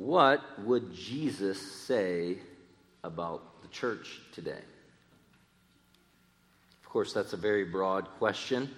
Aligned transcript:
what 0.00 0.40
would 0.60 0.94
Jesus 0.94 1.60
say 1.60 2.38
about 3.04 3.60
the 3.60 3.68
church 3.68 4.18
today? 4.32 4.62
Of 6.82 6.88
course, 6.88 7.12
that's 7.12 7.34
a 7.34 7.36
very 7.36 7.66
broad 7.66 8.08
question. 8.18 8.70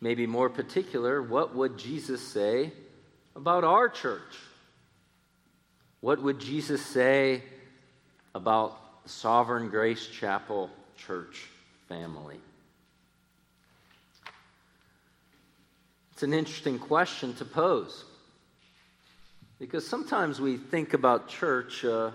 Maybe 0.00 0.26
more 0.26 0.50
particular, 0.50 1.22
what 1.22 1.54
would 1.54 1.78
Jesus 1.78 2.20
say 2.20 2.72
about 3.36 3.62
our 3.62 3.88
church? 3.88 4.34
What 6.00 6.20
would 6.20 6.40
Jesus 6.40 6.84
say 6.84 7.44
about 8.34 8.76
Sovereign 9.04 9.68
Grace 9.68 10.08
Chapel 10.08 10.70
Church 10.96 11.46
family? 11.88 12.40
It's 16.14 16.24
an 16.24 16.34
interesting 16.34 16.80
question 16.80 17.32
to 17.34 17.44
pose 17.44 18.06
because 19.62 19.86
sometimes 19.86 20.40
we 20.40 20.56
think 20.56 20.92
about 20.92 21.28
church 21.28 21.84
uh, 21.84 22.10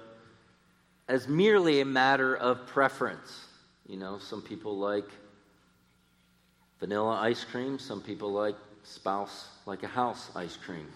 as 1.08 1.30
merely 1.30 1.80
a 1.80 1.86
matter 1.86 2.36
of 2.36 2.68
preference. 2.68 3.46
You 3.88 3.96
know, 3.96 4.20
some 4.20 4.42
people 4.42 4.78
like 4.78 5.10
vanilla 6.82 7.18
ice 7.22 7.46
cream, 7.46 7.80
some 7.80 8.02
people 8.02 8.34
like 8.34 8.58
spouse 8.84 9.48
like 9.66 9.84
a 9.84 9.88
house 9.88 10.30
ice 10.36 10.58
cream. 10.58 10.88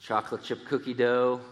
Chocolate 0.00 0.42
chip 0.42 0.64
cookie 0.64 0.94
dough, 0.94 1.42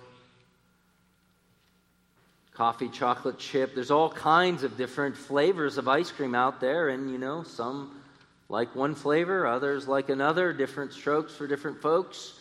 coffee 2.54 2.88
chocolate 2.88 3.38
chip. 3.38 3.74
There's 3.74 3.90
all 3.90 4.08
kinds 4.08 4.62
of 4.62 4.78
different 4.78 5.14
flavors 5.14 5.76
of 5.76 5.88
ice 5.88 6.10
cream 6.10 6.34
out 6.34 6.58
there, 6.58 6.88
and 6.88 7.10
you 7.10 7.18
know, 7.18 7.42
some 7.42 8.00
like 8.48 8.74
one 8.74 8.94
flavor, 8.94 9.46
others 9.46 9.88
like 9.88 10.08
another, 10.08 10.52
different 10.52 10.92
strokes 10.92 11.34
for 11.34 11.46
different 11.46 11.80
folks. 11.80 12.34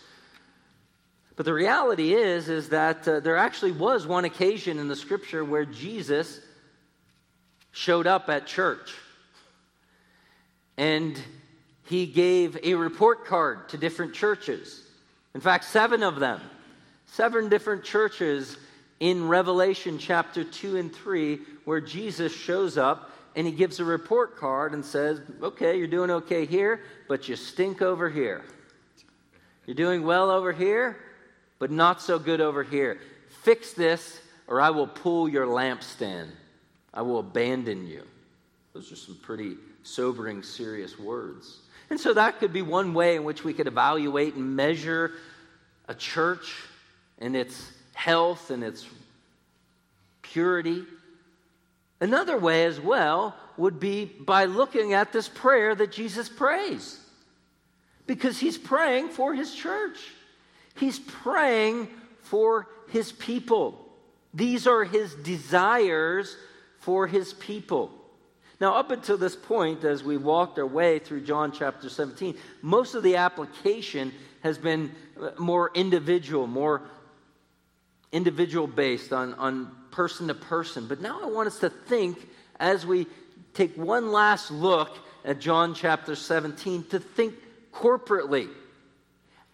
But 1.35 1.45
the 1.45 1.53
reality 1.53 2.13
is 2.13 2.49
is 2.49 2.69
that 2.69 3.07
uh, 3.07 3.19
there 3.19 3.37
actually 3.37 3.71
was 3.71 4.05
one 4.05 4.25
occasion 4.25 4.79
in 4.79 4.87
the 4.87 4.95
scripture 4.95 5.43
where 5.43 5.65
Jesus 5.65 6.39
showed 7.71 8.05
up 8.05 8.29
at 8.29 8.45
church. 8.45 8.93
And 10.77 11.19
he 11.85 12.05
gave 12.05 12.57
a 12.63 12.75
report 12.75 13.25
card 13.25 13.69
to 13.69 13.77
different 13.77 14.13
churches. 14.13 14.81
In 15.33 15.41
fact, 15.41 15.65
seven 15.65 16.03
of 16.03 16.19
them. 16.19 16.39
Seven 17.07 17.49
different 17.49 17.83
churches 17.83 18.57
in 18.99 19.27
Revelation 19.27 19.97
chapter 19.97 20.43
2 20.43 20.77
and 20.77 20.93
3 20.93 21.39
where 21.65 21.81
Jesus 21.81 22.33
shows 22.33 22.77
up 22.77 23.11
and 23.35 23.47
he 23.47 23.53
gives 23.53 23.79
a 23.79 23.85
report 23.85 24.37
card 24.37 24.73
and 24.73 24.83
says, 24.83 25.21
Okay, 25.41 25.77
you're 25.77 25.87
doing 25.87 26.11
okay 26.11 26.45
here, 26.45 26.81
but 27.07 27.27
you 27.27 27.35
stink 27.35 27.81
over 27.81 28.09
here. 28.09 28.43
You're 29.65 29.75
doing 29.75 30.03
well 30.03 30.29
over 30.29 30.51
here, 30.51 30.97
but 31.59 31.71
not 31.71 32.01
so 32.01 32.19
good 32.19 32.41
over 32.41 32.63
here. 32.63 32.99
Fix 33.43 33.73
this, 33.73 34.19
or 34.47 34.59
I 34.61 34.69
will 34.69 34.87
pull 34.87 35.29
your 35.29 35.45
lampstand. 35.47 36.29
I 36.93 37.01
will 37.01 37.19
abandon 37.19 37.87
you. 37.87 38.03
Those 38.73 38.91
are 38.91 38.95
some 38.95 39.15
pretty 39.21 39.55
sobering, 39.83 40.43
serious 40.43 40.99
words. 40.99 41.59
And 41.89 41.99
so 41.99 42.13
that 42.13 42.39
could 42.39 42.53
be 42.53 42.61
one 42.61 42.93
way 42.93 43.15
in 43.15 43.23
which 43.23 43.43
we 43.43 43.53
could 43.53 43.67
evaluate 43.67 44.35
and 44.35 44.55
measure 44.55 45.11
a 45.87 45.93
church 45.93 46.55
and 47.19 47.35
its 47.35 47.71
health 47.93 48.49
and 48.49 48.63
its 48.63 48.87
purity. 50.21 50.83
Another 51.99 52.37
way 52.37 52.65
as 52.65 52.79
well 52.79 53.35
would 53.57 53.79
be 53.79 54.05
by 54.05 54.45
looking 54.45 54.93
at 54.93 55.13
this 55.13 55.29
prayer 55.29 55.75
that 55.75 55.91
Jesus 55.91 56.27
prays. 56.27 56.99
Because 58.05 58.39
he's 58.39 58.57
praying 58.57 59.09
for 59.09 59.33
his 59.33 59.53
church, 59.53 59.99
he's 60.75 60.99
praying 60.99 61.87
for 62.21 62.67
his 62.89 63.11
people. 63.11 63.79
These 64.33 64.67
are 64.67 64.83
his 64.83 65.13
desires 65.15 66.35
for 66.79 67.07
his 67.07 67.33
people. 67.33 67.91
Now, 68.59 68.75
up 68.75 68.91
until 68.91 69.17
this 69.17 69.35
point, 69.35 69.83
as 69.83 70.03
we 70.03 70.17
walked 70.17 70.57
our 70.57 70.65
way 70.65 70.99
through 70.99 71.21
John 71.21 71.51
chapter 71.51 71.89
17, 71.89 72.37
most 72.61 72.95
of 72.95 73.03
the 73.03 73.17
application 73.17 74.13
has 74.41 74.57
been 74.57 74.91
uh, 75.19 75.31
more 75.37 75.71
individual, 75.73 76.47
more 76.47 76.81
individual 78.11 78.67
based 78.67 79.11
on, 79.11 79.33
on 79.35 79.75
person 79.93 80.27
to 80.27 80.33
person. 80.33 80.87
But 80.87 81.01
now 81.01 81.19
I 81.21 81.27
want 81.27 81.47
us 81.47 81.59
to 81.59 81.69
think 81.69 82.27
as 82.59 82.85
we 82.85 83.07
take 83.53 83.77
one 83.77 84.11
last 84.11 84.49
look 84.49 84.97
at 85.23 85.39
John 85.39 85.75
chapter 85.75 86.15
17 86.15 86.85
to 86.85 86.99
think 86.99 87.35
corporately. 87.71 88.49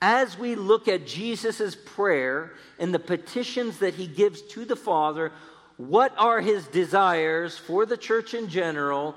As 0.01 0.37
we 0.37 0.55
look 0.55 0.87
at 0.87 1.05
Jesus' 1.05 1.75
prayer 1.75 2.53
and 2.79 2.93
the 2.93 2.99
petitions 2.99 3.79
that 3.79 3.95
he 3.95 4.07
gives 4.07 4.41
to 4.53 4.63
the 4.63 4.77
Father, 4.77 5.33
what 5.75 6.13
are 6.17 6.39
his 6.39 6.65
desires 6.67 7.57
for 7.57 7.85
the 7.85 7.97
church 7.97 8.33
in 8.33 8.47
general 8.47 9.15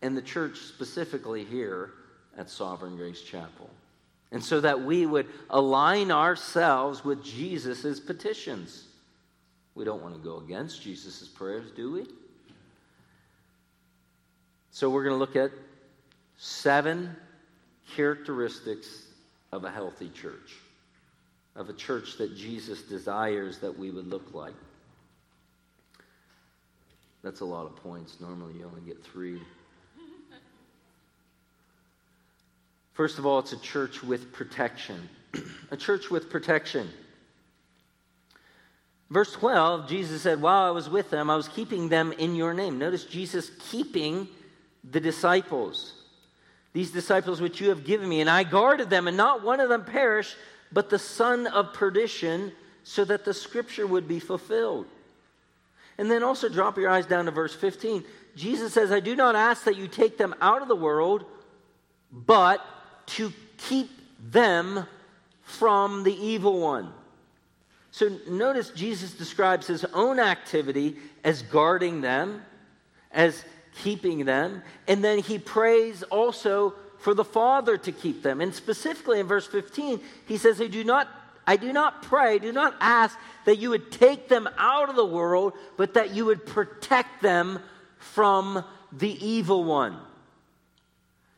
and 0.00 0.16
the 0.16 0.22
church 0.22 0.58
specifically 0.58 1.44
here 1.44 1.90
at 2.38 2.48
Sovereign 2.48 2.96
Grace 2.96 3.20
Chapel? 3.20 3.68
And 4.30 4.42
so 4.42 4.62
that 4.62 4.82
we 4.82 5.04
would 5.04 5.26
align 5.50 6.10
ourselves 6.10 7.04
with 7.04 7.22
Jesus' 7.22 8.00
petitions. 8.00 8.86
We 9.74 9.84
don't 9.84 10.02
want 10.02 10.14
to 10.14 10.20
go 10.20 10.38
against 10.38 10.82
Jesus' 10.82 11.26
prayers, 11.28 11.70
do 11.74 11.92
we? 11.92 12.06
So 14.70 14.90
we're 14.90 15.04
going 15.04 15.14
to 15.14 15.18
look 15.18 15.36
at 15.36 15.50
seven 16.38 17.14
characteristics 17.94 19.06
of 19.52 19.64
a 19.64 19.70
healthy 19.70 20.08
church, 20.10 20.56
of 21.56 21.68
a 21.68 21.72
church 21.72 22.16
that 22.18 22.36
Jesus 22.36 22.82
desires 22.82 23.58
that 23.58 23.78
we 23.78 23.90
would 23.90 24.08
look 24.08 24.34
like. 24.34 24.54
That's 27.22 27.40
a 27.40 27.44
lot 27.44 27.66
of 27.66 27.76
points. 27.76 28.18
Normally 28.20 28.54
you 28.54 28.64
only 28.64 28.80
get 28.80 29.02
three. 29.04 29.40
First 32.94 33.18
of 33.18 33.24
all, 33.24 33.38
it's 33.38 33.52
a 33.52 33.60
church 33.60 34.02
with 34.02 34.32
protection. 34.32 35.08
a 35.70 35.76
church 35.76 36.10
with 36.10 36.28
protection. 36.28 36.88
Verse 39.12 39.30
12, 39.32 39.90
Jesus 39.90 40.22
said, 40.22 40.40
While 40.40 40.62
I 40.62 40.70
was 40.70 40.88
with 40.88 41.10
them, 41.10 41.28
I 41.28 41.36
was 41.36 41.46
keeping 41.46 41.90
them 41.90 42.12
in 42.12 42.34
your 42.34 42.54
name. 42.54 42.78
Notice 42.78 43.04
Jesus 43.04 43.50
keeping 43.70 44.26
the 44.90 45.00
disciples. 45.00 45.92
These 46.72 46.92
disciples 46.92 47.38
which 47.38 47.60
you 47.60 47.68
have 47.68 47.84
given 47.84 48.08
me, 48.08 48.22
and 48.22 48.30
I 48.30 48.42
guarded 48.42 48.88
them, 48.88 49.06
and 49.06 49.16
not 49.16 49.44
one 49.44 49.60
of 49.60 49.68
them 49.68 49.84
perished, 49.84 50.34
but 50.72 50.88
the 50.88 50.98
son 50.98 51.46
of 51.46 51.74
perdition, 51.74 52.52
so 52.84 53.04
that 53.04 53.26
the 53.26 53.34
scripture 53.34 53.86
would 53.86 54.08
be 54.08 54.18
fulfilled. 54.18 54.86
And 55.98 56.10
then 56.10 56.22
also 56.22 56.48
drop 56.48 56.78
your 56.78 56.88
eyes 56.88 57.04
down 57.04 57.26
to 57.26 57.32
verse 57.32 57.54
15. 57.54 58.04
Jesus 58.34 58.72
says, 58.72 58.90
I 58.90 59.00
do 59.00 59.14
not 59.14 59.36
ask 59.36 59.64
that 59.64 59.76
you 59.76 59.88
take 59.88 60.16
them 60.16 60.34
out 60.40 60.62
of 60.62 60.68
the 60.68 60.74
world, 60.74 61.26
but 62.10 62.64
to 63.08 63.30
keep 63.58 63.90
them 64.18 64.86
from 65.42 66.02
the 66.02 66.14
evil 66.14 66.60
one. 66.60 66.94
So 67.92 68.10
notice 68.26 68.70
Jesus 68.70 69.12
describes 69.12 69.66
his 69.66 69.84
own 69.84 70.18
activity 70.18 70.96
as 71.22 71.42
guarding 71.42 72.00
them, 72.00 72.42
as 73.12 73.44
keeping 73.82 74.24
them, 74.24 74.62
and 74.88 75.04
then 75.04 75.18
he 75.18 75.38
prays 75.38 76.02
also 76.04 76.74
for 76.98 77.12
the 77.12 77.24
Father 77.24 77.76
to 77.76 77.92
keep 77.92 78.22
them. 78.22 78.40
And 78.40 78.54
specifically 78.54 79.20
in 79.20 79.26
verse 79.26 79.46
15, 79.46 80.00
he 80.26 80.38
says, 80.38 80.60
I 80.60 80.68
do 80.68 80.82
not, 80.84 81.06
I 81.46 81.56
do 81.56 81.70
not 81.70 82.02
pray, 82.02 82.38
do 82.38 82.50
not 82.50 82.74
ask 82.80 83.18
that 83.44 83.58
you 83.58 83.70
would 83.70 83.92
take 83.92 84.28
them 84.28 84.48
out 84.56 84.88
of 84.88 84.96
the 84.96 85.04
world, 85.04 85.52
but 85.76 85.94
that 85.94 86.14
you 86.14 86.24
would 86.24 86.46
protect 86.46 87.20
them 87.20 87.58
from 87.98 88.64
the 88.90 89.26
evil 89.26 89.64
one. 89.64 89.98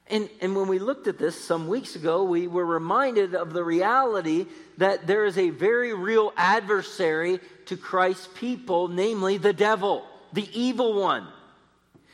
And, 0.09 0.29
and 0.41 0.55
when 0.55 0.69
we 0.69 0.79
looked 0.79 1.07
at 1.07 1.19
this 1.19 1.43
some 1.43 1.67
weeks 1.67 1.97
ago, 1.97 2.25
we 2.25 2.47
were 2.47 2.65
reminded 2.65 3.35
of 3.35 3.53
the 3.53 3.65
reality 3.65 4.47
that 4.77 5.07
there 5.07 5.25
is 5.25 5.39
a 5.39 5.51
very 5.51 5.95
real 5.95 6.33
adversary 6.37 7.41
to 7.67 7.77
Christ's 7.77 8.29
people, 8.35 8.89
namely 8.89 9.39
the 9.39 9.55
devil, 9.55 10.05
the 10.33 10.49
evil 10.53 11.01
one. 11.01 11.27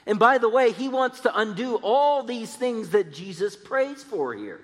And 0.06 0.18
by 0.18 0.38
the 0.38 0.48
way, 0.48 0.72
he 0.72 0.88
wants 0.88 1.20
to 1.20 1.36
undo 1.36 1.76
all 1.76 2.22
these 2.22 2.54
things 2.54 2.90
that 2.90 3.12
Jesus 3.12 3.56
prays 3.56 4.02
for 4.02 4.34
here. 4.34 4.60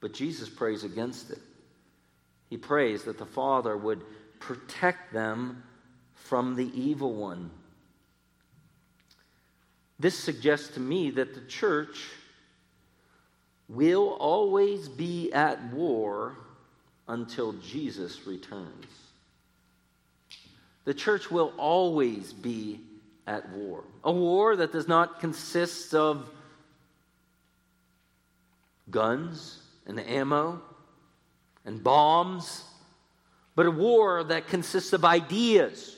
But 0.00 0.14
Jesus 0.14 0.48
prays 0.48 0.84
against 0.84 1.30
it. 1.30 1.38
He 2.48 2.56
prays 2.56 3.04
that 3.04 3.18
the 3.18 3.26
Father 3.26 3.76
would 3.76 4.02
protect 4.40 5.12
them 5.12 5.62
from 6.14 6.56
the 6.56 6.70
evil 6.80 7.14
one. 7.14 7.50
This 9.98 10.18
suggests 10.18 10.68
to 10.74 10.80
me 10.80 11.10
that 11.10 11.34
the 11.34 11.40
church 11.42 12.04
will 13.68 14.16
always 14.20 14.88
be 14.88 15.32
at 15.32 15.62
war 15.72 16.36
until 17.08 17.52
Jesus 17.54 18.26
returns. 18.26 18.86
The 20.84 20.94
church 20.94 21.30
will 21.30 21.52
always 21.56 22.32
be 22.32 22.80
at 23.26 23.48
war. 23.50 23.84
A 24.04 24.12
war 24.12 24.56
that 24.56 24.72
does 24.72 24.88
not 24.88 25.20
consist 25.20 25.94
of 25.94 26.30
guns 28.90 29.60
and 29.86 30.00
ammo, 30.00 30.62
and 31.64 31.82
bombs, 31.82 32.64
but 33.54 33.66
a 33.66 33.70
war 33.70 34.24
that 34.24 34.46
consists 34.48 34.92
of 34.92 35.04
ideas, 35.04 35.96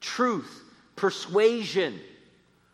truth, 0.00 0.62
persuasion, 0.96 2.00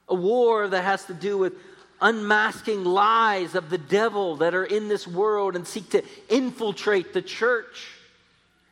a 0.08 0.14
war 0.14 0.68
that 0.68 0.82
has 0.82 1.04
to 1.06 1.14
do 1.14 1.38
with 1.38 1.54
unmasking 2.00 2.84
lies 2.84 3.54
of 3.54 3.70
the 3.70 3.78
devil 3.78 4.36
that 4.36 4.54
are 4.54 4.64
in 4.64 4.88
this 4.88 5.06
world 5.06 5.56
and 5.56 5.66
seek 5.66 5.90
to 5.90 6.04
infiltrate 6.28 7.12
the 7.12 7.22
church. 7.22 7.88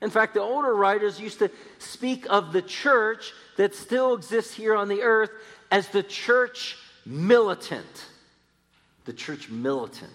In 0.02 0.10
fact, 0.10 0.34
the 0.34 0.40
older 0.40 0.75
writers 0.75 1.19
used 1.19 1.38
to 1.38 1.50
speak 1.78 2.26
of 2.28 2.52
the 2.52 2.60
church 2.62 3.32
that 3.56 3.75
still 3.75 4.14
exists 4.14 4.54
here 4.54 4.75
on 4.75 4.88
the 4.88 5.02
earth 5.02 5.31
as 5.70 5.88
the 5.88 6.02
church 6.02 6.76
militant. 7.06 8.06
The 9.06 9.12
church 9.12 9.48
militant. 9.48 10.12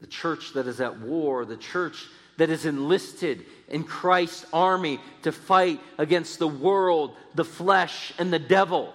The 0.00 0.06
church 0.08 0.54
that 0.54 0.66
is 0.66 0.80
at 0.80 0.98
war, 0.98 1.44
the 1.44 1.56
church 1.56 2.06
that 2.42 2.50
is 2.50 2.66
enlisted 2.66 3.44
in 3.68 3.84
Christ's 3.84 4.44
army 4.52 4.98
to 5.22 5.30
fight 5.30 5.78
against 5.96 6.40
the 6.40 6.48
world, 6.48 7.14
the 7.36 7.44
flesh, 7.44 8.12
and 8.18 8.32
the 8.32 8.38
devil. 8.40 8.92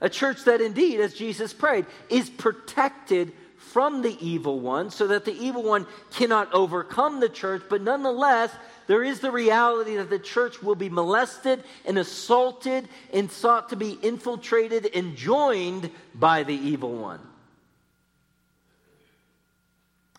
A 0.00 0.08
church 0.08 0.44
that 0.44 0.62
indeed, 0.62 0.98
as 1.00 1.12
Jesus 1.12 1.52
prayed, 1.52 1.84
is 2.08 2.30
protected 2.30 3.34
from 3.58 4.00
the 4.00 4.16
evil 4.26 4.60
one 4.60 4.88
so 4.88 5.08
that 5.08 5.26
the 5.26 5.36
evil 5.36 5.62
one 5.62 5.86
cannot 6.10 6.50
overcome 6.54 7.20
the 7.20 7.28
church, 7.28 7.60
but 7.68 7.82
nonetheless, 7.82 8.50
there 8.86 9.04
is 9.04 9.20
the 9.20 9.30
reality 9.30 9.96
that 9.96 10.08
the 10.08 10.18
church 10.18 10.62
will 10.62 10.74
be 10.74 10.88
molested 10.88 11.62
and 11.84 11.98
assaulted 11.98 12.88
and 13.12 13.30
sought 13.30 13.68
to 13.68 13.76
be 13.76 13.98
infiltrated 14.02 14.88
and 14.94 15.16
joined 15.16 15.90
by 16.14 16.44
the 16.44 16.54
evil 16.54 16.94
one. 16.94 17.20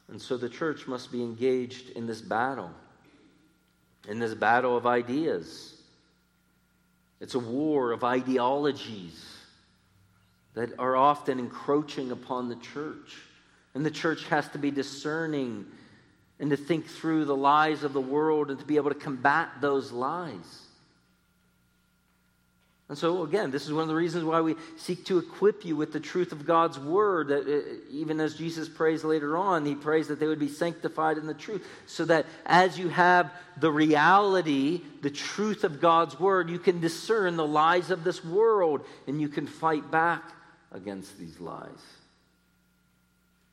And 0.09 0.21
so 0.21 0.37
the 0.37 0.49
church 0.49 0.87
must 0.87 1.11
be 1.11 1.21
engaged 1.21 1.91
in 1.91 2.07
this 2.07 2.21
battle, 2.21 2.71
in 4.07 4.19
this 4.19 4.33
battle 4.33 4.75
of 4.75 4.87
ideas. 4.87 5.75
It's 7.19 7.35
a 7.35 7.39
war 7.39 7.91
of 7.91 8.03
ideologies 8.03 9.23
that 10.55 10.77
are 10.79 10.95
often 10.95 11.37
encroaching 11.39 12.11
upon 12.11 12.49
the 12.49 12.55
church. 12.55 13.17
And 13.75 13.85
the 13.85 13.91
church 13.91 14.25
has 14.25 14.47
to 14.49 14.57
be 14.57 14.71
discerning 14.71 15.65
and 16.39 16.49
to 16.49 16.57
think 16.57 16.87
through 16.87 17.25
the 17.25 17.35
lies 17.35 17.83
of 17.83 17.93
the 17.93 18.01
world 18.01 18.49
and 18.49 18.59
to 18.59 18.65
be 18.65 18.77
able 18.77 18.89
to 18.89 18.95
combat 18.95 19.49
those 19.61 19.91
lies. 19.91 20.68
And 22.89 22.97
so, 22.97 23.21
again, 23.21 23.51
this 23.51 23.67
is 23.67 23.71
one 23.71 23.83
of 23.83 23.87
the 23.87 23.95
reasons 23.95 24.23
why 24.23 24.41
we 24.41 24.55
seek 24.75 25.05
to 25.05 25.19
equip 25.19 25.63
you 25.63 25.75
with 25.75 25.93
the 25.93 25.99
truth 25.99 26.31
of 26.31 26.47
God's 26.47 26.79
word. 26.79 27.27
That 27.27 27.47
uh, 27.47 27.75
even 27.91 28.19
as 28.19 28.33
Jesus 28.33 28.67
prays 28.67 29.03
later 29.03 29.37
on, 29.37 29.63
he 29.63 29.75
prays 29.75 30.07
that 30.07 30.19
they 30.19 30.25
would 30.25 30.39
be 30.39 30.47
sanctified 30.47 31.19
in 31.19 31.27
the 31.27 31.35
truth, 31.35 31.65
so 31.85 32.03
that 32.05 32.25
as 32.47 32.79
you 32.79 32.89
have 32.89 33.31
the 33.57 33.71
reality, 33.71 34.81
the 35.03 35.11
truth 35.11 35.63
of 35.63 35.79
God's 35.79 36.19
word, 36.19 36.49
you 36.49 36.57
can 36.57 36.81
discern 36.81 37.35
the 37.35 37.45
lies 37.45 37.91
of 37.91 38.03
this 38.03 38.25
world 38.25 38.83
and 39.05 39.21
you 39.21 39.29
can 39.29 39.45
fight 39.45 39.91
back 39.91 40.23
against 40.71 41.19
these 41.19 41.39
lies. 41.39 41.69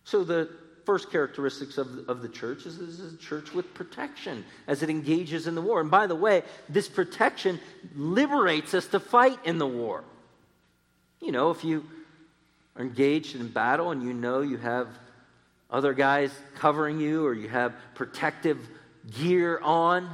So, 0.04 0.24
the 0.24 0.48
first 0.86 1.10
characteristics 1.10 1.78
of, 1.78 2.08
of 2.08 2.22
the 2.22 2.28
church 2.28 2.64
is 2.64 2.78
this 2.78 3.00
is 3.00 3.12
a 3.12 3.16
church 3.16 3.52
with 3.52 3.74
protection 3.74 4.44
as 4.68 4.84
it 4.84 4.88
engages 4.88 5.48
in 5.48 5.56
the 5.56 5.60
war. 5.60 5.80
And 5.80 5.90
by 5.90 6.06
the 6.06 6.14
way, 6.14 6.44
this 6.68 6.88
protection 6.88 7.60
liberates 7.96 8.72
us 8.72 8.86
to 8.88 9.00
fight 9.00 9.38
in 9.44 9.58
the 9.58 9.66
war. 9.66 10.04
You 11.20 11.32
know, 11.32 11.50
if 11.50 11.64
you 11.64 11.84
are 12.76 12.82
engaged 12.82 13.34
in 13.34 13.48
battle 13.48 13.90
and 13.90 14.02
you 14.02 14.14
know 14.14 14.40
you 14.42 14.58
have 14.58 14.86
other 15.68 15.92
guys 15.92 16.30
covering 16.54 17.00
you 17.00 17.26
or 17.26 17.34
you 17.34 17.48
have 17.48 17.74
protective 17.96 18.58
gear 19.18 19.58
on, 19.58 20.08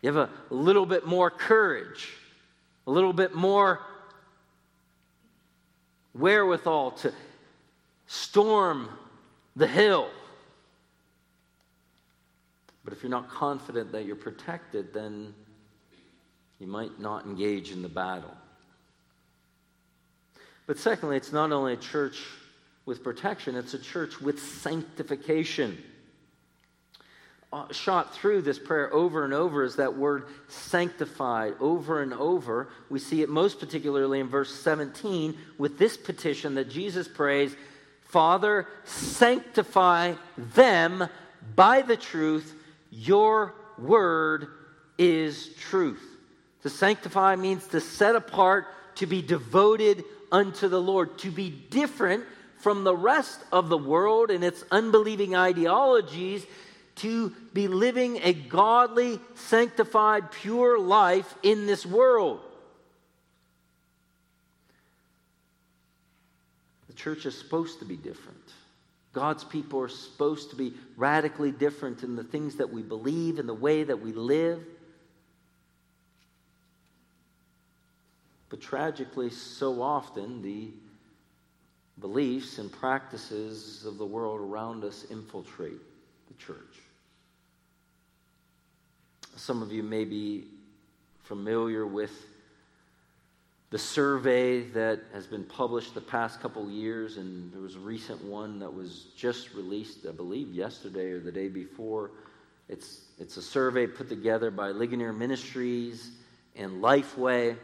you 0.00 0.10
have 0.10 0.16
a 0.16 0.30
little 0.54 0.86
bit 0.86 1.06
more 1.06 1.30
courage, 1.30 2.08
a 2.86 2.90
little 2.90 3.12
bit 3.12 3.34
more 3.34 3.80
wherewithal 6.14 6.92
to 6.92 7.12
storm 8.06 8.88
the 9.58 9.66
hill. 9.66 10.08
But 12.84 12.92
if 12.92 13.02
you're 13.02 13.10
not 13.10 13.28
confident 13.28 13.92
that 13.92 14.06
you're 14.06 14.16
protected, 14.16 14.94
then 14.94 15.34
you 16.58 16.66
might 16.66 16.98
not 16.98 17.26
engage 17.26 17.70
in 17.70 17.82
the 17.82 17.88
battle. 17.88 18.34
But 20.66 20.78
secondly, 20.78 21.16
it's 21.16 21.32
not 21.32 21.50
only 21.52 21.72
a 21.72 21.76
church 21.76 22.18
with 22.86 23.02
protection, 23.02 23.56
it's 23.56 23.74
a 23.74 23.78
church 23.78 24.20
with 24.20 24.40
sanctification. 24.40 25.76
Uh, 27.52 27.70
shot 27.72 28.14
through 28.14 28.42
this 28.42 28.58
prayer 28.58 28.92
over 28.92 29.24
and 29.24 29.32
over 29.32 29.64
is 29.64 29.76
that 29.76 29.96
word 29.96 30.26
sanctified 30.48 31.54
over 31.60 32.02
and 32.02 32.12
over. 32.12 32.68
We 32.90 32.98
see 32.98 33.22
it 33.22 33.28
most 33.28 33.58
particularly 33.58 34.20
in 34.20 34.28
verse 34.28 34.54
17 34.54 35.36
with 35.56 35.78
this 35.78 35.96
petition 35.96 36.54
that 36.56 36.68
Jesus 36.68 37.08
prays 37.08 37.56
Father, 38.08 38.66
sanctify 38.84 40.14
them 40.36 41.08
by 41.54 41.82
the 41.82 41.96
truth. 41.96 42.54
Your 42.90 43.54
word 43.78 44.48
is 44.96 45.50
truth. 45.54 46.02
To 46.62 46.70
sanctify 46.70 47.36
means 47.36 47.66
to 47.68 47.80
set 47.80 48.16
apart, 48.16 48.66
to 48.96 49.06
be 49.06 49.22
devoted 49.22 50.04
unto 50.32 50.68
the 50.68 50.80
Lord, 50.80 51.18
to 51.18 51.30
be 51.30 51.50
different 51.50 52.24
from 52.56 52.82
the 52.82 52.96
rest 52.96 53.40
of 53.52 53.68
the 53.68 53.78
world 53.78 54.30
and 54.30 54.42
its 54.42 54.64
unbelieving 54.70 55.36
ideologies, 55.36 56.46
to 56.96 57.30
be 57.52 57.68
living 57.68 58.20
a 58.24 58.32
godly, 58.32 59.20
sanctified, 59.34 60.32
pure 60.32 60.78
life 60.78 61.34
in 61.42 61.66
this 61.66 61.86
world. 61.86 62.40
Church 66.98 67.24
is 67.24 67.38
supposed 67.38 67.78
to 67.78 67.84
be 67.84 67.96
different. 67.96 68.52
God's 69.12 69.44
people 69.44 69.80
are 69.80 69.88
supposed 69.88 70.50
to 70.50 70.56
be 70.56 70.74
radically 70.96 71.50
different 71.50 72.02
in 72.02 72.16
the 72.16 72.24
things 72.24 72.56
that 72.56 72.70
we 72.70 72.82
believe, 72.82 73.38
in 73.38 73.46
the 73.46 73.54
way 73.54 73.84
that 73.84 74.00
we 74.00 74.12
live. 74.12 74.62
But 78.50 78.60
tragically, 78.60 79.30
so 79.30 79.80
often, 79.80 80.42
the 80.42 80.70
beliefs 82.00 82.58
and 82.58 82.70
practices 82.70 83.84
of 83.84 83.98
the 83.98 84.06
world 84.06 84.40
around 84.40 84.84
us 84.84 85.06
infiltrate 85.10 85.80
the 86.28 86.34
church. 86.34 86.58
Some 89.36 89.62
of 89.62 89.72
you 89.72 89.82
may 89.82 90.04
be 90.04 90.44
familiar 91.24 91.86
with 91.86 92.12
the 93.70 93.78
survey 93.78 94.62
that 94.62 95.00
has 95.12 95.26
been 95.26 95.44
published 95.44 95.94
the 95.94 96.00
past 96.00 96.40
couple 96.40 96.70
years, 96.70 97.18
and 97.18 97.52
there 97.52 97.60
was 97.60 97.76
a 97.76 97.80
recent 97.80 98.22
one 98.24 98.58
that 98.60 98.72
was 98.72 99.08
just 99.16 99.52
released, 99.54 100.06
I 100.08 100.12
believe, 100.12 100.54
yesterday 100.54 101.10
or 101.10 101.20
the 101.20 101.32
day 101.32 101.48
before. 101.48 102.12
It's, 102.68 103.02
it's 103.18 103.36
a 103.36 103.42
survey 103.42 103.86
put 103.86 104.08
together 104.08 104.50
by 104.50 104.70
Ligonier 104.70 105.12
Ministries 105.12 106.12
and 106.56 106.82
Lifeway. 106.82 107.56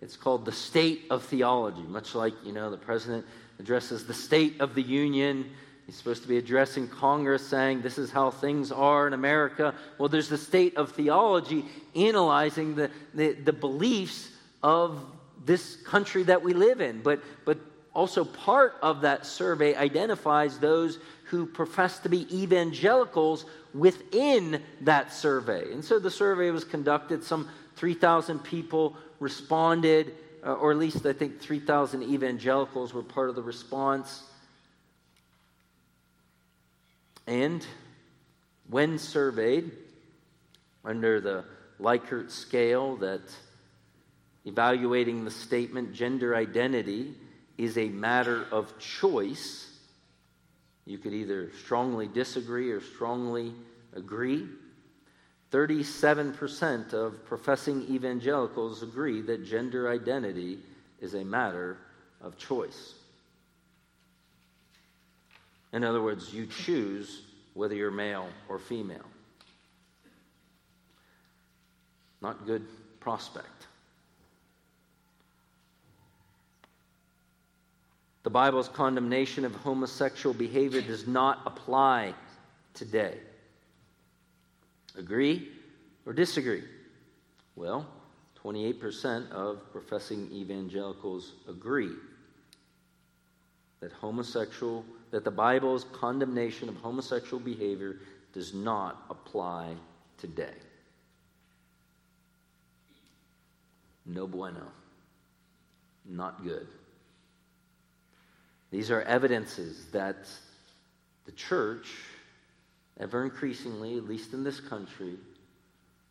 It's 0.00 0.16
called 0.16 0.46
The 0.46 0.52
State 0.52 1.02
of 1.10 1.24
Theology, 1.24 1.82
much 1.82 2.14
like, 2.14 2.32
you 2.42 2.52
know, 2.52 2.70
the 2.70 2.78
president 2.78 3.26
addresses 3.58 4.06
the 4.06 4.14
State 4.14 4.62
of 4.62 4.74
the 4.74 4.82
Union. 4.82 5.50
He's 5.84 5.96
supposed 5.96 6.22
to 6.22 6.28
be 6.28 6.38
addressing 6.38 6.88
Congress 6.88 7.46
saying 7.46 7.82
this 7.82 7.98
is 7.98 8.10
how 8.10 8.30
things 8.30 8.72
are 8.72 9.06
in 9.06 9.12
America. 9.12 9.74
Well, 9.98 10.08
there's 10.08 10.28
the 10.28 10.38
state 10.38 10.76
of 10.76 10.92
theology 10.92 11.66
analyzing 11.94 12.76
the, 12.76 12.90
the, 13.12 13.32
the 13.32 13.52
beliefs 13.52 14.30
of 14.62 15.04
this 15.44 15.76
country 15.76 16.22
that 16.24 16.42
we 16.42 16.52
live 16.52 16.80
in. 16.80 17.02
But, 17.02 17.22
but 17.44 17.58
also, 17.94 18.24
part 18.24 18.76
of 18.82 19.00
that 19.02 19.26
survey 19.26 19.74
identifies 19.74 20.58
those 20.58 20.98
who 21.24 21.46
profess 21.46 21.98
to 22.00 22.08
be 22.08 22.26
evangelicals 22.36 23.46
within 23.74 24.62
that 24.82 25.12
survey. 25.12 25.72
And 25.72 25.84
so 25.84 25.98
the 25.98 26.10
survey 26.10 26.50
was 26.50 26.64
conducted, 26.64 27.24
some 27.24 27.48
3,000 27.76 28.40
people 28.40 28.96
responded, 29.18 30.14
uh, 30.44 30.54
or 30.54 30.70
at 30.70 30.78
least 30.78 31.04
I 31.06 31.12
think 31.12 31.40
3,000 31.40 32.02
evangelicals 32.02 32.92
were 32.92 33.02
part 33.02 33.28
of 33.28 33.36
the 33.36 33.42
response. 33.42 34.22
And 37.26 37.64
when 38.68 38.98
surveyed 38.98 39.70
under 40.84 41.20
the 41.20 41.44
Likert 41.80 42.30
scale 42.30 42.96
that 42.96 43.22
evaluating 44.44 45.24
the 45.24 45.30
statement 45.30 45.92
gender 45.92 46.34
identity 46.34 47.14
is 47.58 47.76
a 47.76 47.88
matter 47.88 48.46
of 48.50 48.78
choice. 48.78 49.70
You 50.86 50.98
could 50.98 51.12
either 51.12 51.50
strongly 51.62 52.08
disagree 52.08 52.70
or 52.70 52.80
strongly 52.80 53.52
agree. 53.94 54.48
37% 55.52 56.92
of 56.92 57.24
professing 57.24 57.82
evangelicals 57.90 58.82
agree 58.82 59.20
that 59.22 59.44
gender 59.44 59.90
identity 59.90 60.58
is 61.00 61.14
a 61.14 61.24
matter 61.24 61.76
of 62.22 62.38
choice. 62.38 62.94
In 65.72 65.84
other 65.84 66.02
words, 66.02 66.32
you 66.32 66.46
choose 66.46 67.22
whether 67.54 67.74
you're 67.74 67.90
male 67.90 68.28
or 68.48 68.58
female. 68.58 69.04
Not 72.20 72.46
good 72.46 72.66
prospect. 73.00 73.66
The 78.22 78.30
Bible's 78.30 78.68
condemnation 78.68 79.44
of 79.44 79.54
homosexual 79.54 80.34
behavior 80.34 80.82
does 80.82 81.06
not 81.06 81.40
apply 81.46 82.14
today. 82.74 83.18
Agree 84.96 85.48
or 86.04 86.12
disagree? 86.12 86.64
Well, 87.56 87.86
28% 88.44 89.30
of 89.30 89.70
professing 89.72 90.30
evangelicals 90.32 91.32
agree 91.48 91.92
that 93.80 93.92
homosexual 93.92 94.84
that 95.10 95.24
the 95.24 95.30
Bible's 95.30 95.84
condemnation 95.92 96.68
of 96.68 96.76
homosexual 96.76 97.40
behavior 97.40 97.96
does 98.32 98.54
not 98.54 99.04
apply 99.10 99.74
today. 100.18 100.54
No 104.06 104.26
bueno. 104.26 104.66
Not 106.04 106.42
good. 106.44 106.66
These 108.70 108.90
are 108.90 109.02
evidences 109.02 109.86
that 109.92 110.28
the 111.26 111.32
church, 111.32 111.88
ever 112.98 113.24
increasingly, 113.24 113.96
at 113.96 114.04
least 114.04 114.32
in 114.32 114.44
this 114.44 114.60
country, 114.60 115.16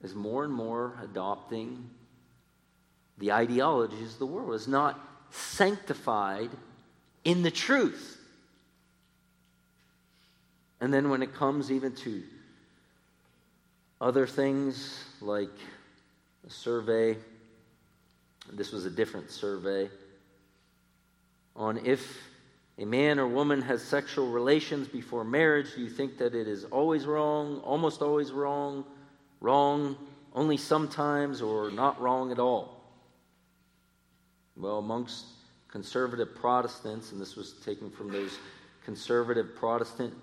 is 0.01 0.13
more 0.13 0.43
and 0.43 0.53
more 0.53 0.93
adopting 1.03 1.89
the 3.17 3.31
ideologies 3.31 4.13
of 4.13 4.19
the 4.19 4.25
world, 4.25 4.53
is 4.53 4.67
not 4.67 4.99
sanctified 5.31 6.49
in 7.23 7.43
the 7.43 7.51
truth. 7.51 8.17
And 10.81 10.93
then 10.93 11.09
when 11.09 11.21
it 11.21 11.33
comes 11.33 11.71
even 11.71 11.93
to 11.97 12.23
other 13.99 14.25
things 14.25 15.03
like 15.21 15.49
a 16.47 16.49
survey, 16.49 17.17
this 18.51 18.71
was 18.71 18.85
a 18.85 18.89
different 18.89 19.31
survey, 19.31 19.89
on 21.55 21.85
if 21.85 22.17
a 22.79 22.85
man 22.85 23.19
or 23.19 23.27
woman 23.27 23.61
has 23.61 23.83
sexual 23.83 24.31
relations 24.31 24.87
before 24.87 25.25
marriage, 25.25 25.75
do 25.75 25.81
you 25.81 25.89
think 25.89 26.17
that 26.17 26.33
it 26.33 26.47
is 26.47 26.63
always 26.65 27.05
wrong, 27.05 27.59
almost 27.59 28.01
always 28.01 28.31
wrong, 28.31 28.85
wrong 29.41 29.97
only 30.33 30.55
sometimes, 30.55 31.41
or 31.41 31.71
not 31.71 31.99
wrong 31.99 32.31
at 32.31 32.39
all? 32.39 32.81
Well, 34.55 34.77
amongst 34.77 35.25
conservative 35.67 36.33
Protestants, 36.35 37.11
and 37.11 37.19
this 37.19 37.35
was 37.35 37.53
taken 37.65 37.91
from 37.91 38.11
those 38.11 38.37
conservative 38.85 39.57
Protestant 39.57 40.13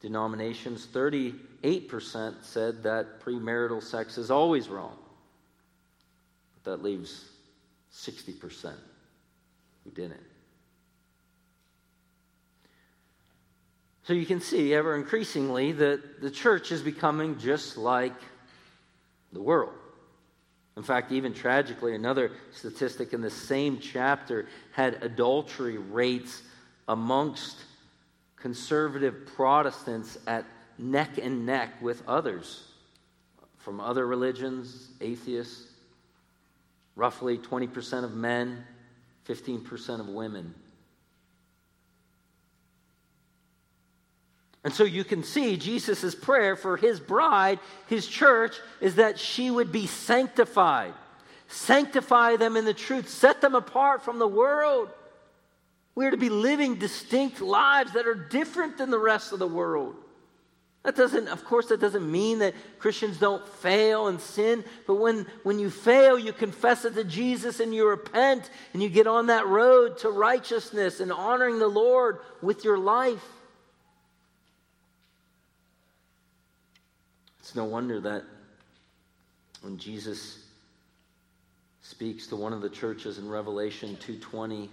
denominations, 0.00 0.86
38% 0.92 2.34
said 2.42 2.82
that 2.82 3.20
premarital 3.20 3.82
sex 3.82 4.18
is 4.18 4.30
always 4.30 4.68
wrong. 4.68 4.96
But 6.54 6.70
that 6.70 6.82
leaves 6.84 7.30
60% 7.90 8.74
who 9.84 9.90
didn't. 9.90 10.27
So 14.08 14.14
you 14.14 14.24
can 14.24 14.40
see 14.40 14.72
ever 14.72 14.96
increasingly 14.96 15.72
that 15.72 16.22
the 16.22 16.30
church 16.30 16.72
is 16.72 16.80
becoming 16.80 17.38
just 17.38 17.76
like 17.76 18.14
the 19.34 19.42
world. 19.42 19.74
In 20.78 20.82
fact, 20.82 21.12
even 21.12 21.34
tragically, 21.34 21.94
another 21.94 22.30
statistic 22.50 23.12
in 23.12 23.20
the 23.20 23.28
same 23.28 23.78
chapter 23.78 24.48
had 24.72 25.02
adultery 25.02 25.76
rates 25.76 26.40
amongst 26.88 27.58
conservative 28.36 29.26
Protestants 29.36 30.16
at 30.26 30.46
neck 30.78 31.18
and 31.18 31.44
neck 31.44 31.74
with 31.82 32.02
others 32.08 32.64
from 33.58 33.78
other 33.78 34.06
religions, 34.06 34.88
atheists. 35.02 35.70
Roughly 36.96 37.36
20% 37.36 38.04
of 38.04 38.14
men, 38.14 38.64
15% 39.28 40.00
of 40.00 40.08
women. 40.08 40.54
And 44.68 44.74
so 44.74 44.84
you 44.84 45.02
can 45.02 45.22
see 45.22 45.56
Jesus' 45.56 46.14
prayer 46.14 46.54
for 46.54 46.76
his 46.76 47.00
bride, 47.00 47.58
his 47.86 48.06
church, 48.06 48.54
is 48.82 48.96
that 48.96 49.18
she 49.18 49.50
would 49.50 49.72
be 49.72 49.86
sanctified. 49.86 50.92
Sanctify 51.46 52.36
them 52.36 52.54
in 52.54 52.66
the 52.66 52.74
truth, 52.74 53.08
set 53.08 53.40
them 53.40 53.54
apart 53.54 54.02
from 54.02 54.18
the 54.18 54.28
world. 54.28 54.90
We 55.94 56.04
are 56.04 56.10
to 56.10 56.18
be 56.18 56.28
living 56.28 56.74
distinct 56.74 57.40
lives 57.40 57.94
that 57.94 58.06
are 58.06 58.14
different 58.14 58.76
than 58.76 58.90
the 58.90 58.98
rest 58.98 59.32
of 59.32 59.38
the 59.38 59.48
world. 59.48 59.96
That 60.82 60.96
doesn't, 60.96 61.28
of 61.28 61.46
course, 61.46 61.68
that 61.68 61.80
doesn't 61.80 62.12
mean 62.12 62.40
that 62.40 62.52
Christians 62.78 63.16
don't 63.16 63.48
fail 63.48 64.08
and 64.08 64.20
sin, 64.20 64.62
but 64.86 64.96
when, 64.96 65.26
when 65.44 65.58
you 65.58 65.70
fail, 65.70 66.18
you 66.18 66.34
confess 66.34 66.84
it 66.84 66.94
to 66.96 67.04
Jesus 67.04 67.60
and 67.60 67.74
you 67.74 67.88
repent 67.88 68.50
and 68.74 68.82
you 68.82 68.90
get 68.90 69.06
on 69.06 69.28
that 69.28 69.46
road 69.46 69.96
to 70.00 70.10
righteousness 70.10 71.00
and 71.00 71.10
honoring 71.10 71.58
the 71.58 71.68
Lord 71.68 72.18
with 72.42 72.64
your 72.64 72.76
life. 72.76 73.24
No 77.58 77.64
wonder 77.64 77.98
that 77.98 78.22
when 79.62 79.78
Jesus 79.78 80.44
speaks 81.82 82.28
to 82.28 82.36
one 82.36 82.52
of 82.52 82.62
the 82.62 82.70
churches 82.70 83.18
in 83.18 83.28
Revelation 83.28 83.96
2:20 83.96 84.70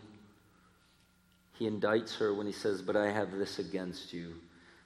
he 1.54 1.68
indicts 1.68 2.15
her 2.18 2.32
when 2.32 2.46
he 2.46 2.51
says, 2.51 2.84
"But 2.84 2.96
I 2.96 3.10
have 3.10 3.32
this 3.32 3.58
against 3.58 4.13
you, 4.13 4.39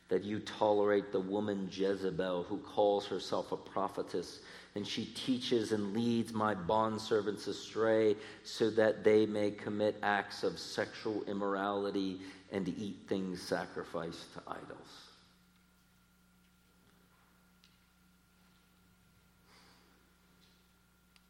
that 0.08 0.24
you 0.24 0.40
tolerate 0.40 1.12
the 1.12 1.20
woman 1.20 1.68
Jezebel 1.70 2.44
who 2.44 2.60
calls 2.60 3.06
herself 3.08 3.52
a 3.52 3.58
prophetess, 3.58 4.40
and 4.76 4.88
she 4.88 5.08
teaches 5.08 5.74
and 5.74 5.94
leads 5.94 6.32
my 6.32 6.56
bondservants 6.56 7.50
astray 7.50 8.16
so 8.46 8.70
that 8.70 9.04
they 9.04 9.26
may 9.26 9.52
commit 9.52 9.98
acts 10.02 10.44
of 10.44 10.58
sexual 10.58 11.22
immorality 11.24 12.22
and 12.50 12.70
eat 12.70 12.96
things 13.08 13.42
sacrificed 13.42 14.34
to 14.36 14.44
idols." 14.48 15.09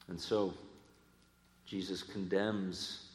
And 0.09 0.19
so 0.19 0.53
Jesus 1.65 2.01
condemns 2.01 3.05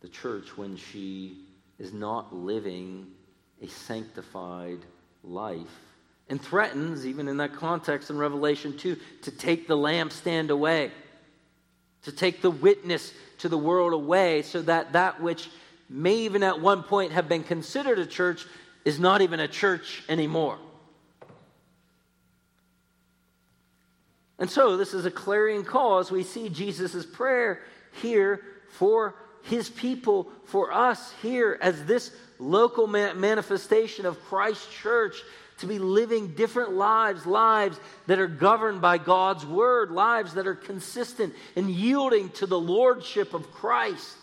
the 0.00 0.08
church 0.08 0.56
when 0.56 0.76
she 0.76 1.44
is 1.78 1.92
not 1.92 2.34
living 2.34 3.08
a 3.60 3.68
sanctified 3.68 4.78
life 5.24 5.80
and 6.28 6.40
threatens, 6.40 7.06
even 7.06 7.28
in 7.28 7.36
that 7.38 7.52
context 7.52 8.08
in 8.08 8.16
Revelation 8.16 8.76
2, 8.76 8.96
to 9.22 9.30
take 9.30 9.66
the 9.66 9.76
lampstand 9.76 10.50
away, 10.50 10.92
to 12.02 12.12
take 12.12 12.40
the 12.40 12.50
witness 12.50 13.12
to 13.38 13.48
the 13.48 13.58
world 13.58 13.92
away, 13.92 14.42
so 14.42 14.62
that 14.62 14.92
that 14.92 15.20
which 15.20 15.48
may 15.88 16.14
even 16.14 16.42
at 16.42 16.60
one 16.60 16.82
point 16.82 17.12
have 17.12 17.28
been 17.28 17.44
considered 17.44 17.98
a 17.98 18.06
church 18.06 18.46
is 18.84 18.98
not 18.98 19.20
even 19.20 19.40
a 19.40 19.48
church 19.48 20.02
anymore. 20.08 20.58
And 24.38 24.50
so, 24.50 24.76
this 24.76 24.94
is 24.94 25.04
a 25.04 25.10
clarion 25.10 25.64
call 25.64 25.98
as 25.98 26.10
we 26.10 26.22
see 26.22 26.48
Jesus' 26.48 27.06
prayer 27.06 27.60
here 28.00 28.42
for 28.70 29.14
his 29.42 29.68
people, 29.68 30.30
for 30.46 30.72
us 30.72 31.12
here 31.22 31.58
as 31.60 31.84
this 31.84 32.12
local 32.38 32.86
manifestation 32.86 34.06
of 34.06 34.20
Christ's 34.24 34.72
church 34.74 35.16
to 35.58 35.66
be 35.66 35.78
living 35.78 36.34
different 36.34 36.72
lives, 36.72 37.24
lives 37.24 37.78
that 38.06 38.18
are 38.18 38.26
governed 38.26 38.80
by 38.80 38.98
God's 38.98 39.46
word, 39.46 39.90
lives 39.90 40.34
that 40.34 40.46
are 40.46 40.56
consistent 40.56 41.34
and 41.54 41.70
yielding 41.70 42.30
to 42.30 42.46
the 42.46 42.58
lordship 42.58 43.34
of 43.34 43.50
Christ. 43.52 44.16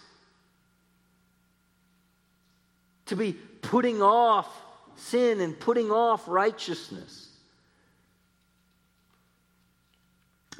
To 3.06 3.16
be 3.16 3.34
putting 3.34 4.02
off 4.02 4.50
sin 4.98 5.40
and 5.40 5.58
putting 5.58 5.92
off 5.92 6.28
righteousness. 6.28 7.29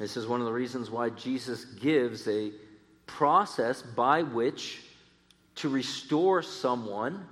This 0.00 0.16
is 0.16 0.26
one 0.26 0.40
of 0.40 0.46
the 0.46 0.52
reasons 0.52 0.90
why 0.90 1.10
Jesus 1.10 1.66
gives 1.66 2.26
a 2.26 2.52
process 3.06 3.82
by 3.82 4.22
which 4.22 4.80
to 5.56 5.68
restore 5.68 6.40
someone 6.40 7.26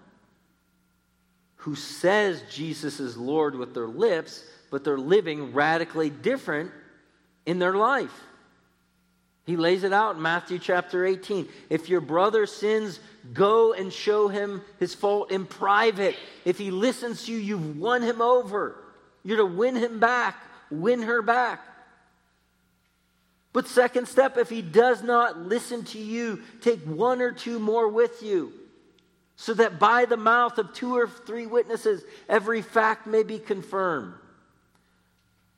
who 1.57 1.75
says 1.75 2.43
Jesus 2.53 3.01
is 3.01 3.17
Lord 3.17 3.55
with 3.55 3.73
their 3.73 3.87
lips, 3.87 4.45
but 4.71 4.85
they're 4.85 4.99
living 4.99 5.55
radically 5.55 6.11
different 6.11 6.71
in 7.47 7.59
their 7.59 7.75
life. 7.75 8.13
He 9.47 9.57
lays 9.57 9.83
it 9.83 9.95
out 9.95 10.17
in 10.17 10.23
Matthew 10.23 10.59
chapter 10.59 11.07
18. 11.07 11.49
If 11.71 11.89
your 11.89 12.03
brother 12.03 12.45
sins, 12.45 13.01
go 13.33 13.73
and 13.73 13.91
show 13.91 14.29
him 14.29 14.61
his 14.79 14.95
fault 14.95 15.31
in 15.33 15.47
private. 15.47 16.17
If 16.45 16.59
he 16.59 16.71
listens 16.71 17.25
to 17.25 17.33
you, 17.33 17.39
you've 17.39 17.79
won 17.79 18.03
him 18.03 18.21
over. 18.21 18.77
You're 19.25 19.39
to 19.39 19.47
win 19.47 19.75
him 19.75 20.01
back, 20.01 20.37
win 20.71 21.01
her 21.01 21.23
back. 21.23 21.65
But, 23.59 23.67
second 23.67 24.07
step, 24.07 24.37
if 24.37 24.49
he 24.49 24.63
does 24.63 25.03
not 25.03 25.37
listen 25.37 25.83
to 25.87 25.99
you, 25.99 26.43
take 26.61 26.79
one 26.85 27.21
or 27.21 27.33
two 27.33 27.59
more 27.59 27.89
with 27.89 28.23
you. 28.23 28.53
so 29.41 29.55
that 29.55 29.79
by 29.79 30.05
the 30.05 30.17
mouth 30.17 30.59
of 30.59 30.75
two 30.75 30.97
or 30.97 31.07
three 31.07 31.47
witnesses 31.47 32.03
every 32.29 32.61
fact 32.61 33.07
may 33.07 33.23
be 33.23 33.39
confirmed. 33.39 34.13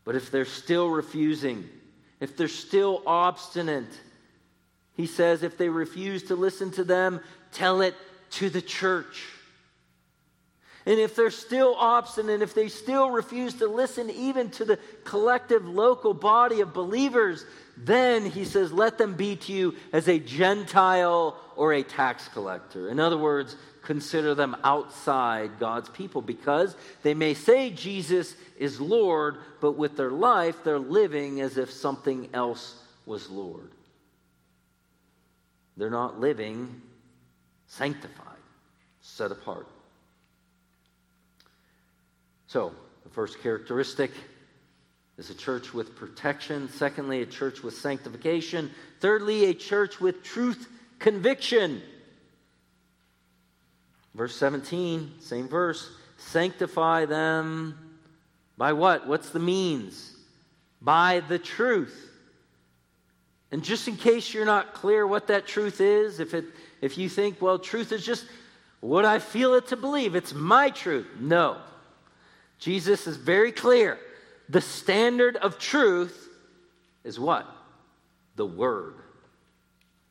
But 0.04 0.16
if 0.16 0.30
they're 0.30 0.45
still 0.45 0.90
refusing, 0.90 1.66
if 2.21 2.37
they're 2.37 2.47
still 2.47 3.02
obstinate, 3.07 3.88
he 4.92 5.07
says, 5.07 5.42
if 5.42 5.57
they 5.57 5.71
refuse 5.71 6.25
to 6.25 6.37
listen 6.37 6.71
to 6.73 6.85
them, 6.85 7.21
tell 7.52 7.80
it 7.80 7.95
to 8.33 8.50
the 8.50 8.61
church. 8.61 9.25
And 10.85 11.00
if 11.00 11.16
they're 11.16 11.30
still 11.30 11.75
obstinate, 11.78 12.42
if 12.42 12.52
they 12.52 12.69
still 12.69 13.11
refuse 13.11 13.54
to 13.54 13.66
listen 13.66 14.11
even 14.11 14.50
to 14.52 14.66
the 14.66 14.78
collective 15.04 15.66
local 15.66 16.12
body 16.12 16.61
of 16.61 16.75
believers, 16.75 17.47
then 17.85 18.27
he 18.27 18.45
says, 18.45 18.73
let 18.73 18.99
them 18.99 19.15
be 19.15 19.37
to 19.37 19.53
you 19.53 19.75
as 19.93 20.09
a 20.09 20.19
Gentile 20.19 21.37
or 21.57 21.73
a 21.73 21.83
tax 21.83 22.29
collector. 22.29 22.89
In 22.89 23.01
other 23.01 23.19
words, 23.19 23.57
consider 23.83 24.35
them 24.35 24.57
outside 24.63 25.59
God's 25.59 25.89
people 25.89 26.23
because 26.23 26.77
they 27.03 27.15
may 27.15 27.35
say 27.35 27.71
Jesus 27.71 28.35
is 28.59 28.81
Lord, 28.81 29.39
but 29.61 29.73
with 29.73 29.97
their 29.97 30.11
life, 30.11 30.63
they're 30.65 30.79
living 30.79 31.41
as 31.41 31.57
if 31.57 31.71
something 31.71 32.29
else 32.35 32.81
was 33.07 33.31
Lord. 33.31 33.71
They're 35.77 35.91
not 35.91 36.21
living 36.21 36.83
sanctified, 37.67 38.27
set 39.01 39.33
apart. 39.33 39.67
So, 42.47 42.75
the 43.05 43.11
first 43.11 43.41
characteristic 43.41 44.11
is 45.21 45.29
a 45.29 45.35
church 45.35 45.75
with 45.75 45.95
protection. 45.97 46.67
Secondly, 46.71 47.21
a 47.21 47.27
church 47.27 47.62
with 47.62 47.75
sanctification. 47.77 48.71
Thirdly, 49.00 49.45
a 49.45 49.55
church 49.55 50.00
with 50.00 50.23
truth 50.23 50.67
conviction. 50.99 51.83
Verse 54.15 54.35
17, 54.35 55.12
same 55.21 55.47
verse. 55.47 55.91
Sanctify 56.17 57.05
them 57.05 57.79
by 58.57 58.73
what? 58.73 59.07
What's 59.07 59.29
the 59.29 59.39
means? 59.39 60.17
By 60.81 61.21
the 61.29 61.39
truth. 61.39 62.11
And 63.53 63.62
just 63.62 63.89
in 63.89 63.97
case 63.99 64.33
you're 64.33 64.47
not 64.47 64.73
clear 64.73 65.07
what 65.07 65.27
that 65.27 65.47
truth 65.47 65.83
is, 65.83 66.19
if, 66.19 66.33
it, 66.33 66.47
if 66.81 66.97
you 66.97 67.11
think, 67.11 67.43
well, 67.43 67.59
truth 67.59 67.93
is 67.93 68.07
just 68.07 68.25
what 68.81 69.05
I 69.05 69.19
feel 69.19 69.53
it 69.53 69.67
to 69.67 69.77
believe, 69.77 70.15
it's 70.15 70.33
my 70.33 70.71
truth. 70.71 71.07
No. 71.21 71.59
Jesus 72.59 73.07
is 73.07 73.19
very 73.19 73.53
clear. 73.53 73.99
The 74.50 74.61
standard 74.61 75.37
of 75.37 75.59
truth 75.59 76.28
is 77.04 77.21
what? 77.21 77.47
The 78.35 78.47
Word. 78.47 78.95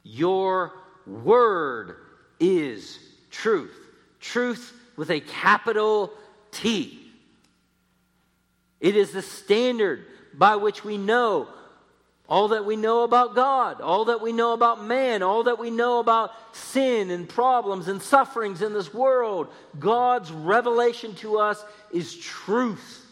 Your 0.03 0.71
Word 1.05 1.97
is 2.39 2.97
truth. 3.31 3.75
Truth 4.21 4.73
with 4.95 5.11
a 5.11 5.19
capital 5.19 6.11
T. 6.51 6.99
It 8.79 8.95
is 8.95 9.11
the 9.11 9.21
standard 9.21 10.05
by 10.33 10.55
which 10.55 10.85
we 10.85 10.97
know 10.97 11.49
all 12.29 12.49
that 12.49 12.63
we 12.63 12.77
know 12.77 13.03
about 13.03 13.35
God, 13.35 13.81
all 13.81 14.05
that 14.05 14.21
we 14.21 14.31
know 14.31 14.53
about 14.53 14.85
man, 14.85 15.21
all 15.21 15.43
that 15.43 15.59
we 15.59 15.71
know 15.71 15.99
about 15.99 16.31
sin 16.55 17.09
and 17.09 17.27
problems 17.27 17.87
and 17.87 18.01
sufferings 18.01 18.61
in 18.61 18.71
this 18.71 18.93
world. 18.93 19.51
God's 19.79 20.31
revelation 20.31 21.15
to 21.15 21.39
us 21.39 21.65
is 21.91 22.15
truth. 22.15 23.07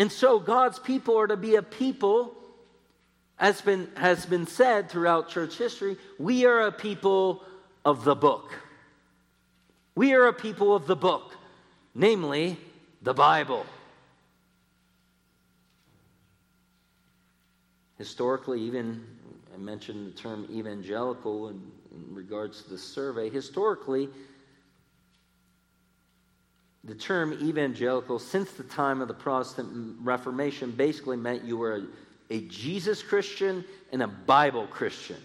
And 0.00 0.10
so 0.10 0.40
God's 0.40 0.78
people 0.78 1.18
are 1.18 1.26
to 1.26 1.36
be 1.36 1.56
a 1.56 1.62
people, 1.62 2.34
as 3.38 3.60
been, 3.60 3.86
has 3.98 4.24
been 4.24 4.46
said 4.46 4.88
throughout 4.88 5.28
church 5.28 5.58
history, 5.58 5.98
we 6.18 6.46
are 6.46 6.62
a 6.62 6.72
people 6.72 7.44
of 7.84 8.04
the 8.04 8.14
book. 8.14 8.50
We 9.94 10.14
are 10.14 10.26
a 10.26 10.32
people 10.32 10.74
of 10.74 10.86
the 10.86 10.96
book, 10.96 11.36
namely 11.94 12.56
the 13.02 13.12
Bible. 13.12 13.66
Historically, 17.98 18.62
even 18.62 19.04
I 19.54 19.58
mentioned 19.58 20.14
the 20.14 20.16
term 20.16 20.48
evangelical 20.50 21.50
in, 21.50 21.60
in 21.92 22.14
regards 22.14 22.62
to 22.62 22.70
the 22.70 22.78
survey. 22.78 23.28
Historically, 23.28 24.08
the 26.84 26.94
term 26.94 27.32
evangelical, 27.42 28.18
since 28.18 28.52
the 28.52 28.62
time 28.62 29.00
of 29.00 29.08
the 29.08 29.14
Protestant 29.14 29.96
Reformation, 30.02 30.70
basically 30.70 31.16
meant 31.16 31.44
you 31.44 31.56
were 31.56 31.76
a, 31.76 32.34
a 32.34 32.40
Jesus 32.42 33.02
Christian 33.02 33.64
and 33.92 34.02
a 34.02 34.06
Bible 34.06 34.66
Christian. 34.66 35.18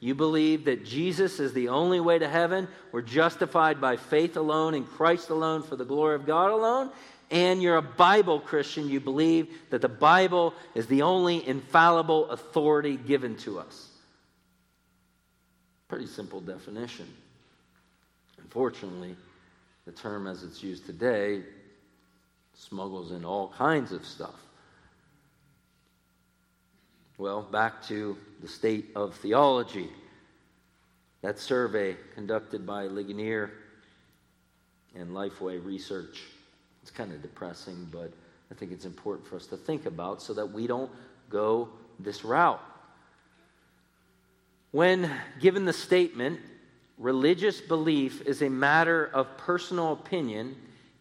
You 0.00 0.14
believe 0.14 0.66
that 0.66 0.84
Jesus 0.84 1.40
is 1.40 1.54
the 1.54 1.68
only 1.68 2.00
way 2.00 2.18
to 2.18 2.28
heaven. 2.28 2.68
We're 2.92 3.00
justified 3.00 3.80
by 3.80 3.96
faith 3.96 4.36
alone 4.36 4.74
in 4.74 4.84
Christ 4.84 5.30
alone 5.30 5.62
for 5.62 5.76
the 5.76 5.84
glory 5.86 6.16
of 6.16 6.26
God 6.26 6.50
alone 6.50 6.90
and 7.30 7.62
you're 7.62 7.76
a 7.76 7.82
Bible 7.82 8.38
Christian, 8.38 8.88
you 8.88 9.00
believe 9.00 9.48
that 9.70 9.80
the 9.80 9.88
Bible 9.88 10.54
is 10.74 10.86
the 10.86 11.02
only 11.02 11.46
infallible 11.46 12.30
authority 12.30 12.96
given 12.96 13.36
to 13.38 13.58
us. 13.58 13.88
Pretty 15.88 16.06
simple 16.06 16.40
definition. 16.40 17.06
Unfortunately, 18.38 19.16
the 19.86 19.92
term 19.92 20.26
as 20.26 20.42
it's 20.42 20.62
used 20.62 20.86
today 20.86 21.42
smuggles 22.54 23.12
in 23.12 23.24
all 23.24 23.48
kinds 23.48 23.92
of 23.92 24.06
stuff. 24.06 24.40
Well, 27.18 27.42
back 27.42 27.82
to 27.88 28.16
the 28.40 28.48
state 28.48 28.90
of 28.94 29.14
theology. 29.16 29.88
That 31.22 31.38
survey 31.38 31.96
conducted 32.14 32.66
by 32.66 32.86
Ligonier 32.86 33.50
and 34.94 35.10
Lifeway 35.10 35.64
Research 35.64 36.22
it's 36.84 36.90
kind 36.90 37.14
of 37.14 37.22
depressing, 37.22 37.88
but 37.90 38.12
I 38.50 38.54
think 38.54 38.70
it's 38.70 38.84
important 38.84 39.26
for 39.26 39.36
us 39.36 39.46
to 39.46 39.56
think 39.56 39.86
about 39.86 40.20
so 40.20 40.34
that 40.34 40.52
we 40.52 40.66
don't 40.66 40.90
go 41.30 41.70
this 41.98 42.26
route. 42.26 42.60
When 44.70 45.10
given 45.40 45.64
the 45.64 45.72
statement, 45.72 46.40
religious 46.98 47.60
belief 47.60 48.22
is 48.22 48.42
a 48.42 48.48
matter 48.48 49.06
of 49.06 49.36
personal 49.36 49.92
opinion, 49.92 50.56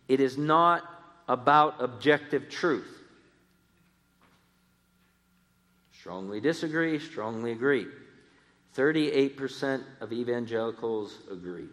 it 0.07 0.19
is 0.19 0.37
not 0.37 0.83
about 1.27 1.75
objective 1.79 2.49
truth. 2.49 2.99
Strongly 5.93 6.41
disagree, 6.41 6.99
strongly 6.99 7.51
agree. 7.51 7.87
38% 8.75 9.83
of 10.01 10.11
evangelicals 10.11 11.19
agree 11.31 11.69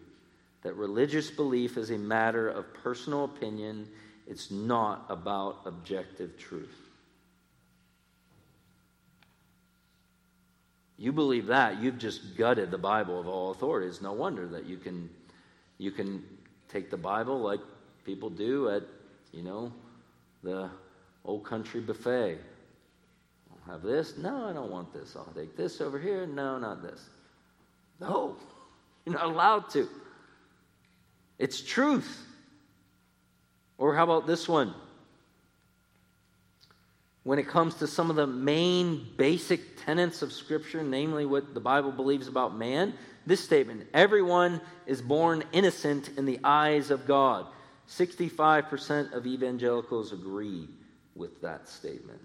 that 0.62 0.74
religious 0.74 1.30
belief 1.30 1.76
is 1.76 1.90
a 1.90 1.98
matter 1.98 2.48
of 2.48 2.72
personal 2.74 3.24
opinion, 3.24 3.88
it's 4.26 4.50
not 4.50 5.06
about 5.08 5.60
objective 5.64 6.38
truth. 6.38 6.89
You 11.00 11.12
believe 11.12 11.46
that, 11.46 11.80
you've 11.80 11.96
just 11.96 12.36
gutted 12.36 12.70
the 12.70 12.76
Bible 12.76 13.18
of 13.18 13.26
all 13.26 13.52
authorities. 13.52 14.02
No 14.02 14.12
wonder 14.12 14.46
that 14.48 14.66
you 14.66 14.76
can 14.76 15.08
you 15.78 15.90
can 15.90 16.22
take 16.68 16.90
the 16.90 16.96
Bible 16.98 17.40
like 17.40 17.60
people 18.04 18.28
do 18.28 18.68
at, 18.68 18.82
you 19.32 19.42
know, 19.42 19.72
the 20.42 20.68
old 21.24 21.42
country 21.42 21.80
buffet. 21.80 22.36
I'll 23.50 23.72
have 23.72 23.82
this. 23.82 24.18
No, 24.18 24.44
I 24.44 24.52
don't 24.52 24.70
want 24.70 24.92
this. 24.92 25.16
I'll 25.16 25.32
take 25.34 25.56
this 25.56 25.80
over 25.80 25.98
here. 25.98 26.26
No, 26.26 26.58
not 26.58 26.82
this. 26.82 27.08
No, 27.98 28.36
you're 29.06 29.14
not 29.14 29.24
allowed 29.24 29.70
to. 29.70 29.88
It's 31.38 31.62
truth. 31.62 32.26
Or 33.78 33.94
how 33.94 34.04
about 34.04 34.26
this 34.26 34.46
one? 34.46 34.74
When 37.30 37.38
it 37.38 37.46
comes 37.46 37.76
to 37.76 37.86
some 37.86 38.10
of 38.10 38.16
the 38.16 38.26
main 38.26 39.06
basic 39.16 39.84
tenets 39.84 40.20
of 40.20 40.32
Scripture, 40.32 40.82
namely 40.82 41.26
what 41.26 41.54
the 41.54 41.60
Bible 41.60 41.92
believes 41.92 42.26
about 42.26 42.56
man, 42.56 42.92
this 43.24 43.38
statement 43.38 43.86
everyone 43.94 44.60
is 44.84 45.00
born 45.00 45.44
innocent 45.52 46.10
in 46.18 46.26
the 46.26 46.40
eyes 46.42 46.90
of 46.90 47.06
God. 47.06 47.46
65% 47.88 49.12
of 49.12 49.28
evangelicals 49.28 50.12
agree 50.12 50.66
with 51.14 51.40
that 51.40 51.68
statement. 51.68 52.20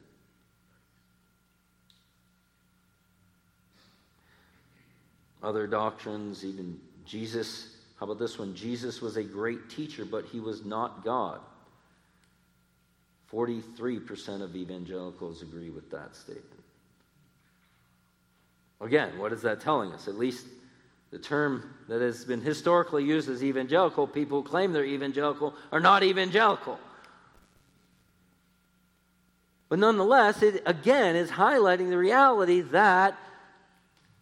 Other 5.43 5.67
doctrines, 5.67 6.43
even 6.43 6.79
Jesus 7.05 7.75
how 7.99 8.07
about 8.07 8.17
this 8.17 8.39
one? 8.39 8.55
Jesus 8.55 9.01
was 9.01 9.17
a 9.17 9.23
great 9.23 9.69
teacher, 9.69 10.03
but 10.03 10.25
he 10.25 10.39
was 10.39 10.65
not 10.65 11.05
God. 11.05 11.41
43% 13.31 14.41
of 14.41 14.55
evangelicals 14.55 15.41
agree 15.41 15.69
with 15.69 15.89
that 15.91 16.15
statement. 16.15 16.63
Again, 18.81 19.17
what 19.17 19.33
is 19.33 19.41
that 19.41 19.61
telling 19.61 19.91
us? 19.93 20.07
At 20.07 20.17
least 20.17 20.45
the 21.11 21.19
term 21.19 21.73
that 21.87 22.01
has 22.01 22.25
been 22.25 22.41
historically 22.41 23.03
used 23.03 23.29
as 23.29 23.43
evangelical, 23.43 24.05
people 24.05 24.41
who 24.41 24.47
claim 24.47 24.73
they're 24.73 24.85
evangelical 24.85 25.53
are 25.71 25.79
not 25.79 26.03
evangelical. 26.03 26.79
But 29.69 29.79
nonetheless, 29.79 30.43
it 30.43 30.61
again 30.65 31.15
is 31.15 31.31
highlighting 31.31 31.89
the 31.89 31.97
reality 31.97 32.61
that 32.61 33.17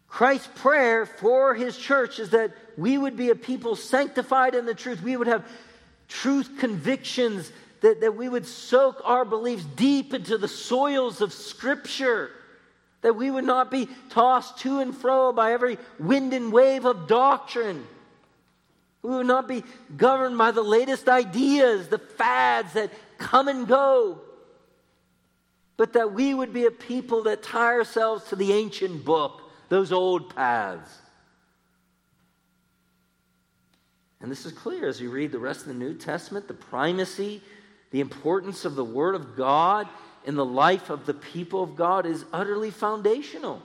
Christ's 0.08 0.48
prayer 0.54 1.04
for 1.04 1.54
his 1.54 1.76
church 1.76 2.18
is 2.18 2.30
that 2.30 2.52
we 2.76 2.96
would 2.96 3.16
be 3.16 3.30
a 3.30 3.34
people 3.34 3.76
sanctified 3.76 4.54
in 4.54 4.64
the 4.64 4.74
truth. 4.74 5.02
We 5.02 5.16
would 5.16 5.26
have 5.26 5.44
truth 6.08 6.50
convictions, 6.58 7.50
that, 7.84 8.00
that 8.00 8.16
we 8.16 8.30
would 8.30 8.46
soak 8.46 9.02
our 9.04 9.26
beliefs 9.26 9.62
deep 9.76 10.14
into 10.14 10.38
the 10.38 10.48
soils 10.48 11.20
of 11.20 11.34
Scripture, 11.34 12.30
that 13.02 13.14
we 13.14 13.30
would 13.30 13.44
not 13.44 13.70
be 13.70 13.90
tossed 14.08 14.56
to 14.60 14.80
and 14.80 14.96
fro 14.96 15.34
by 15.34 15.52
every 15.52 15.76
wind 15.98 16.32
and 16.32 16.50
wave 16.50 16.86
of 16.86 17.06
doctrine. 17.06 17.86
We 19.02 19.10
would 19.10 19.26
not 19.26 19.46
be 19.46 19.64
governed 19.98 20.38
by 20.38 20.50
the 20.50 20.62
latest 20.62 21.10
ideas, 21.10 21.88
the 21.88 21.98
fads 21.98 22.72
that 22.72 22.90
come 23.18 23.48
and 23.48 23.68
go, 23.68 24.18
but 25.76 25.92
that 25.92 26.14
we 26.14 26.32
would 26.32 26.54
be 26.54 26.64
a 26.64 26.70
people 26.70 27.24
that 27.24 27.42
tie 27.42 27.74
ourselves 27.74 28.24
to 28.30 28.36
the 28.36 28.54
ancient 28.54 29.04
book, 29.04 29.42
those 29.68 29.92
old 29.92 30.34
paths. 30.34 30.90
And 34.22 34.32
this 34.32 34.46
is 34.46 34.52
clear 34.52 34.88
as 34.88 35.02
you 35.02 35.10
read 35.10 35.32
the 35.32 35.38
rest 35.38 35.60
of 35.60 35.66
the 35.66 35.74
New 35.74 35.92
Testament 35.92 36.48
the 36.48 36.54
primacy, 36.54 37.42
the 37.94 38.00
importance 38.00 38.64
of 38.64 38.74
the 38.74 38.84
Word 38.84 39.14
of 39.14 39.36
God 39.36 39.88
in 40.24 40.34
the 40.34 40.44
life 40.44 40.90
of 40.90 41.06
the 41.06 41.14
people 41.14 41.62
of 41.62 41.76
God 41.76 42.06
is 42.06 42.24
utterly 42.32 42.72
foundational. 42.72 43.62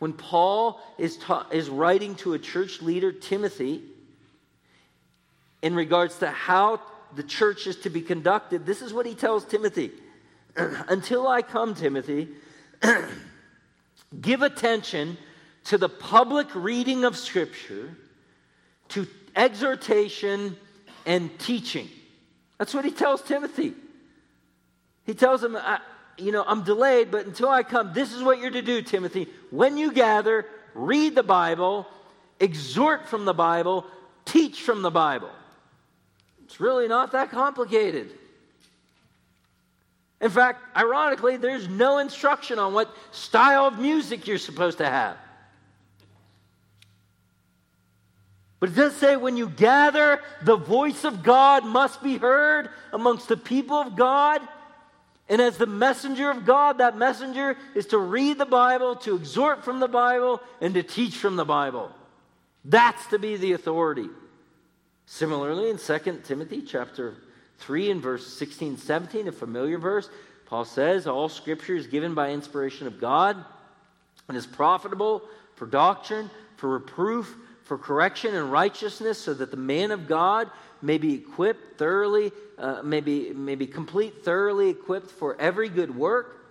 When 0.00 0.14
Paul 0.14 0.80
is, 0.98 1.16
ta- 1.16 1.46
is 1.52 1.70
writing 1.70 2.16
to 2.16 2.34
a 2.34 2.40
church 2.40 2.82
leader, 2.82 3.12
Timothy, 3.12 3.84
in 5.62 5.76
regards 5.76 6.18
to 6.18 6.28
how 6.28 6.80
the 7.14 7.22
church 7.22 7.68
is 7.68 7.76
to 7.82 7.88
be 7.88 8.00
conducted, 8.02 8.66
this 8.66 8.82
is 8.82 8.92
what 8.92 9.06
he 9.06 9.14
tells 9.14 9.44
Timothy. 9.44 9.92
Until 10.56 11.28
I 11.28 11.42
come, 11.42 11.76
Timothy, 11.76 12.26
give 14.20 14.42
attention 14.42 15.16
to 15.66 15.78
the 15.78 15.88
public 15.88 16.52
reading 16.52 17.04
of 17.04 17.16
Scripture, 17.16 17.96
to 18.88 19.06
exhortation 19.36 20.56
and 21.06 21.30
teaching. 21.38 21.88
That's 22.58 22.74
what 22.74 22.84
he 22.84 22.90
tells 22.90 23.22
Timothy. 23.22 23.74
He 25.04 25.14
tells 25.14 25.42
him, 25.42 25.56
you 26.18 26.32
know, 26.32 26.44
I'm 26.46 26.64
delayed, 26.64 27.10
but 27.10 27.26
until 27.26 27.48
I 27.48 27.62
come, 27.62 27.92
this 27.92 28.12
is 28.12 28.22
what 28.22 28.38
you're 28.40 28.50
to 28.50 28.62
do, 28.62 28.82
Timothy. 28.82 29.28
When 29.50 29.76
you 29.76 29.92
gather, 29.92 30.46
read 30.74 31.14
the 31.14 31.22
Bible, 31.22 31.86
exhort 32.40 33.08
from 33.08 33.24
the 33.24 33.34
Bible, 33.34 33.86
teach 34.24 34.62
from 34.62 34.82
the 34.82 34.90
Bible. 34.90 35.30
It's 36.44 36.60
really 36.60 36.88
not 36.88 37.12
that 37.12 37.30
complicated. 37.30 38.10
In 40.20 40.30
fact, 40.30 40.62
ironically, 40.76 41.36
there's 41.36 41.68
no 41.68 41.98
instruction 41.98 42.58
on 42.58 42.72
what 42.72 42.94
style 43.10 43.66
of 43.66 43.78
music 43.78 44.26
you're 44.26 44.38
supposed 44.38 44.78
to 44.78 44.86
have. 44.86 45.16
But 48.58 48.70
it 48.70 48.74
does 48.74 48.96
say 48.96 49.16
when 49.16 49.36
you 49.36 49.48
gather, 49.48 50.20
the 50.42 50.56
voice 50.56 51.04
of 51.04 51.22
God 51.22 51.64
must 51.64 52.02
be 52.02 52.16
heard 52.16 52.70
amongst 52.92 53.28
the 53.28 53.36
people 53.36 53.76
of 53.76 53.96
God. 53.96 54.40
And 55.28 55.42
as 55.42 55.58
the 55.58 55.66
messenger 55.66 56.30
of 56.30 56.46
God, 56.46 56.78
that 56.78 56.96
messenger 56.96 57.56
is 57.74 57.86
to 57.86 57.98
read 57.98 58.38
the 58.38 58.46
Bible, 58.46 58.96
to 58.96 59.16
exhort 59.16 59.64
from 59.64 59.80
the 59.80 59.88
Bible, 59.88 60.40
and 60.60 60.72
to 60.74 60.82
teach 60.82 61.16
from 61.16 61.36
the 61.36 61.44
Bible. 61.44 61.90
That's 62.64 63.06
to 63.08 63.18
be 63.18 63.36
the 63.36 63.52
authority. 63.52 64.08
Similarly, 65.06 65.70
in 65.70 65.78
2 65.78 66.22
Timothy 66.24 66.62
chapter 66.62 67.14
3 67.58 67.90
and 67.90 68.02
verse 68.02 68.26
16, 68.26 68.78
17, 68.78 69.28
a 69.28 69.32
familiar 69.32 69.78
verse, 69.78 70.08
Paul 70.46 70.64
says, 70.64 71.06
All 71.06 71.28
scripture 71.28 71.74
is 71.74 71.86
given 71.86 72.14
by 72.14 72.30
inspiration 72.30 72.86
of 72.86 73.00
God 73.00 73.36
and 74.28 74.36
is 74.36 74.46
profitable 74.46 75.22
for 75.54 75.66
doctrine, 75.66 76.30
for 76.56 76.70
reproof, 76.70 77.34
for 77.66 77.76
correction 77.76 78.34
and 78.34 78.50
righteousness, 78.50 79.18
so 79.18 79.34
that 79.34 79.50
the 79.50 79.56
man 79.56 79.90
of 79.90 80.06
God 80.06 80.50
may 80.80 80.98
be 80.98 81.14
equipped 81.14 81.78
thoroughly, 81.78 82.32
uh, 82.58 82.80
may, 82.82 83.00
be, 83.00 83.32
may 83.32 83.56
be 83.56 83.66
complete, 83.66 84.24
thoroughly 84.24 84.70
equipped 84.70 85.10
for 85.10 85.38
every 85.40 85.68
good 85.68 85.94
work. 85.94 86.44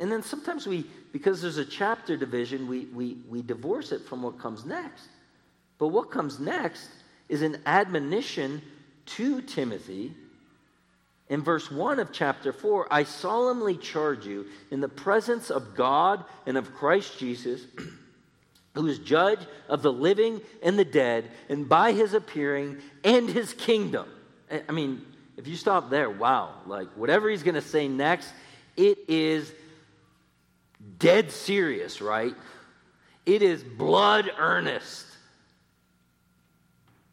And 0.00 0.10
then 0.10 0.22
sometimes 0.22 0.66
we, 0.66 0.84
because 1.12 1.40
there's 1.40 1.58
a 1.58 1.64
chapter 1.64 2.16
division, 2.16 2.66
we, 2.66 2.86
we, 2.86 3.18
we 3.28 3.40
divorce 3.40 3.92
it 3.92 4.02
from 4.02 4.22
what 4.22 4.38
comes 4.38 4.64
next. 4.64 5.08
But 5.78 5.88
what 5.88 6.10
comes 6.10 6.40
next 6.40 6.88
is 7.28 7.42
an 7.42 7.60
admonition 7.64 8.60
to 9.06 9.40
Timothy. 9.42 10.12
In 11.28 11.42
verse 11.42 11.70
1 11.70 12.00
of 12.00 12.10
chapter 12.10 12.52
4, 12.52 12.88
I 12.90 13.04
solemnly 13.04 13.76
charge 13.76 14.26
you 14.26 14.46
in 14.70 14.80
the 14.80 14.88
presence 14.88 15.50
of 15.50 15.76
God 15.76 16.24
and 16.46 16.56
of 16.56 16.74
Christ 16.74 17.18
Jesus 17.18 17.62
who 18.74 18.86
is 18.86 18.98
judge 18.98 19.40
of 19.68 19.82
the 19.82 19.92
living 19.92 20.40
and 20.62 20.78
the 20.78 20.84
dead, 20.84 21.30
and 21.48 21.68
by 21.68 21.92
his 21.92 22.14
appearing 22.14 22.78
and 23.04 23.28
his 23.28 23.52
kingdom. 23.52 24.08
I 24.68 24.72
mean, 24.72 25.04
if 25.36 25.46
you 25.46 25.56
stop 25.56 25.90
there, 25.90 26.10
wow, 26.10 26.54
like 26.66 26.88
whatever 26.96 27.28
he's 27.28 27.42
going 27.42 27.54
to 27.54 27.60
say 27.60 27.88
next, 27.88 28.30
it 28.76 28.98
is 29.08 29.52
dead 30.98 31.30
serious, 31.30 32.00
right? 32.00 32.34
It 33.26 33.42
is 33.42 33.62
blood 33.62 34.30
earnest. 34.38 35.06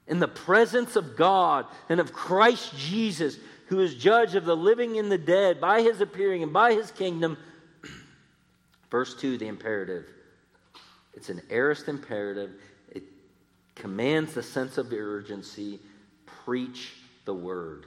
In 0.08 0.20
the 0.20 0.28
presence 0.28 0.96
of 0.96 1.18
God 1.18 1.66
and 1.90 2.00
of 2.00 2.14
Christ 2.14 2.78
Jesus, 2.78 3.38
who 3.68 3.80
is 3.80 3.96
judge 3.96 4.36
of 4.36 4.46
the 4.46 4.56
living 4.56 5.00
and 5.00 5.12
the 5.12 5.18
dead, 5.18 5.60
by 5.60 5.82
his 5.82 6.00
appearing 6.00 6.44
and 6.44 6.54
by 6.54 6.74
his 6.74 6.92
kingdom. 6.92 7.38
Verse 8.92 9.16
2, 9.16 9.40
the 9.40 9.48
imperative 9.48 10.06
it's 11.16 11.30
an 11.30 11.42
aorist 11.50 11.88
imperative. 11.88 12.52
It 12.92 13.04
commands 13.76 14.34
the 14.34 14.44
sense 14.44 14.78
of 14.78 14.92
urgency. 14.92 15.80
Preach 16.44 16.94
the 17.26 17.34
word. 17.34 17.86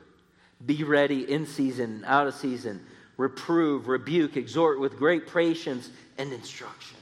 Be 0.65 0.83
ready 0.83 1.31
in 1.31 1.47
season, 1.47 1.97
and 1.97 2.05
out 2.05 2.27
of 2.27 2.35
season. 2.35 2.85
Reprove, 3.17 3.89
rebuke, 3.89 4.37
exhort 4.37 4.81
with 4.81 4.97
great 4.97 5.33
patience 5.33 5.91
and 6.17 6.33
instruction. 6.33 6.97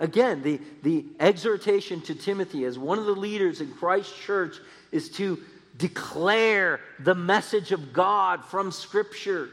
Again, 0.00 0.42
the, 0.42 0.60
the 0.82 1.04
exhortation 1.20 2.00
to 2.02 2.14
Timothy 2.14 2.64
as 2.64 2.78
one 2.78 2.98
of 2.98 3.06
the 3.06 3.12
leaders 3.12 3.60
in 3.60 3.72
Christ's 3.72 4.18
church 4.18 4.56
is 4.90 5.08
to 5.10 5.38
declare 5.76 6.80
the 6.98 7.14
message 7.14 7.72
of 7.72 7.92
God 7.92 8.44
from 8.44 8.72
Scripture. 8.72 9.48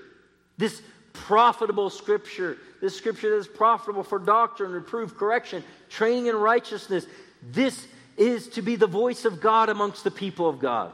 This 0.57 0.81
profitable 1.13 1.89
scripture. 1.89 2.57
This 2.81 2.95
scripture 2.95 3.31
that 3.31 3.37
is 3.37 3.47
profitable 3.47 4.03
for 4.03 4.19
doctrine, 4.19 4.71
reproof, 4.71 5.15
correction, 5.15 5.63
training 5.89 6.27
in 6.27 6.35
righteousness. 6.35 7.05
This 7.51 7.87
is 8.17 8.47
to 8.49 8.61
be 8.61 8.75
the 8.75 8.87
voice 8.87 9.25
of 9.25 9.39
God 9.41 9.69
amongst 9.69 10.03
the 10.03 10.11
people 10.11 10.49
of 10.49 10.59
God. 10.59 10.91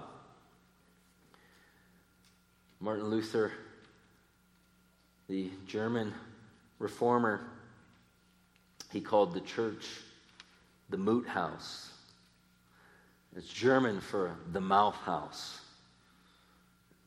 Martin 2.79 3.05
Luther, 3.05 3.51
the 5.27 5.49
German 5.65 6.13
reformer, 6.77 7.41
he 8.91 9.01
called 9.01 9.33
the 9.33 9.41
church 9.41 9.85
the 10.89 10.97
moot 10.97 11.27
house. 11.27 11.91
It's 13.35 13.47
German 13.47 13.99
for 13.99 14.35
the 14.51 14.61
mouth 14.61 14.95
house. 14.95 15.59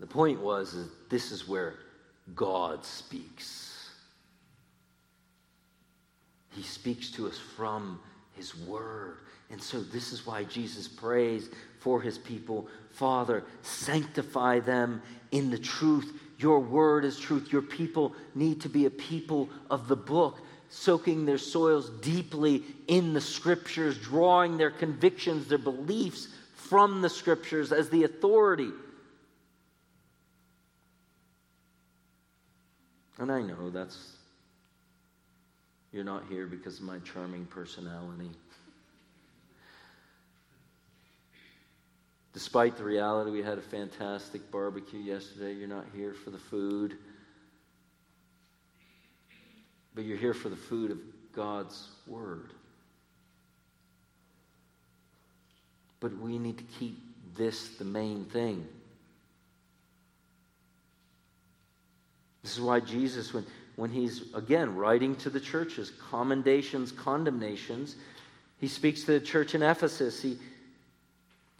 The 0.01 0.07
point 0.07 0.41
was 0.41 0.77
this 1.09 1.33
is 1.33 1.49
where 1.49 1.75
God 2.35 2.85
speaks. 2.85 3.91
He 6.51 6.63
speaks 6.63 7.11
to 7.13 7.27
us 7.29 7.39
from 7.39 8.01
His 8.35 8.57
Word. 8.57 9.19
And 9.51 9.63
so, 9.63 9.81
this 9.81 10.13
is 10.13 10.27
why 10.27 10.45
Jesus 10.45 10.89
prays 10.89 11.49
for 11.81 12.01
His 12.01 12.19
people 12.19 12.69
Father, 12.91 13.45
sanctify 13.63 14.59
them 14.59 15.01
in 15.31 15.51
the 15.51 15.59
truth. 15.59 16.21
Your 16.39 16.59
Word 16.59 17.05
is 17.05 17.19
truth. 17.19 17.53
Your 17.53 17.63
people 17.63 18.15
need 18.35 18.61
to 18.63 18.69
be 18.69 18.87
a 18.87 18.91
people 18.91 19.49
of 19.71 19.87
the 19.87 19.97
book, 19.97 20.41
soaking 20.69 21.25
their 21.25 21.39
soils 21.39 21.91
deeply 22.01 22.65
in 22.89 23.15
the 23.15 23.21
Scriptures, 23.21 23.99
drawing 23.99 24.57
their 24.57 24.71
convictions, 24.71 25.49
their 25.49 25.59
beliefs 25.59 26.29
from 26.55 27.01
the 27.01 27.09
Scriptures 27.09 27.73
as 27.73 27.89
the 27.89 28.03
authority 28.03 28.71
And 33.19 33.33
I 33.33 33.43
know 33.43 33.71
that's, 33.71 34.13
you're 35.93 36.05
not 36.05 36.25
here 36.29 36.47
because 36.47 36.79
of 36.79 36.85
my 36.85 36.99
charming 37.01 37.47
personality. 37.47 38.31
Despite 42.33 42.77
the 42.77 42.85
reality, 42.85 43.33
we 43.33 43.43
had 43.43 43.59
a 43.59 43.63
fantastic 43.63 44.51
barbecue 44.53 45.01
yesterday. 45.01 45.55
You're 45.55 45.67
not 45.67 45.87
here 45.97 46.15
for 46.15 46.31
the 46.31 46.39
food, 46.39 46.97
but 49.95 50.05
you're 50.05 50.17
here 50.17 50.35
for 50.35 50.49
the 50.49 50.57
food 50.57 50.93
of 50.93 50.99
God's 51.33 51.89
Word. 52.07 52.53
But 55.99 56.17
we 56.19 56.39
need 56.39 56.59
to 56.59 56.65
keep 56.79 56.97
this 57.37 57.71
the 57.71 57.85
main 57.85 58.25
thing. 58.27 58.69
This 62.49 62.57
is 62.57 62.63
why 62.63 62.81
Jesus, 62.81 63.35
when, 63.35 63.45
when 63.77 63.91
he's, 63.91 64.33
again, 64.33 64.75
writing 64.75 65.15
to 65.17 65.29
the 65.29 65.39
churches, 65.39 65.93
commendations, 66.09 66.93
condemnations, 66.93 67.97
He 68.59 68.69
speaks 68.69 69.03
to 69.03 69.13
the 69.13 69.21
church 69.21 69.55
in 69.55 69.63
Ephesus. 69.63 70.23
He, 70.23 70.39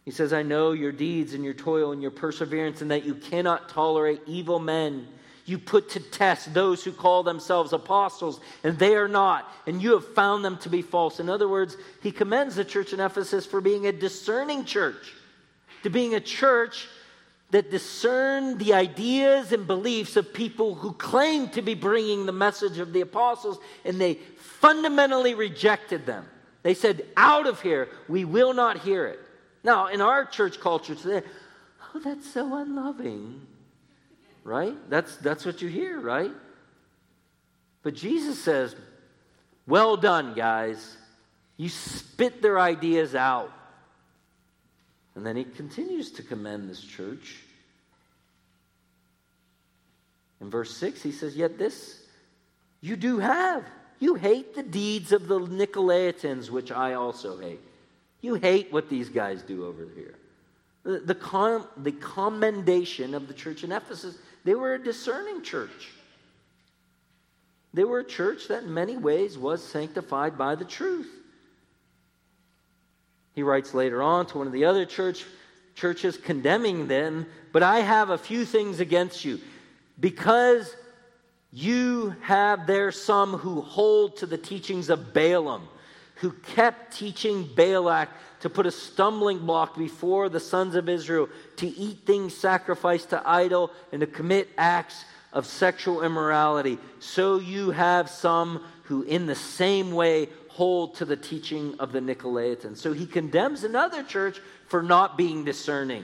he 0.03 0.09
says, 0.09 0.33
I 0.33 0.41
know 0.41 0.71
your 0.71 0.91
deeds 0.91 1.35
and 1.35 1.43
your 1.43 1.53
toil 1.53 1.91
and 1.91 2.01
your 2.01 2.09
perseverance, 2.09 2.81
and 2.81 2.89
that 2.89 3.05
you 3.05 3.13
cannot 3.13 3.69
tolerate 3.69 4.21
evil 4.25 4.57
men. 4.57 5.07
You 5.45 5.59
put 5.59 5.89
to 5.89 5.99
test 5.99 6.55
those 6.55 6.83
who 6.83 6.91
call 6.91 7.21
themselves 7.21 7.71
apostles, 7.71 8.39
and 8.63 8.75
they 8.79 8.95
are 8.95 9.07
not, 9.07 9.47
and 9.67 9.83
you 9.83 9.91
have 9.91 10.15
found 10.15 10.43
them 10.43 10.57
to 10.61 10.69
be 10.69 10.81
false. 10.81 11.19
In 11.19 11.29
other 11.29 11.47
words, 11.47 11.77
he 12.01 12.11
commends 12.11 12.55
the 12.55 12.65
church 12.65 12.93
in 12.93 12.99
Ephesus 12.99 13.45
for 13.45 13.61
being 13.61 13.85
a 13.85 13.91
discerning 13.91 14.65
church, 14.65 15.13
to 15.83 15.91
being 15.91 16.15
a 16.15 16.19
church 16.19 16.87
that 17.51 17.71
discerned 17.71 18.59
the 18.59 18.73
ideas 18.73 19.51
and 19.51 19.65
beliefs 19.65 20.15
of 20.15 20.33
people 20.33 20.75
who 20.75 20.93
claimed 20.93 21.53
to 21.53 21.61
be 21.61 21.73
bringing 21.73 22.25
the 22.25 22.31
message 22.31 22.77
of 22.77 22.93
the 22.93 23.01
apostles, 23.01 23.57
and 23.83 23.99
they 23.99 24.15
fundamentally 24.37 25.33
rejected 25.33 26.05
them. 26.05 26.25
They 26.61 26.73
said, 26.73 27.05
Out 27.17 27.47
of 27.47 27.61
here, 27.61 27.89
we 28.07 28.23
will 28.25 28.53
not 28.53 28.79
hear 28.79 29.07
it. 29.07 29.19
Now, 29.63 29.87
in 29.87 30.01
our 30.01 30.25
church 30.25 30.59
culture 30.59 30.95
today, 30.95 31.25
oh, 31.95 31.99
that's 31.99 32.29
so 32.31 32.55
unloving, 32.55 33.41
right? 34.43 34.75
That's, 34.89 35.15
that's 35.17 35.45
what 35.45 35.61
you 35.61 35.69
hear, 35.69 35.99
right? 35.99 36.31
But 37.81 37.95
Jesus 37.95 38.39
says, 38.39 38.75
Well 39.65 39.97
done, 39.97 40.33
guys. 40.35 40.97
You 41.57 41.67
spit 41.67 42.41
their 42.41 42.59
ideas 42.59 43.15
out. 43.15 43.51
And 45.19 45.25
then 45.25 45.35
he 45.35 45.43
continues 45.43 46.11
to 46.11 46.23
commend 46.23 46.69
this 46.69 46.79
church. 46.79 47.35
In 50.39 50.49
verse 50.49 50.73
6, 50.77 51.03
he 51.03 51.11
says, 51.11 51.35
Yet 51.35 51.57
this 51.57 52.01
you 52.79 52.95
do 52.95 53.19
have. 53.19 53.65
You 53.99 54.15
hate 54.15 54.55
the 54.55 54.63
deeds 54.63 55.11
of 55.11 55.27
the 55.27 55.41
Nicolaitans, 55.41 56.49
which 56.49 56.71
I 56.71 56.93
also 56.93 57.37
hate. 57.37 57.59
You 58.21 58.35
hate 58.35 58.71
what 58.71 58.89
these 58.89 59.09
guys 59.09 59.41
do 59.41 59.65
over 59.65 59.85
here. 59.93 60.15
The, 60.83 60.99
the, 60.99 61.15
com- 61.15 61.67
the 61.75 61.91
commendation 61.91 63.13
of 63.13 63.27
the 63.27 63.33
church 63.33 63.65
in 63.65 63.73
Ephesus, 63.73 64.17
they 64.45 64.55
were 64.55 64.75
a 64.75 64.81
discerning 64.81 65.43
church. 65.43 65.91
They 67.73 67.83
were 67.83 67.99
a 67.99 68.05
church 68.05 68.47
that 68.47 68.63
in 68.63 68.73
many 68.73 68.95
ways 68.95 69.37
was 69.37 69.61
sanctified 69.61 70.37
by 70.37 70.55
the 70.55 70.63
truth. 70.63 71.18
He 73.39 73.43
writes 73.43 73.73
later 73.73 74.03
on 74.03 74.25
to 74.25 74.37
one 74.39 74.47
of 74.47 74.51
the 74.51 74.65
other 74.65 74.85
church, 74.85 75.23
churches 75.73 76.17
condemning 76.17 76.89
them, 76.89 77.25
but 77.53 77.63
I 77.63 77.79
have 77.79 78.09
a 78.09 78.17
few 78.17 78.43
things 78.43 78.81
against 78.81 79.23
you. 79.23 79.39
Because 79.97 80.75
you 81.53 82.17
have 82.23 82.67
there 82.67 82.91
some 82.91 83.37
who 83.37 83.61
hold 83.61 84.17
to 84.17 84.25
the 84.25 84.37
teachings 84.37 84.89
of 84.89 85.13
Balaam, 85.13 85.69
who 86.15 86.33
kept 86.53 86.97
teaching 86.97 87.49
Balak 87.55 88.09
to 88.41 88.49
put 88.49 88.65
a 88.65 88.71
stumbling 88.71 89.39
block 89.39 89.77
before 89.77 90.27
the 90.27 90.41
sons 90.41 90.75
of 90.75 90.89
Israel, 90.89 91.29
to 91.55 91.67
eat 91.67 91.99
things 92.05 92.35
sacrificed 92.35 93.11
to 93.11 93.23
idol, 93.25 93.71
and 93.93 94.01
to 94.01 94.07
commit 94.07 94.49
acts 94.57 95.05
of 95.31 95.45
sexual 95.45 96.03
immorality. 96.03 96.77
So 96.99 97.39
you 97.39 97.71
have 97.71 98.09
some 98.09 98.65
who, 98.83 99.03
in 99.03 99.27
the 99.27 99.35
same 99.35 99.93
way, 99.93 100.27
hold 100.59 100.93
to 100.95 101.05
the 101.05 101.15
teaching 101.15 101.73
of 101.79 101.93
the 101.93 102.01
Nicolaitans. 102.01 102.75
So 102.79 102.91
he 102.91 103.05
condemns 103.05 103.63
another 103.63 104.03
church 104.03 104.41
for 104.67 104.83
not 104.83 105.17
being 105.17 105.45
discerning, 105.45 106.03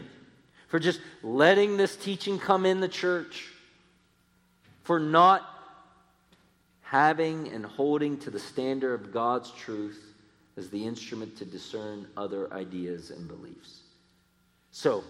for 0.70 0.80
just 0.80 1.02
letting 1.22 1.76
this 1.76 1.98
teaching 1.98 2.39
come 2.39 2.65
in 2.65 2.80
the 2.80 2.88
church 2.88 3.50
for 4.86 4.98
not 4.98 5.41
having 6.84 7.50
and 7.50 7.65
holding 7.65 8.18
to 8.20 8.30
the 8.30 8.39
standard 8.39 8.94
of 8.94 9.12
God's 9.12 9.52
truth 9.52 10.02
as 10.56 10.70
the 10.70 10.88
instrument 10.88 11.36
to 11.39 11.44
discern 11.44 12.08
other 12.15 12.54
ideas 12.54 13.12
and 13.12 13.28
beliefs. 13.28 13.82
So, 14.72 15.04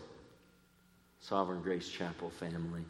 Sovereign 1.20 1.62
Grace 1.62 1.88
Chapel 1.88 2.32
family, 2.32 2.84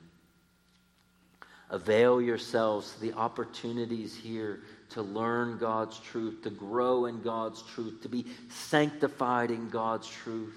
avail 1.70 2.22
yourselves 2.22 2.94
to 2.94 3.02
the 3.02 3.12
opportunities 3.12 4.15
here 4.15 4.62
to 4.91 5.02
learn 5.02 5.58
God's 5.58 6.00
truth, 6.00 6.43
to 6.43 6.50
grow 6.50 7.06
in 7.06 7.21
God's 7.21 7.62
truth, 7.62 8.02
to 8.04 8.10
be 8.10 8.26
sanctified 8.50 9.52
in 9.52 9.69
God's 9.69 10.08
truth. 10.08 10.56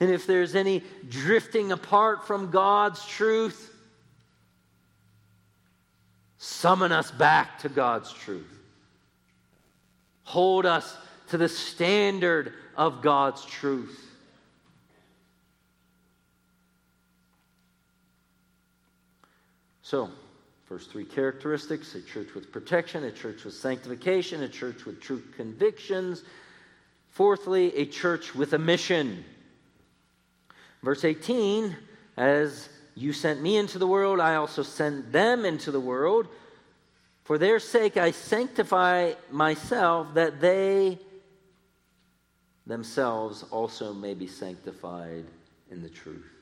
And 0.00 0.10
if 0.10 0.26
there's 0.26 0.54
any 0.54 0.82
drifting 1.08 1.72
apart 1.72 2.26
from 2.26 2.50
God's 2.50 3.04
truth, 3.06 3.74
Summon 6.38 6.92
us 6.92 7.10
back 7.10 7.58
to 7.60 7.68
God's 7.68 8.12
truth. 8.12 8.46
Hold 10.22 10.66
us 10.66 10.96
to 11.30 11.36
the 11.36 11.48
standard 11.48 12.54
of 12.76 13.02
God's 13.02 13.44
truth. 13.44 14.04
So, 19.82 20.10
first 20.68 20.90
three 20.90 21.04
characteristics 21.04 21.94
a 21.94 22.02
church 22.02 22.34
with 22.34 22.52
protection, 22.52 23.04
a 23.04 23.10
church 23.10 23.44
with 23.44 23.54
sanctification, 23.54 24.42
a 24.42 24.48
church 24.48 24.84
with 24.84 25.00
true 25.00 25.22
convictions. 25.34 26.22
Fourthly, 27.08 27.74
a 27.74 27.86
church 27.86 28.34
with 28.34 28.52
a 28.52 28.58
mission. 28.58 29.24
Verse 30.82 31.06
18, 31.06 31.74
as 32.18 32.68
you 32.94 33.14
sent 33.14 33.40
me 33.40 33.56
into 33.56 33.78
the 33.78 33.86
world, 33.86 34.20
I 34.20 34.34
also 34.34 34.62
sent 34.62 35.10
them 35.10 35.46
into 35.46 35.70
the 35.70 35.80
world. 35.80 36.28
For 37.24 37.38
their 37.38 37.60
sake 37.60 37.96
I 37.96 38.10
sanctify 38.10 39.14
myself, 39.30 40.12
that 40.14 40.40
they 40.40 40.98
themselves 42.66 43.42
also 43.50 43.94
may 43.94 44.12
be 44.12 44.26
sanctified 44.26 45.24
in 45.70 45.82
the 45.82 45.88
truth. 45.88 46.37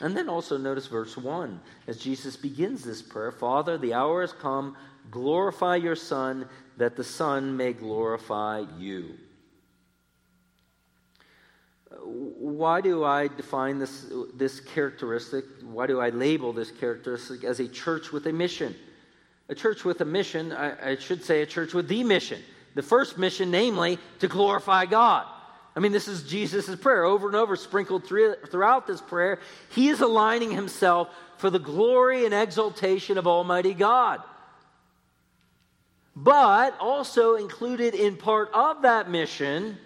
And 0.00 0.16
then 0.16 0.28
also 0.28 0.56
notice 0.56 0.86
verse 0.86 1.16
1 1.16 1.60
as 1.86 1.98
Jesus 1.98 2.36
begins 2.36 2.82
this 2.82 3.02
prayer 3.02 3.32
Father, 3.32 3.78
the 3.78 3.94
hour 3.94 4.22
has 4.22 4.32
come, 4.32 4.76
glorify 5.10 5.76
your 5.76 5.96
Son, 5.96 6.48
that 6.76 6.96
the 6.96 7.04
Son 7.04 7.56
may 7.56 7.72
glorify 7.72 8.64
you 8.78 9.14
why 12.04 12.80
do 12.80 13.04
I 13.04 13.28
define 13.28 13.78
this, 13.78 14.06
this 14.34 14.60
characteristic? 14.60 15.44
Why 15.62 15.86
do 15.86 16.00
I 16.00 16.10
label 16.10 16.52
this 16.52 16.70
characteristic 16.70 17.44
as 17.44 17.60
a 17.60 17.68
church 17.68 18.12
with 18.12 18.26
a 18.26 18.32
mission? 18.32 18.74
A 19.48 19.54
church 19.54 19.84
with 19.84 20.00
a 20.00 20.04
mission, 20.04 20.52
I, 20.52 20.90
I 20.90 20.96
should 20.96 21.22
say 21.22 21.42
a 21.42 21.46
church 21.46 21.74
with 21.74 21.88
the 21.88 22.02
mission. 22.02 22.40
The 22.74 22.82
first 22.82 23.18
mission, 23.18 23.50
namely, 23.50 23.98
to 24.20 24.28
glorify 24.28 24.86
God. 24.86 25.26
I 25.76 25.80
mean, 25.80 25.92
this 25.92 26.06
is 26.06 26.22
Jesus' 26.22 26.74
prayer 26.76 27.04
over 27.04 27.26
and 27.26 27.34
over, 27.34 27.56
sprinkled 27.56 28.04
through, 28.04 28.36
throughout 28.48 28.86
this 28.86 29.00
prayer. 29.00 29.40
He 29.70 29.88
is 29.88 30.00
aligning 30.00 30.52
himself 30.52 31.08
for 31.38 31.50
the 31.50 31.58
glory 31.58 32.24
and 32.24 32.32
exaltation 32.32 33.18
of 33.18 33.26
Almighty 33.26 33.74
God. 33.74 34.22
But 36.14 36.76
also 36.78 37.34
included 37.34 37.94
in 37.94 38.16
part 38.16 38.50
of 38.54 38.82
that 38.82 39.10
mission 39.10 39.78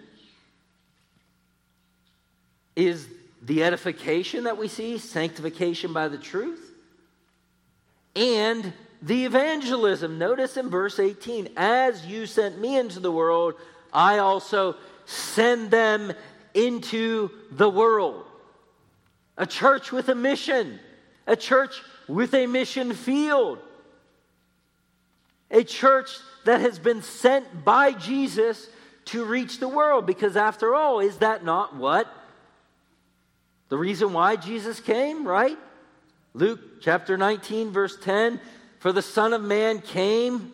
is 2.75 3.07
the 3.41 3.63
edification 3.63 4.43
that 4.43 4.57
we 4.57 4.67
see, 4.67 4.99
sanctification 4.99 5.91
by 5.91 6.07
the 6.07 6.19
truth, 6.19 6.71
and 8.15 8.73
the 9.01 9.25
evangelism. 9.25 10.19
Notice 10.19 10.55
in 10.55 10.69
verse 10.69 10.99
18, 10.99 11.49
as 11.57 12.05
you 12.05 12.27
sent 12.27 12.59
me 12.59 12.77
into 12.77 12.99
the 12.99 13.11
world, 13.11 13.55
I 13.91 14.19
also 14.19 14.75
send 15.09 15.71
them 15.71 16.13
into 16.53 17.31
the 17.51 17.69
world. 17.69 18.25
A 19.37 19.47
church 19.47 19.91
with 19.91 20.09
a 20.09 20.15
mission, 20.15 20.79
a 21.25 21.35
church 21.35 21.81
with 22.07 22.33
a 22.33 22.45
mission 22.45 22.93
field, 22.93 23.59
a 25.49 25.63
church 25.63 26.11
that 26.45 26.61
has 26.61 26.77
been 26.77 27.01
sent 27.01 27.65
by 27.65 27.91
Jesus 27.91 28.69
to 29.05 29.25
reach 29.25 29.59
the 29.59 29.67
world. 29.67 30.05
Because 30.05 30.37
after 30.37 30.75
all, 30.75 30.99
is 30.99 31.17
that 31.17 31.43
not 31.43 31.75
what 31.75 32.07
the 33.69 33.77
reason 33.77 34.13
why 34.13 34.35
Jesus 34.35 34.79
came, 34.79 35.27
right? 35.27 35.57
Luke 36.33 36.81
chapter 36.81 37.17
19, 37.17 37.71
verse 37.71 37.97
10 37.99 38.39
For 38.79 38.91
the 38.91 39.01
Son 39.01 39.33
of 39.33 39.41
Man 39.41 39.79
came 39.79 40.51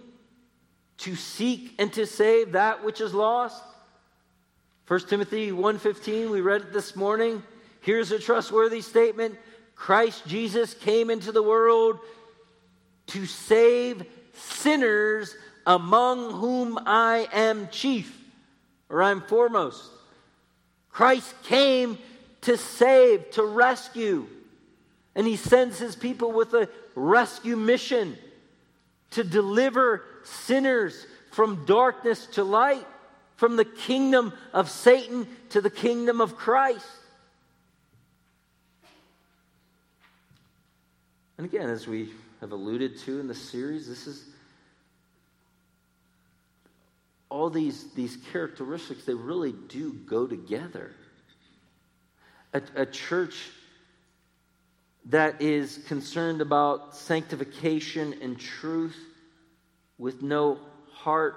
to 1.00 1.15
seek 1.15 1.74
and 1.78 1.91
to 1.94 2.06
save 2.06 2.54
that 2.54 2.86
which 2.86 3.02
is 3.02 3.13
lost. 3.13 3.62
1 4.88 5.00
Timothy 5.08 5.52
1:15 5.52 6.30
we 6.30 6.41
read 6.41 6.62
it 6.62 6.74
this 6.74 6.95
morning. 6.95 7.41
Here's 7.82 8.12
a 8.12 8.19
trustworthy 8.19 8.82
statement. 8.82 9.36
Christ 9.76 10.28
Jesus 10.28 10.76
came 10.76 11.10
into 11.10 11.32
the 11.32 11.41
world 11.41 11.98
to 13.08 13.26
save 13.26 14.06
sinners 14.34 15.36
among 15.65 16.34
whom 16.34 16.80
I 16.86 17.28
am 17.34 17.67
chief 17.69 18.15
or 18.88 19.02
I'm 19.02 19.21
foremost. 19.21 19.89
Christ 20.91 21.34
came 21.43 21.98
to 22.41 22.56
save, 22.56 23.32
to 23.32 23.43
rescue. 23.43 24.28
And 25.15 25.26
he 25.26 25.36
sends 25.36 25.80
his 25.80 25.95
people 25.95 26.32
with 26.32 26.54
a 26.54 26.69
rescue 26.93 27.56
mission 27.56 28.17
to 29.12 29.24
deliver 29.24 30.04
sinners 30.24 31.08
from 31.32 31.65
darkness 31.65 32.28
to 32.28 32.43
light, 32.43 32.86
from 33.36 33.56
the 33.56 33.65
kingdom 33.65 34.34
of 34.54 34.69
Satan 34.69 35.28
to 35.50 35.62
the 35.62 35.69
kingdom 35.69 36.21
of 36.21 36.36
Christ. 36.36 36.86
And 41.38 41.45
again, 41.45 41.69
as 41.69 41.86
we 41.86 42.10
have 42.39 42.52
alluded 42.52 42.98
to 43.00 43.19
in 43.19 43.28
the 43.28 43.36
series, 43.36 43.88
this 43.88 44.08
is 44.08 44.24
all 47.30 47.50
these, 47.50 47.91
these 47.93 48.17
characteristics, 48.32 49.04
they 49.04 49.13
really 49.13 49.54
do 49.67 49.91
go 49.91 50.26
together. 50.26 50.91
A, 52.54 52.62
a 52.76 52.86
church 52.86 53.36
that 55.08 55.41
is 55.41 55.80
concerned 55.88 56.39
about 56.39 56.95
sanctification 56.95 58.15
and 58.21 58.39
truth 58.39 58.98
with 59.98 60.21
no 60.21 60.60
heart 60.93 61.36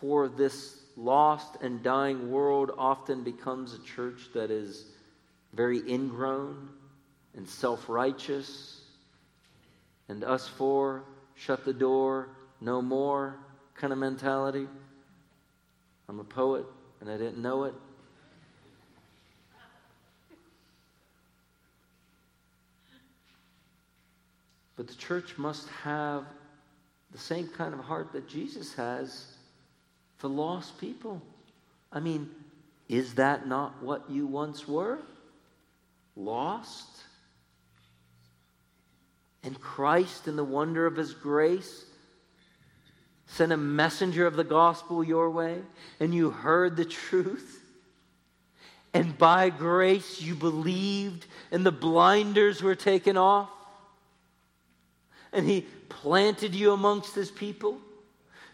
for 0.00 0.28
this 0.28 0.80
lost 0.96 1.56
and 1.60 1.82
dying 1.82 2.30
world 2.30 2.70
often 2.76 3.22
becomes 3.22 3.74
a 3.74 3.78
church 3.80 4.30
that 4.34 4.50
is 4.50 4.86
very 5.52 5.80
ingrown 5.90 6.68
and 7.36 7.48
self 7.48 7.88
righteous 7.88 8.80
and 10.08 10.24
us 10.24 10.48
for, 10.48 11.02
shut 11.34 11.64
the 11.64 11.72
door, 11.72 12.28
no 12.60 12.80
more 12.80 13.36
kind 13.74 13.92
of 13.92 13.98
mentality. 13.98 14.66
I'm 16.08 16.20
a 16.20 16.24
poet 16.24 16.64
and 17.00 17.10
I 17.10 17.16
didn't 17.16 17.38
know 17.38 17.64
it. 17.64 17.74
But 24.76 24.88
the 24.88 24.94
church 24.94 25.38
must 25.38 25.68
have 25.82 26.24
the 27.10 27.18
same 27.18 27.48
kind 27.48 27.72
of 27.72 27.80
heart 27.80 28.12
that 28.12 28.28
Jesus 28.28 28.74
has 28.74 29.35
for 30.18 30.28
lost 30.28 30.78
people. 30.78 31.22
I 31.92 32.00
mean, 32.00 32.30
is 32.88 33.14
that 33.14 33.46
not 33.46 33.82
what 33.82 34.08
you 34.10 34.26
once 34.26 34.66
were? 34.66 34.98
Lost? 36.14 36.88
And 39.42 39.60
Christ, 39.60 40.26
in 40.28 40.36
the 40.36 40.44
wonder 40.44 40.86
of 40.86 40.96
his 40.96 41.14
grace, 41.14 41.84
sent 43.26 43.52
a 43.52 43.56
messenger 43.56 44.26
of 44.26 44.36
the 44.36 44.44
gospel 44.44 45.04
your 45.04 45.30
way, 45.30 45.60
and 46.00 46.14
you 46.14 46.30
heard 46.30 46.76
the 46.76 46.84
truth. 46.84 47.62
And 48.94 49.16
by 49.18 49.50
grace 49.50 50.22
you 50.22 50.34
believed, 50.34 51.26
and 51.50 51.66
the 51.66 51.72
blinders 51.72 52.62
were 52.62 52.74
taken 52.74 53.16
off. 53.16 53.50
And 55.32 55.46
he 55.46 55.66
planted 55.88 56.54
you 56.54 56.72
amongst 56.72 57.14
his 57.14 57.30
people. 57.30 57.78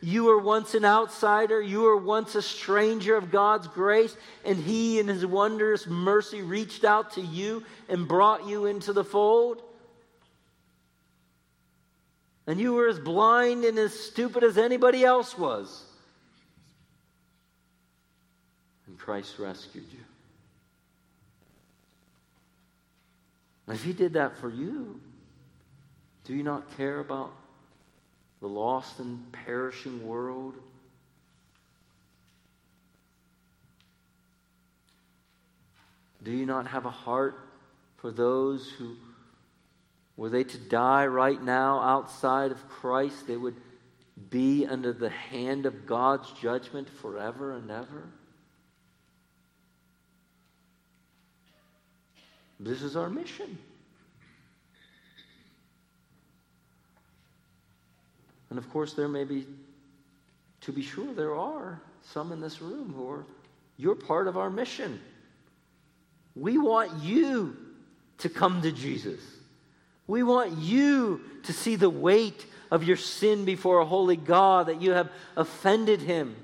You 0.05 0.25
were 0.25 0.39
once 0.39 0.75
an 0.75 0.85
outsider. 0.85 1.63
You 1.63 1.83
were 1.83 1.97
once 1.97 2.35
a 2.35 2.43
stranger 2.43 3.15
of 3.17 3.31
God's 3.31 3.69
grace. 3.69 4.17
And 4.45 4.59
He, 4.59 4.99
in 4.99 5.07
His 5.07 5.25
wondrous 5.25 5.87
mercy, 5.87 6.43
reached 6.43 6.85
out 6.85 7.13
to 7.13 7.21
you 7.21 7.63
and 7.89 8.09
brought 8.09 8.45
you 8.45 8.67
into 8.67 8.93
the 8.93 9.05
fold. 9.05 9.63
And 12.49 12.59
you 12.61 12.73
were 12.73 12.89
as 12.89 12.99
blind 12.99 13.65
and 13.65 13.79
as 13.79 13.97
stupid 13.97 14.43
as 14.43 14.59
anybody 14.59 15.05
else 15.05 15.39
was. 15.39 15.85
And 18.89 18.99
Christ 18.99 19.39
rescued 19.39 19.87
you. 19.93 20.01
If 23.73 23.85
He 23.85 23.93
did 23.93 24.15
that 24.15 24.37
for 24.37 24.51
you, 24.51 25.01
do 26.25 26.35
you 26.35 26.43
not 26.43 26.77
care 26.77 26.99
about 26.99 27.33
the 28.43 28.49
lost 28.49 28.99
and 28.99 29.33
perishing 29.33 30.05
world? 30.05 30.57
Do 36.23 36.33
you 36.33 36.45
not 36.45 36.67
have 36.67 36.85
a 36.85 36.91
heart 36.91 37.39
for 37.99 38.11
those 38.11 38.69
who, 38.69 38.97
were 40.17 40.29
they 40.29 40.43
to 40.43 40.59
die 40.59 41.07
right 41.07 41.41
now 41.41 41.81
outside 41.81 42.51
of 42.51 42.69
Christ, 42.69 43.29
they 43.29 43.37
would 43.37 43.57
be 44.29 44.67
under 44.67 44.93
the 44.93 45.09
hand 45.09 45.65
of 45.65 45.87
God's 45.87 46.31
judgment 46.33 46.89
forever 47.01 47.53
and 47.53 47.71
ever? 47.71 48.09
This 52.59 52.83
is 52.83 52.97
our 52.97 53.09
mission. 53.09 53.57
And 58.53 58.59
of 58.59 58.69
course, 58.69 58.93
there 58.93 59.09
may 59.09 59.25
be, 59.25 59.47
to 60.61 60.73
be 60.73 60.83
sure, 60.83 61.15
there 61.15 61.35
are 61.35 61.81
some 62.03 62.33
in 62.33 62.43
this 62.43 62.61
room 62.61 62.93
who 62.95 63.11
are, 63.11 63.25
you're 63.79 63.95
part 63.95 64.29
of 64.29 64.37
our 64.37 64.51
mission. 64.51 65.01
We 66.37 66.59
want 66.59 67.03
you 67.03 67.57
to 68.19 68.29
come 68.29 68.61
to 68.61 68.71
Jesus. 68.71 69.21
We 70.07 70.23
want 70.23 70.59
you 70.59 71.23
to 71.45 71.53
see 71.55 71.77
the 71.77 71.89
weight 71.89 72.45
of 72.71 72.85
your 72.85 72.99
sin 72.99 73.47
before 73.47 73.79
a 73.79 73.87
holy 73.87 74.17
God, 74.17 74.67
that 74.67 74.83
you 74.83 74.91
have 74.91 75.11
offended 75.35 76.03
him, 76.03 76.37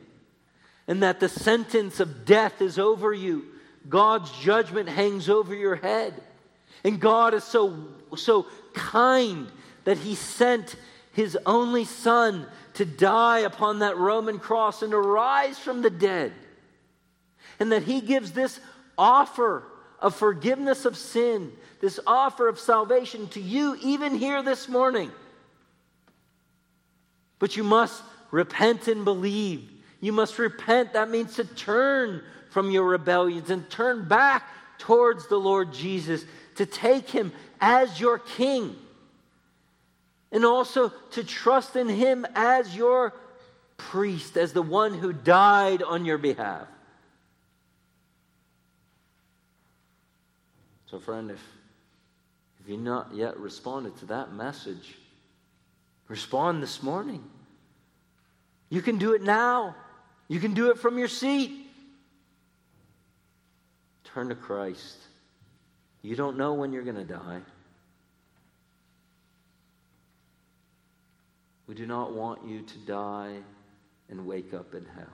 and 0.86 1.02
that 1.02 1.20
the 1.20 1.28
sentence 1.28 2.00
of 2.00 2.24
death 2.24 2.62
is 2.62 2.78
over 2.78 3.12
you. 3.12 3.44
God's 3.86 4.32
judgment 4.40 4.88
hangs 4.88 5.28
over 5.28 5.54
your 5.54 5.76
head. 5.76 6.14
And 6.84 6.98
God 6.98 7.34
is 7.34 7.44
so, 7.44 7.86
so 8.16 8.46
kind 8.72 9.48
that 9.84 9.98
he 9.98 10.14
sent 10.14 10.74
his 11.18 11.36
only 11.46 11.84
son 11.84 12.46
to 12.74 12.84
die 12.84 13.40
upon 13.40 13.80
that 13.80 13.96
Roman 13.96 14.38
cross 14.38 14.82
and 14.82 14.92
to 14.92 14.98
rise 14.98 15.58
from 15.58 15.82
the 15.82 15.90
dead. 15.90 16.32
And 17.58 17.72
that 17.72 17.82
he 17.82 18.00
gives 18.00 18.30
this 18.30 18.60
offer 18.96 19.64
of 19.98 20.14
forgiveness 20.14 20.84
of 20.84 20.96
sin, 20.96 21.50
this 21.80 21.98
offer 22.06 22.46
of 22.46 22.60
salvation 22.60 23.26
to 23.30 23.40
you, 23.40 23.76
even 23.82 24.14
here 24.14 24.44
this 24.44 24.68
morning. 24.68 25.10
But 27.40 27.56
you 27.56 27.64
must 27.64 28.00
repent 28.30 28.86
and 28.86 29.04
believe. 29.04 29.68
You 30.00 30.12
must 30.12 30.38
repent. 30.38 30.92
That 30.92 31.10
means 31.10 31.34
to 31.34 31.44
turn 31.44 32.22
from 32.50 32.70
your 32.70 32.84
rebellions 32.84 33.50
and 33.50 33.68
turn 33.68 34.06
back 34.06 34.44
towards 34.78 35.26
the 35.26 35.36
Lord 35.36 35.72
Jesus, 35.72 36.24
to 36.54 36.64
take 36.64 37.10
him 37.10 37.32
as 37.60 37.98
your 37.98 38.20
king 38.20 38.76
and 40.30 40.44
also 40.44 40.90
to 41.12 41.24
trust 41.24 41.76
in 41.76 41.88
Him 41.88 42.26
as 42.34 42.76
your 42.76 43.14
priest, 43.76 44.36
as 44.36 44.52
the 44.52 44.62
one 44.62 44.94
who 44.94 45.12
died 45.12 45.82
on 45.82 46.04
your 46.04 46.18
behalf. 46.18 46.66
So, 50.90 50.98
friend, 50.98 51.30
if, 51.30 51.42
if 52.60 52.68
you've 52.68 52.80
not 52.80 53.14
yet 53.14 53.38
responded 53.38 53.96
to 53.98 54.06
that 54.06 54.32
message, 54.32 54.96
respond 56.08 56.62
this 56.62 56.82
morning. 56.82 57.22
You 58.70 58.82
can 58.82 58.98
do 58.98 59.12
it 59.12 59.22
now. 59.22 59.74
You 60.28 60.40
can 60.40 60.54
do 60.54 60.70
it 60.70 60.78
from 60.78 60.98
your 60.98 61.08
seat. 61.08 61.66
Turn 64.04 64.28
to 64.28 64.34
Christ. 64.34 64.96
You 66.02 66.16
don't 66.16 66.36
know 66.36 66.54
when 66.54 66.72
you're 66.72 66.84
going 66.84 66.96
to 66.96 67.04
die. 67.04 67.40
We 71.68 71.74
do 71.74 71.86
not 71.86 72.14
want 72.14 72.44
you 72.46 72.62
to 72.62 72.78
die 72.78 73.36
and 74.08 74.26
wake 74.26 74.54
up 74.54 74.74
in 74.74 74.86
hell. 74.96 75.06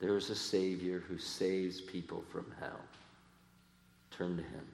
There 0.00 0.16
is 0.16 0.28
a 0.28 0.34
Savior 0.34 1.02
who 1.08 1.18
saves 1.18 1.80
people 1.80 2.24
from 2.30 2.52
hell. 2.60 2.80
Turn 4.10 4.36
to 4.36 4.42
Him. 4.42 4.66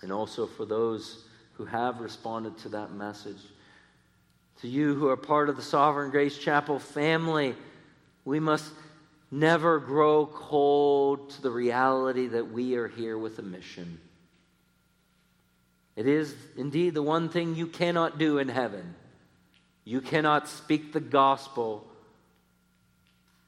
And 0.00 0.10
also 0.10 0.46
for 0.46 0.64
those 0.64 1.24
who 1.52 1.66
have 1.66 2.00
responded 2.00 2.56
to 2.58 2.70
that 2.70 2.92
message, 2.94 3.42
to 4.62 4.68
you 4.68 4.94
who 4.94 5.08
are 5.08 5.16
part 5.16 5.48
of 5.48 5.56
the 5.56 5.62
Sovereign 5.62 6.10
Grace 6.10 6.38
Chapel 6.38 6.78
family, 6.78 7.54
we 8.24 8.40
must 8.40 8.72
never 9.30 9.78
grow 9.78 10.24
cold 10.26 11.30
to 11.30 11.42
the 11.42 11.50
reality 11.50 12.26
that 12.28 12.50
we 12.50 12.74
are 12.76 12.88
here 12.88 13.18
with 13.18 13.38
a 13.38 13.42
mission. 13.42 14.00
It 15.98 16.06
is 16.06 16.32
indeed 16.56 16.94
the 16.94 17.02
one 17.02 17.28
thing 17.28 17.56
you 17.56 17.66
cannot 17.66 18.18
do 18.18 18.38
in 18.38 18.48
heaven. 18.48 18.94
You 19.84 20.00
cannot 20.00 20.46
speak 20.46 20.92
the 20.92 21.00
gospel 21.00 21.84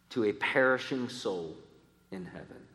to 0.09 0.25
a 0.25 0.33
perishing 0.33 1.09
soul 1.11 1.55
in 2.11 2.25
heaven. 2.25 2.67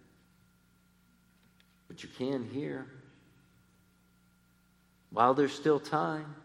But 1.89 2.03
you 2.03 2.09
can 2.17 2.47
here. 2.53 2.87
While 5.09 5.33
there's 5.33 5.51
still 5.51 5.81
time. 5.81 6.37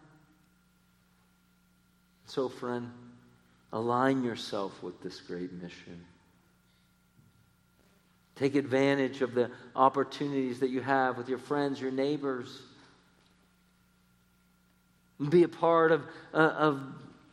So, 2.26 2.48
friend, 2.48 2.90
align 3.72 4.24
yourself 4.24 4.82
with 4.82 5.00
this 5.04 5.20
great 5.20 5.52
mission. 5.52 6.04
Take 8.34 8.56
advantage 8.56 9.22
of 9.22 9.34
the 9.34 9.52
opportunities 9.76 10.58
that 10.58 10.70
you 10.70 10.80
have 10.80 11.16
with 11.16 11.28
your 11.28 11.38
friends, 11.38 11.80
your 11.80 11.92
neighbors 11.92 12.60
be 15.28 15.42
a 15.42 15.48
part 15.48 15.92
of, 15.92 16.02
uh, 16.32 16.36
of 16.36 16.80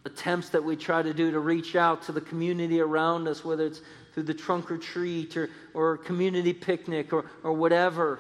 attempts 0.05 0.49
that 0.49 0.63
we 0.63 0.75
try 0.75 1.01
to 1.01 1.13
do 1.13 1.31
to 1.31 1.39
reach 1.39 1.75
out 1.75 2.01
to 2.03 2.11
the 2.11 2.21
community 2.21 2.81
around 2.81 3.27
us, 3.27 3.45
whether 3.45 3.65
it's 3.65 3.81
through 4.13 4.23
the 4.23 4.33
trunk 4.33 4.71
or 4.71 4.77
treat 4.77 5.38
or, 5.38 5.49
or 5.73 5.97
community 5.97 6.53
picnic 6.53 7.13
or, 7.13 7.25
or 7.43 7.53
whatever. 7.53 8.19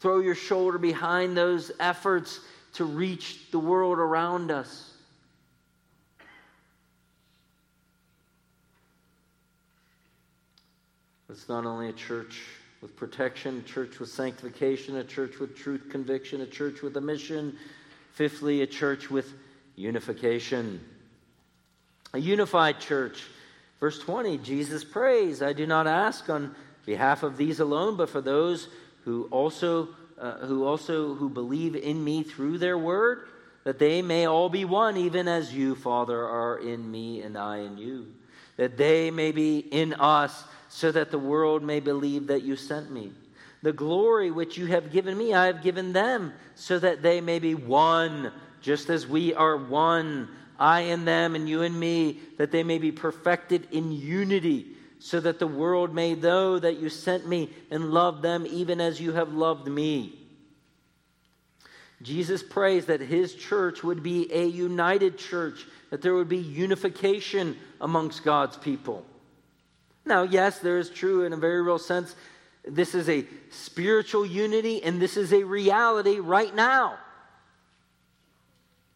Throw 0.00 0.20
your 0.20 0.34
shoulder 0.34 0.78
behind 0.78 1.36
those 1.36 1.70
efforts 1.78 2.40
to 2.74 2.84
reach 2.84 3.50
the 3.50 3.58
world 3.58 3.98
around 3.98 4.50
us. 4.50 4.92
It's 11.28 11.48
not 11.48 11.66
only 11.66 11.88
a 11.88 11.92
church 11.92 12.40
with 12.80 12.96
protection, 12.96 13.58
a 13.58 13.68
church 13.68 13.98
with 13.98 14.08
sanctification, 14.08 14.96
a 14.96 15.04
church 15.04 15.38
with 15.38 15.56
truth 15.56 15.88
conviction, 15.90 16.40
a 16.40 16.46
church 16.46 16.82
with 16.82 16.96
a 16.96 17.00
mission. 17.00 17.56
Fifthly, 18.12 18.62
a 18.62 18.66
church 18.66 19.10
with 19.10 19.32
unification. 19.76 20.80
A 22.14 22.18
unified 22.18 22.80
church. 22.80 23.24
Verse 23.80 23.98
20, 24.00 24.38
Jesus 24.38 24.84
prays, 24.84 25.40
I 25.42 25.52
do 25.52 25.66
not 25.66 25.86
ask 25.86 26.28
on 26.28 26.54
behalf 26.84 27.22
of 27.22 27.36
these 27.36 27.60
alone, 27.60 27.96
but 27.96 28.08
for 28.08 28.20
those 28.20 28.68
who 29.04 29.28
also 29.30 29.88
uh, 30.20 30.38
who 30.46 30.64
also 30.64 31.14
who 31.14 31.28
believe 31.28 31.76
in 31.76 32.02
me 32.02 32.24
through 32.24 32.58
their 32.58 32.76
word, 32.76 33.28
that 33.64 33.78
they 33.78 34.02
may 34.02 34.26
all 34.26 34.48
be 34.48 34.64
one, 34.64 34.96
even 34.96 35.28
as 35.28 35.54
you, 35.54 35.74
Father, 35.76 36.26
are 36.26 36.58
in 36.58 36.90
me 36.90 37.22
and 37.22 37.36
I 37.36 37.58
in 37.58 37.78
you. 37.78 38.08
That 38.56 38.76
they 38.76 39.10
may 39.10 39.30
be 39.30 39.58
in 39.58 39.94
us, 39.94 40.44
so 40.68 40.92
that 40.92 41.10
the 41.10 41.18
world 41.18 41.62
may 41.62 41.80
believe 41.80 42.26
that 42.28 42.42
you 42.42 42.56
sent 42.56 42.90
me. 42.90 43.12
The 43.62 43.72
glory 43.72 44.30
which 44.30 44.56
you 44.56 44.66
have 44.66 44.92
given 44.92 45.16
me, 45.18 45.34
I 45.34 45.46
have 45.46 45.62
given 45.62 45.92
them, 45.92 46.32
so 46.54 46.78
that 46.78 47.02
they 47.02 47.20
may 47.20 47.38
be 47.38 47.54
one 47.54 48.32
just 48.60 48.90
as 48.90 49.06
we 49.06 49.34
are 49.34 49.56
one, 49.56 50.28
I 50.58 50.80
and 50.80 51.06
them, 51.06 51.34
and 51.34 51.48
you 51.48 51.62
and 51.62 51.78
me, 51.78 52.20
that 52.36 52.50
they 52.50 52.62
may 52.62 52.78
be 52.78 52.92
perfected 52.92 53.68
in 53.70 53.92
unity, 53.92 54.66
so 54.98 55.20
that 55.20 55.38
the 55.38 55.46
world 55.46 55.94
may 55.94 56.14
know 56.14 56.58
that 56.58 56.78
you 56.78 56.88
sent 56.88 57.26
me 57.26 57.50
and 57.70 57.92
love 57.92 58.22
them 58.22 58.46
even 58.46 58.80
as 58.80 59.00
you 59.00 59.12
have 59.12 59.32
loved 59.32 59.68
me. 59.68 60.18
Jesus 62.02 62.42
prays 62.42 62.86
that 62.86 63.00
his 63.00 63.34
church 63.34 63.82
would 63.82 64.02
be 64.02 64.32
a 64.32 64.44
united 64.44 65.18
church, 65.18 65.66
that 65.90 66.02
there 66.02 66.14
would 66.14 66.28
be 66.28 66.38
unification 66.38 67.56
amongst 67.80 68.24
God's 68.24 68.56
people. 68.56 69.04
Now, 70.08 70.22
yes, 70.22 70.58
there 70.58 70.78
is 70.78 70.90
true 70.90 71.24
in 71.24 71.32
a 71.32 71.36
very 71.36 71.62
real 71.62 71.78
sense. 71.78 72.16
This 72.64 72.94
is 72.94 73.08
a 73.08 73.26
spiritual 73.50 74.26
unity, 74.26 74.82
and 74.82 75.00
this 75.00 75.16
is 75.16 75.32
a 75.32 75.44
reality 75.44 76.18
right 76.18 76.54
now. 76.54 76.98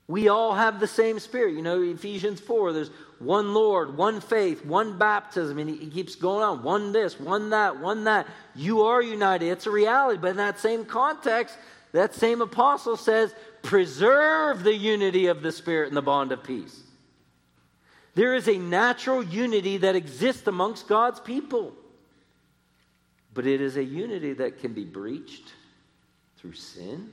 We 0.09 0.29
all 0.29 0.55
have 0.55 0.81
the 0.81 0.87
same 0.87 1.19
spirit. 1.19 1.55
You 1.55 1.63
know, 1.63 1.81
Ephesians 1.81 2.41
4, 2.41 2.73
there's 2.73 2.91
one 3.19 3.55
Lord, 3.55 3.97
one 3.97 4.21
faith, 4.21 4.65
one 4.65 4.99
baptism, 4.99 5.59
and 5.59 5.71
he 5.71 5.87
keeps 5.87 6.17
going 6.17 6.43
on. 6.43 6.63
One 6.63 6.93
this, 6.93 7.19
one 7.21 7.51
that, 7.51 7.79
one 7.79 8.05
that. 8.05 8.27
You 8.55 8.83
are 8.83 9.01
united. 9.01 9.49
It's 9.49 9.67
a 9.67 9.71
reality. 9.71 10.19
But 10.21 10.33
in 10.33 10.37
that 10.39 10.59
same 10.59 10.85
context, 10.85 11.57
that 11.93 12.15
same 12.15 12.43
apostle 12.43 12.97
says, 12.97 13.35
preserve 13.63 14.65
the 14.65 14.75
unity 14.75 15.27
of 15.27 15.43
the 15.43 15.53
Spirit 15.53 15.89
and 15.89 15.97
the 15.97 16.03
bond 16.03 16.33
of 16.33 16.43
peace. 16.43 16.79
There 18.15 18.35
is 18.35 18.49
a 18.49 18.59
natural 18.59 19.23
unity 19.23 19.79
that 19.79 19.97
exists 19.97 20.47
amongst 20.47 20.87
God's 20.87 21.21
people. 21.21 21.73
But 23.35 23.47
it 23.47 23.61
is 23.61 23.77
a 23.77 23.85
unity 23.85 24.35
that 24.35 24.61
can 24.61 24.75
be 24.75 24.85
breached 24.85 25.55
through 26.37 26.53
sin. 26.53 27.11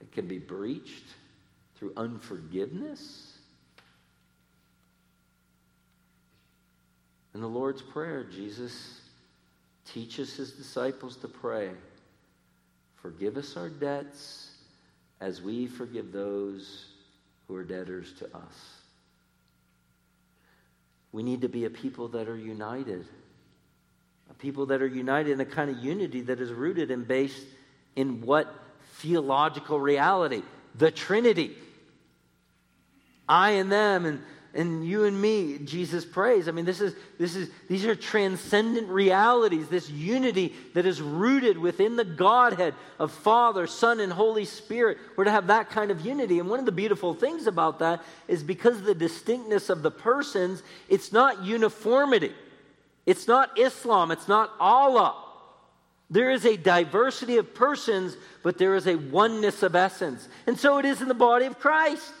It 0.00 0.12
can 0.12 0.26
be 0.26 0.38
breached 0.38 1.04
through 1.76 1.92
unforgiveness. 1.96 3.36
In 7.34 7.42
the 7.42 7.48
Lord's 7.48 7.82
Prayer, 7.82 8.24
Jesus 8.24 9.02
teaches 9.84 10.34
his 10.34 10.52
disciples 10.52 11.16
to 11.16 11.28
pray 11.28 11.70
Forgive 12.96 13.36
us 13.36 13.56
our 13.56 13.68
debts 13.68 14.50
as 15.20 15.40
we 15.40 15.68
forgive 15.68 16.10
those 16.10 16.86
who 17.46 17.54
are 17.54 17.62
debtors 17.62 18.12
to 18.14 18.24
us. 18.36 18.80
We 21.16 21.22
need 21.22 21.40
to 21.40 21.48
be 21.48 21.64
a 21.64 21.70
people 21.70 22.08
that 22.08 22.28
are 22.28 22.36
united. 22.36 23.06
A 24.30 24.34
people 24.34 24.66
that 24.66 24.82
are 24.82 24.86
united 24.86 25.30
in 25.30 25.40
a 25.40 25.46
kind 25.46 25.70
of 25.70 25.78
unity 25.78 26.20
that 26.20 26.40
is 26.40 26.52
rooted 26.52 26.90
and 26.90 27.08
based 27.08 27.42
in 27.94 28.20
what 28.20 28.54
theological 28.96 29.80
reality? 29.80 30.42
The 30.74 30.90
Trinity. 30.90 31.56
I 33.26 33.52
and 33.52 33.72
them 33.72 34.04
and, 34.04 34.20
and 34.56 34.86
you 34.86 35.04
and 35.04 35.20
me, 35.20 35.58
Jesus 35.58 36.04
prays. 36.04 36.48
I 36.48 36.50
mean, 36.50 36.64
this 36.64 36.80
is, 36.80 36.94
this 37.18 37.36
is, 37.36 37.50
these 37.68 37.84
are 37.84 37.94
transcendent 37.94 38.88
realities, 38.88 39.68
this 39.68 39.90
unity 39.90 40.54
that 40.74 40.86
is 40.86 41.00
rooted 41.00 41.58
within 41.58 41.96
the 41.96 42.04
Godhead 42.04 42.74
of 42.98 43.12
Father, 43.12 43.66
Son, 43.66 44.00
and 44.00 44.12
Holy 44.12 44.46
Spirit. 44.46 44.98
We're 45.14 45.24
to 45.24 45.30
have 45.30 45.48
that 45.48 45.70
kind 45.70 45.90
of 45.90 46.04
unity. 46.04 46.38
And 46.38 46.48
one 46.48 46.58
of 46.58 46.66
the 46.66 46.72
beautiful 46.72 47.12
things 47.12 47.46
about 47.46 47.78
that 47.80 48.02
is 48.28 48.42
because 48.42 48.78
of 48.78 48.84
the 48.84 48.94
distinctness 48.94 49.68
of 49.68 49.82
the 49.82 49.90
persons, 49.90 50.62
it's 50.88 51.12
not 51.12 51.44
uniformity. 51.44 52.32
It's 53.04 53.28
not 53.28 53.58
Islam. 53.58 54.10
It's 54.10 54.26
not 54.26 54.50
Allah. 54.58 55.22
There 56.08 56.30
is 56.30 56.46
a 56.46 56.56
diversity 56.56 57.36
of 57.36 57.54
persons, 57.54 58.16
but 58.42 58.58
there 58.58 58.74
is 58.74 58.86
a 58.86 58.96
oneness 58.96 59.62
of 59.62 59.74
essence. 59.74 60.28
And 60.46 60.58
so 60.58 60.78
it 60.78 60.84
is 60.84 61.02
in 61.02 61.08
the 61.08 61.14
body 61.14 61.46
of 61.46 61.58
Christ. 61.58 62.12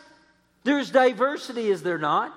There's 0.66 0.90
diversity, 0.90 1.68
is 1.68 1.84
there 1.84 1.96
not? 1.96 2.34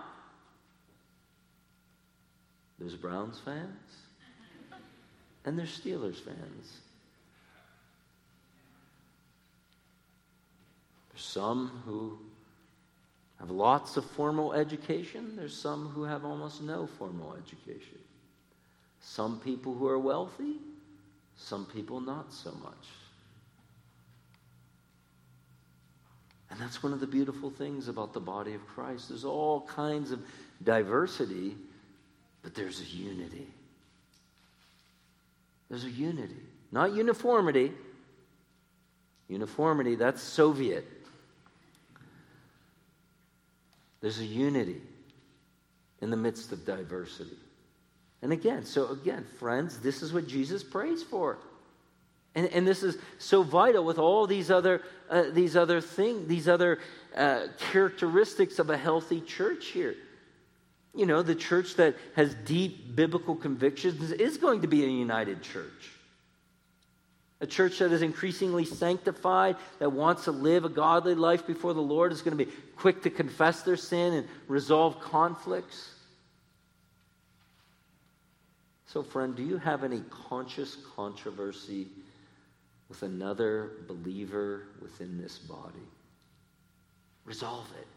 There's 2.77 2.93
Browns 2.93 3.39
fans 3.39 3.65
and 5.45 5.57
there's 5.57 5.81
Steelers 5.81 6.23
fans. 6.23 6.77
There's 11.09 11.23
some 11.23 11.81
who 11.85 12.19
have 13.39 13.49
lots 13.49 13.97
of 13.97 14.05
formal 14.05 14.53
education, 14.53 15.35
there's 15.35 15.57
some 15.57 15.87
who 15.87 16.03
have 16.03 16.23
almost 16.23 16.61
no 16.61 16.85
formal 16.85 17.35
education. 17.35 17.97
Some 19.01 19.39
people 19.39 19.73
who 19.73 19.87
are 19.87 19.97
wealthy, 19.97 20.57
some 21.35 21.65
people 21.65 21.99
not 21.99 22.31
so 22.31 22.51
much. 22.61 22.98
And 26.51 26.59
that's 26.59 26.81
one 26.81 26.93
of 26.93 26.99
the 26.99 27.07
beautiful 27.07 27.49
things 27.49 27.87
about 27.87 28.13
the 28.13 28.19
body 28.19 28.53
of 28.53 28.65
Christ. 28.67 29.09
There's 29.09 29.25
all 29.25 29.61
kinds 29.61 30.11
of 30.11 30.19
diversity, 30.63 31.55
but 32.41 32.55
there's 32.55 32.81
a 32.81 32.85
unity. 32.85 33.47
There's 35.69 35.85
a 35.85 35.91
unity, 35.91 36.41
not 36.71 36.93
uniformity. 36.93 37.71
Uniformity, 39.27 39.93
that's 39.93 40.23
Soviet. 40.23 40.85
There's 44.01 44.19
a 44.19 44.25
unity 44.25 44.81
in 46.01 46.09
the 46.09 46.17
midst 46.17 46.51
of 46.51 46.65
diversity. 46.65 47.37
And 48.21 48.33
again, 48.33 48.65
so 48.65 48.87
again, 48.89 49.25
friends, 49.37 49.79
this 49.79 50.01
is 50.01 50.11
what 50.11 50.27
Jesus 50.27 50.63
prays 50.63 51.03
for. 51.03 51.37
And, 52.35 52.47
and 52.47 52.67
this 52.67 52.83
is 52.83 52.97
so 53.17 53.43
vital 53.43 53.83
with 53.83 53.97
all 53.97 54.27
these 54.27 54.51
other, 54.51 54.81
uh, 55.09 55.23
these 55.31 55.55
other 55.55 55.81
things, 55.81 56.27
these 56.27 56.47
other 56.47 56.79
uh, 57.15 57.47
characteristics 57.71 58.59
of 58.59 58.69
a 58.69 58.77
healthy 58.77 59.21
church 59.21 59.67
here. 59.67 59.95
You 60.95 61.05
know, 61.05 61.21
the 61.21 61.35
church 61.35 61.75
that 61.75 61.95
has 62.15 62.33
deep 62.45 62.95
biblical 62.95 63.35
convictions 63.35 64.11
is 64.11 64.37
going 64.37 64.61
to 64.61 64.67
be 64.67 64.83
a 64.83 64.87
united 64.87 65.41
church. 65.41 65.91
A 67.41 67.47
church 67.47 67.79
that 67.79 67.91
is 67.91 68.01
increasingly 68.01 68.65
sanctified, 68.65 69.55
that 69.79 69.91
wants 69.91 70.25
to 70.25 70.31
live 70.31 70.65
a 70.65 70.69
godly 70.69 71.15
life 71.15 71.47
before 71.47 71.73
the 71.73 71.81
Lord, 71.81 72.11
is 72.11 72.21
going 72.21 72.37
to 72.37 72.45
be 72.45 72.51
quick 72.75 73.01
to 73.03 73.09
confess 73.09 73.61
their 73.61 73.77
sin 73.77 74.13
and 74.13 74.27
resolve 74.47 74.99
conflicts. 74.99 75.93
So, 78.87 79.03
friend, 79.03 79.35
do 79.35 79.43
you 79.43 79.57
have 79.57 79.83
any 79.83 80.01
conscious 80.27 80.75
controversy 80.95 81.87
with 82.89 83.03
another 83.03 83.71
believer 83.87 84.63
within 84.81 85.21
this 85.21 85.37
body. 85.37 85.87
Resolve 87.23 87.67
it. 87.79 87.87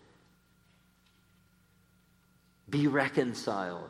Be 2.70 2.86
reconciled. 2.86 3.88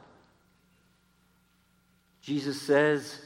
Jesus 2.23 2.63
says, 2.63 3.19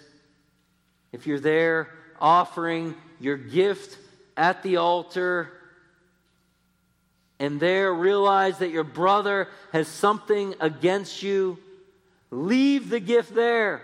if 1.12 1.26
you're 1.26 1.38
there 1.38 1.90
offering 2.18 2.94
your 3.20 3.36
gift 3.36 3.98
at 4.36 4.62
the 4.62 4.78
altar, 4.78 5.52
and 7.38 7.60
there 7.60 7.92
realize 7.92 8.58
that 8.58 8.70
your 8.70 8.84
brother 8.84 9.48
has 9.72 9.88
something 9.88 10.54
against 10.60 11.22
you, 11.22 11.58
leave 12.30 12.88
the 12.88 13.00
gift 13.00 13.34
there. 13.34 13.82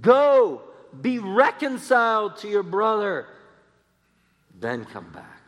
Go 0.00 0.62
be 1.02 1.18
reconciled 1.18 2.38
to 2.38 2.48
your 2.48 2.62
brother, 2.62 3.26
then 4.58 4.84
come 4.84 5.10
back. 5.12 5.40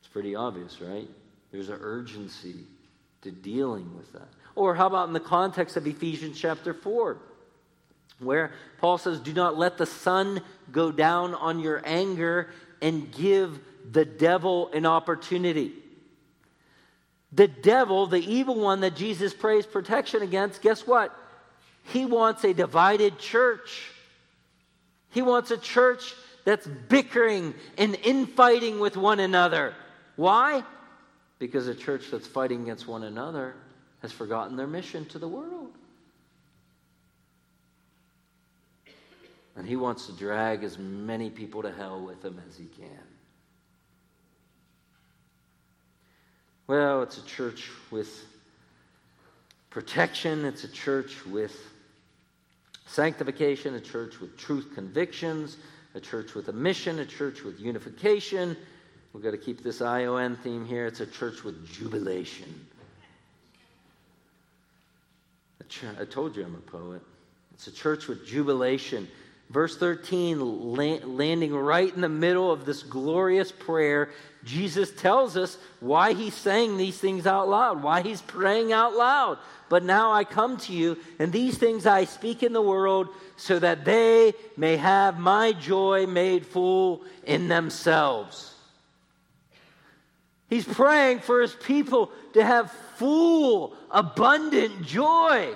It's 0.00 0.08
pretty 0.08 0.34
obvious, 0.34 0.80
right? 0.80 1.08
There's 1.50 1.68
an 1.68 1.78
urgency 1.80 2.64
to 3.22 3.30
dealing 3.30 3.96
with 3.96 4.12
that. 4.12 4.28
Or 4.54 4.74
how 4.74 4.86
about 4.86 5.08
in 5.08 5.14
the 5.14 5.20
context 5.20 5.76
of 5.76 5.86
Ephesians 5.86 6.38
chapter 6.38 6.74
4, 6.74 7.18
where 8.18 8.52
Paul 8.78 8.98
says, 8.98 9.20
Do 9.20 9.32
not 9.32 9.56
let 9.56 9.78
the 9.78 9.86
sun 9.86 10.42
go 10.70 10.92
down 10.92 11.34
on 11.34 11.60
your 11.60 11.82
anger 11.84 12.50
and 12.80 13.10
give 13.12 13.58
the 13.90 14.04
devil 14.04 14.70
an 14.72 14.86
opportunity. 14.86 15.72
The 17.32 17.48
devil, 17.48 18.06
the 18.06 18.20
evil 18.20 18.56
one 18.56 18.80
that 18.80 18.94
Jesus 18.94 19.32
prays 19.32 19.64
protection 19.64 20.22
against, 20.22 20.60
guess 20.60 20.86
what? 20.86 21.16
He 21.84 22.06
wants 22.06 22.44
a 22.44 22.54
divided 22.54 23.18
church. 23.18 23.90
He 25.10 25.22
wants 25.22 25.50
a 25.50 25.58
church 25.58 26.14
that's 26.44 26.66
bickering 26.66 27.54
and 27.78 27.94
infighting 28.02 28.80
with 28.80 28.96
one 28.96 29.20
another. 29.20 29.74
Why? 30.16 30.62
Because 31.38 31.68
a 31.68 31.74
church 31.74 32.10
that's 32.10 32.26
fighting 32.26 32.62
against 32.62 32.86
one 32.86 33.02
another 33.02 33.54
has 34.00 34.12
forgotten 34.12 34.56
their 34.56 34.66
mission 34.66 35.04
to 35.06 35.18
the 35.18 35.28
world. 35.28 35.70
And 39.54 39.66
he 39.66 39.76
wants 39.76 40.06
to 40.06 40.12
drag 40.12 40.64
as 40.64 40.78
many 40.78 41.30
people 41.30 41.62
to 41.62 41.70
hell 41.70 42.00
with 42.00 42.24
him 42.24 42.40
as 42.48 42.56
he 42.56 42.64
can. 42.64 42.88
Well, 46.66 47.02
it's 47.02 47.18
a 47.18 47.24
church 47.26 47.68
with 47.90 48.24
protection, 49.68 50.44
it's 50.44 50.64
a 50.64 50.68
church 50.68 51.26
with 51.26 51.71
sanctification, 52.86 53.74
a 53.74 53.80
church 53.80 54.20
with 54.20 54.36
truth 54.36 54.70
convictions, 54.74 55.56
a 55.94 56.00
church 56.00 56.34
with 56.34 56.48
a 56.48 56.52
mission, 56.52 56.98
a 56.98 57.06
church 57.06 57.42
with 57.42 57.60
unification. 57.60 58.56
We've 59.12 59.22
got 59.22 59.32
to 59.32 59.38
keep 59.38 59.62
this 59.62 59.82
ION 59.82 60.36
theme 60.36 60.64
here. 60.64 60.86
It's 60.86 61.00
a 61.00 61.06
church 61.06 61.44
with 61.44 61.70
jubilation. 61.70 62.66
I 65.98 66.04
told 66.04 66.36
you 66.36 66.44
I'm 66.44 66.54
a 66.54 66.58
poet. 66.58 67.00
It's 67.54 67.66
a 67.66 67.72
church 67.72 68.06
with 68.06 68.26
jubilation. 68.26 69.08
Verse 69.48 69.76
13, 69.76 70.38
landing 71.16 71.54
right 71.54 71.94
in 71.94 72.02
the 72.02 72.08
middle 72.08 72.50
of 72.52 72.66
this 72.66 72.82
glorious 72.82 73.50
prayer, 73.52 74.10
Jesus 74.44 74.90
tells 74.90 75.36
us 75.36 75.56
why 75.80 76.14
he's 76.14 76.34
saying 76.34 76.76
these 76.76 76.98
things 76.98 77.26
out 77.26 77.48
loud, 77.48 77.82
why 77.82 78.02
he's 78.02 78.20
praying 78.22 78.72
out 78.72 78.94
loud. 78.94 79.38
But 79.68 79.84
now 79.84 80.12
I 80.12 80.24
come 80.24 80.56
to 80.58 80.72
you, 80.72 80.98
and 81.18 81.32
these 81.32 81.56
things 81.56 81.86
I 81.86 82.04
speak 82.04 82.42
in 82.42 82.52
the 82.52 82.60
world, 82.60 83.08
so 83.36 83.58
that 83.58 83.84
they 83.84 84.34
may 84.56 84.76
have 84.76 85.18
my 85.18 85.52
joy 85.52 86.06
made 86.06 86.44
full 86.44 87.02
in 87.24 87.48
themselves. 87.48 88.54
He's 90.50 90.66
praying 90.66 91.20
for 91.20 91.40
his 91.40 91.54
people 91.54 92.10
to 92.34 92.44
have 92.44 92.70
full, 92.96 93.74
abundant 93.90 94.82
joy. 94.82 95.54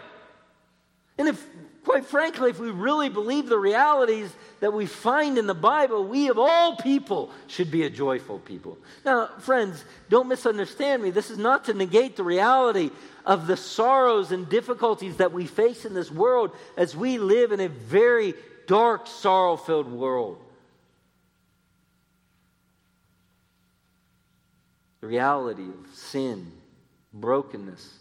And 1.19 1.29
if, 1.29 1.47
quite 1.87 2.05
frankly, 2.05 2.51
if 2.51 2.59
we 2.59 2.69
really 2.69 3.09
believe 3.09 3.49
the 3.49 3.57
realities 3.57 4.35
that 4.59 4.73
we 4.73 4.87
find 4.87 5.39
in 5.39 5.47
the 5.47 5.55
Bible, 5.55 6.05
we 6.05 6.29
of 6.29 6.37
all 6.37 6.75
people 6.75 7.31
should 7.47 7.71
be 7.71 7.85
a 7.85 7.91
joyful 7.91 8.41
people. 8.41 8.77
Now, 9.05 9.29
friends, 9.39 9.85
don't 10.11 10.27
misunderstand 10.27 11.01
me. 11.01 11.11
This 11.11 11.31
is 11.31 11.39
not 11.39 11.67
to 11.67 11.75
negate 11.75 12.17
the 12.17 12.25
reality 12.25 12.91
of 13.25 13.47
the 13.47 13.57
sorrows 13.57 14.33
and 14.33 14.49
difficulties 14.49 15.19
that 15.19 15.33
we 15.33 15.47
face 15.47 15.85
in 15.85 15.95
this 15.95 16.11
world 16.11 16.51
as 16.77 16.97
we 16.97 17.19
live 17.19 17.53
in 17.53 17.61
a 17.61 17.69
very 17.69 18.35
dark, 18.67 19.07
sorrow 19.07 19.57
filled 19.57 19.91
world. 19.91 20.43
The 25.03 25.07
reality 25.07 25.69
of 25.69 25.95
sin, 25.95 26.51
brokenness, 27.15 27.97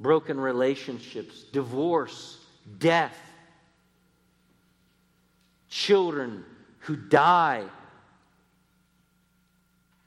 broken 0.00 0.40
relationships, 0.40 1.44
divorce, 1.52 2.40
death, 2.78 3.16
children 5.68 6.44
who 6.80 6.96
die, 6.96 7.64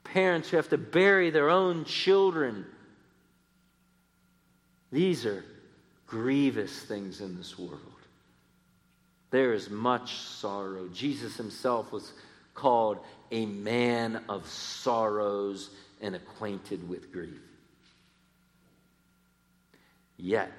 parents 0.04 0.48
who 0.48 0.56
have 0.56 0.68
to 0.68 0.78
bury 0.78 1.30
their 1.30 1.50
own 1.50 1.84
children 1.84 2.64
these 4.90 5.26
are 5.26 5.44
grievous 6.06 6.82
things 6.82 7.20
in 7.20 7.36
this 7.36 7.58
world. 7.58 7.80
There 9.30 9.52
is 9.52 9.68
much 9.68 10.14
sorrow. 10.14 10.88
Jesus 10.88 11.36
himself 11.36 11.92
was 11.92 12.12
called 12.54 12.98
a 13.30 13.44
man 13.44 14.22
of 14.28 14.46
sorrows 14.46 15.70
and 16.00 16.14
acquainted 16.14 16.88
with 16.88 17.12
grief. 17.12 17.40
Yet, 20.16 20.50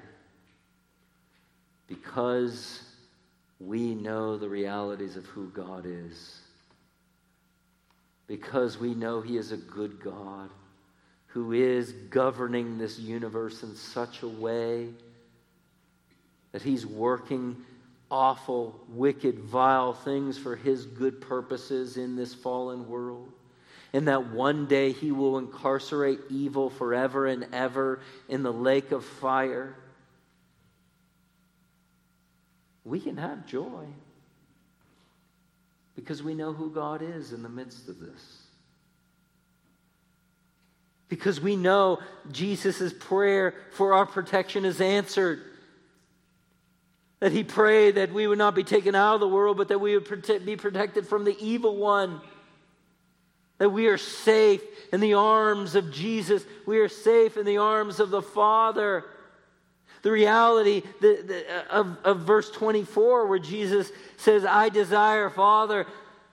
because 1.89 2.81
we 3.59 3.93
know 3.93 4.37
the 4.37 4.47
realities 4.47 5.17
of 5.17 5.25
who 5.25 5.49
God 5.49 5.85
is, 5.85 6.39
because 8.27 8.77
we 8.77 8.93
know 8.93 9.19
He 9.19 9.35
is 9.35 9.51
a 9.51 9.57
good 9.57 10.01
God, 10.01 10.49
who 11.27 11.51
is 11.51 11.91
governing 12.09 12.77
this 12.77 12.97
universe 12.97 13.63
in 13.63 13.75
such 13.75 14.23
a 14.23 14.27
way 14.27 14.89
that 16.51 16.61
he's 16.61 16.85
working 16.85 17.55
awful, 18.09 18.79
wicked, 18.89 19.39
vile 19.39 19.93
things 19.93 20.37
for 20.37 20.55
his 20.55 20.85
good 20.85 21.21
purposes 21.21 21.97
in 21.97 22.15
this 22.15 22.33
fallen 22.33 22.89
world. 22.89 23.31
And 23.93 24.07
that 24.07 24.31
one 24.31 24.67
day 24.67 24.91
he 24.91 25.11
will 25.11 25.37
incarcerate 25.37 26.19
evil 26.29 26.69
forever 26.69 27.27
and 27.27 27.47
ever 27.53 27.99
in 28.27 28.43
the 28.43 28.53
lake 28.53 28.91
of 28.91 29.03
fire. 29.03 29.75
We 32.89 32.99
can 32.99 33.17
have 33.17 33.45
joy 33.45 33.85
because 35.95 36.21
we 36.23 36.33
know 36.33 36.53
who 36.53 36.71
God 36.71 37.01
is 37.01 37.31
in 37.31 37.43
the 37.43 37.49
midst 37.49 37.87
of 37.87 37.99
this 37.99 38.39
because 41.09 41.41
we 41.41 41.55
know 41.55 41.99
Jesus' 42.31 42.93
prayer 42.93 43.55
for 43.71 43.93
our 43.93 44.05
protection 44.05 44.63
is 44.63 44.79
answered. 44.79 45.41
That 47.19 47.33
he 47.33 47.43
prayed 47.43 47.95
that 47.95 48.13
we 48.13 48.27
would 48.27 48.37
not 48.37 48.55
be 48.55 48.63
taken 48.63 48.95
out 48.95 49.15
of 49.15 49.19
the 49.19 49.27
world, 49.27 49.57
but 49.57 49.67
that 49.67 49.79
we 49.79 49.97
would 49.97 50.45
be 50.45 50.55
protected 50.55 51.05
from 51.07 51.25
the 51.25 51.35
evil 51.39 51.75
one. 51.75 52.21
That 53.57 53.71
we 53.71 53.87
are 53.87 53.97
safe 53.97 54.61
in 54.93 55.01
the 55.01 55.15
arms 55.15 55.75
of 55.75 55.91
Jesus. 55.91 56.45
We 56.65 56.79
are 56.79 56.87
safe 56.87 57.35
in 57.35 57.45
the 57.45 57.57
arms 57.57 57.99
of 57.99 58.09
the 58.09 58.21
Father. 58.21 59.03
The 60.01 60.11
reality 60.11 60.81
the, 61.01 61.23
the, 61.25 61.75
of, 61.75 61.97
of 62.03 62.19
verse 62.21 62.49
24, 62.51 63.27
where 63.27 63.39
Jesus 63.39 63.91
says, 64.17 64.45
I 64.45 64.69
desire, 64.69 65.29
Father, 65.29 65.85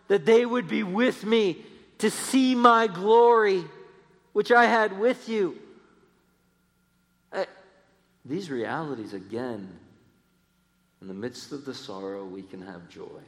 that 0.09 0.25
they 0.25 0.47
would 0.47 0.69
be 0.69 0.83
with 0.83 1.25
me 1.25 1.65
to 1.99 2.11
see 2.11 2.55
my 2.55 2.87
glory 2.87 3.65
which 4.33 4.53
I 4.53 4.67
had 4.67 4.99
with 4.99 5.29
you. 5.29 5.59
Uh, 7.33 7.45
these 8.25 8.51
realities, 8.51 9.15
again, 9.15 9.69
in 11.01 11.09
the 11.09 11.15
midst 11.15 11.53
of 11.53 11.65
the 11.65 11.75
sorrow, 11.75 12.25
we 12.25 12.43
can 12.43 12.63
have 12.63 12.89
joy. 12.89 13.21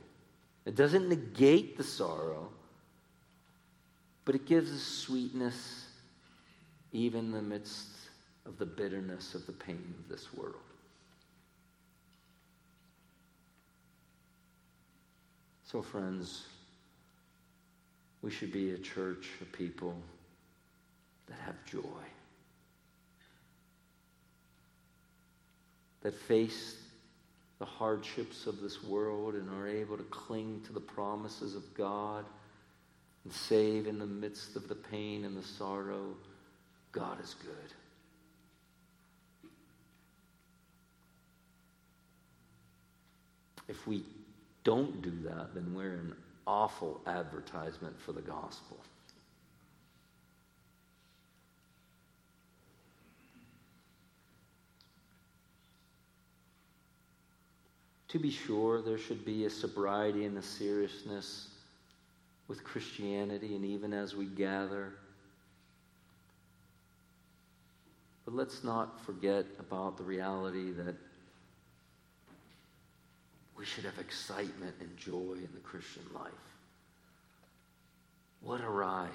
It 0.66 0.74
doesn't 0.74 1.08
negate 1.08 1.76
the 1.78 1.84
sorrow, 1.84 2.50
but 4.24 4.34
it 4.34 4.46
gives 4.46 4.70
us 4.70 4.82
sweetness 4.82 5.86
even 6.92 7.26
in 7.26 7.32
the 7.32 7.42
midst 7.42 7.86
of 8.48 8.58
the 8.58 8.66
bitterness 8.66 9.34
of 9.34 9.46
the 9.46 9.52
pain 9.52 9.94
of 9.98 10.08
this 10.08 10.32
world. 10.34 10.54
So, 15.64 15.82
friends, 15.82 16.46
we 18.22 18.30
should 18.30 18.50
be 18.50 18.72
a 18.72 18.78
church 18.78 19.28
of 19.42 19.52
people 19.52 19.94
that 21.26 21.38
have 21.44 21.62
joy, 21.66 21.82
that 26.00 26.14
face 26.14 26.76
the 27.58 27.66
hardships 27.66 28.46
of 28.46 28.62
this 28.62 28.82
world 28.82 29.34
and 29.34 29.50
are 29.50 29.68
able 29.68 29.98
to 29.98 30.04
cling 30.04 30.62
to 30.66 30.72
the 30.72 30.80
promises 30.80 31.54
of 31.54 31.74
God 31.74 32.24
and 33.24 33.32
save 33.32 33.86
in 33.86 33.98
the 33.98 34.06
midst 34.06 34.56
of 34.56 34.68
the 34.68 34.74
pain 34.74 35.24
and 35.24 35.36
the 35.36 35.46
sorrow. 35.46 36.14
God 36.92 37.22
is 37.22 37.34
good. 37.42 37.74
If 43.68 43.86
we 43.86 44.02
don't 44.64 45.02
do 45.02 45.12
that, 45.28 45.54
then 45.54 45.74
we're 45.74 45.94
an 45.94 46.14
awful 46.46 47.00
advertisement 47.06 48.00
for 48.00 48.12
the 48.12 48.22
gospel. 48.22 48.78
To 58.08 58.18
be 58.18 58.30
sure, 58.30 58.80
there 58.80 58.96
should 58.96 59.24
be 59.26 59.44
a 59.44 59.50
sobriety 59.50 60.24
and 60.24 60.38
a 60.38 60.42
seriousness 60.42 61.48
with 62.48 62.64
Christianity, 62.64 63.54
and 63.54 63.64
even 63.66 63.92
as 63.92 64.16
we 64.16 64.24
gather, 64.24 64.94
But 68.28 68.36
let's 68.36 68.62
not 68.62 69.00
forget 69.06 69.46
about 69.58 69.96
the 69.96 70.02
reality 70.02 70.70
that 70.72 70.94
should 73.68 73.84
have 73.84 73.98
excitement 73.98 74.74
and 74.80 74.96
joy 74.96 75.34
in 75.34 75.48
the 75.54 75.60
Christian 75.62 76.02
life. 76.14 76.32
What 78.40 78.60
a 78.60 78.68
ride. 78.68 79.08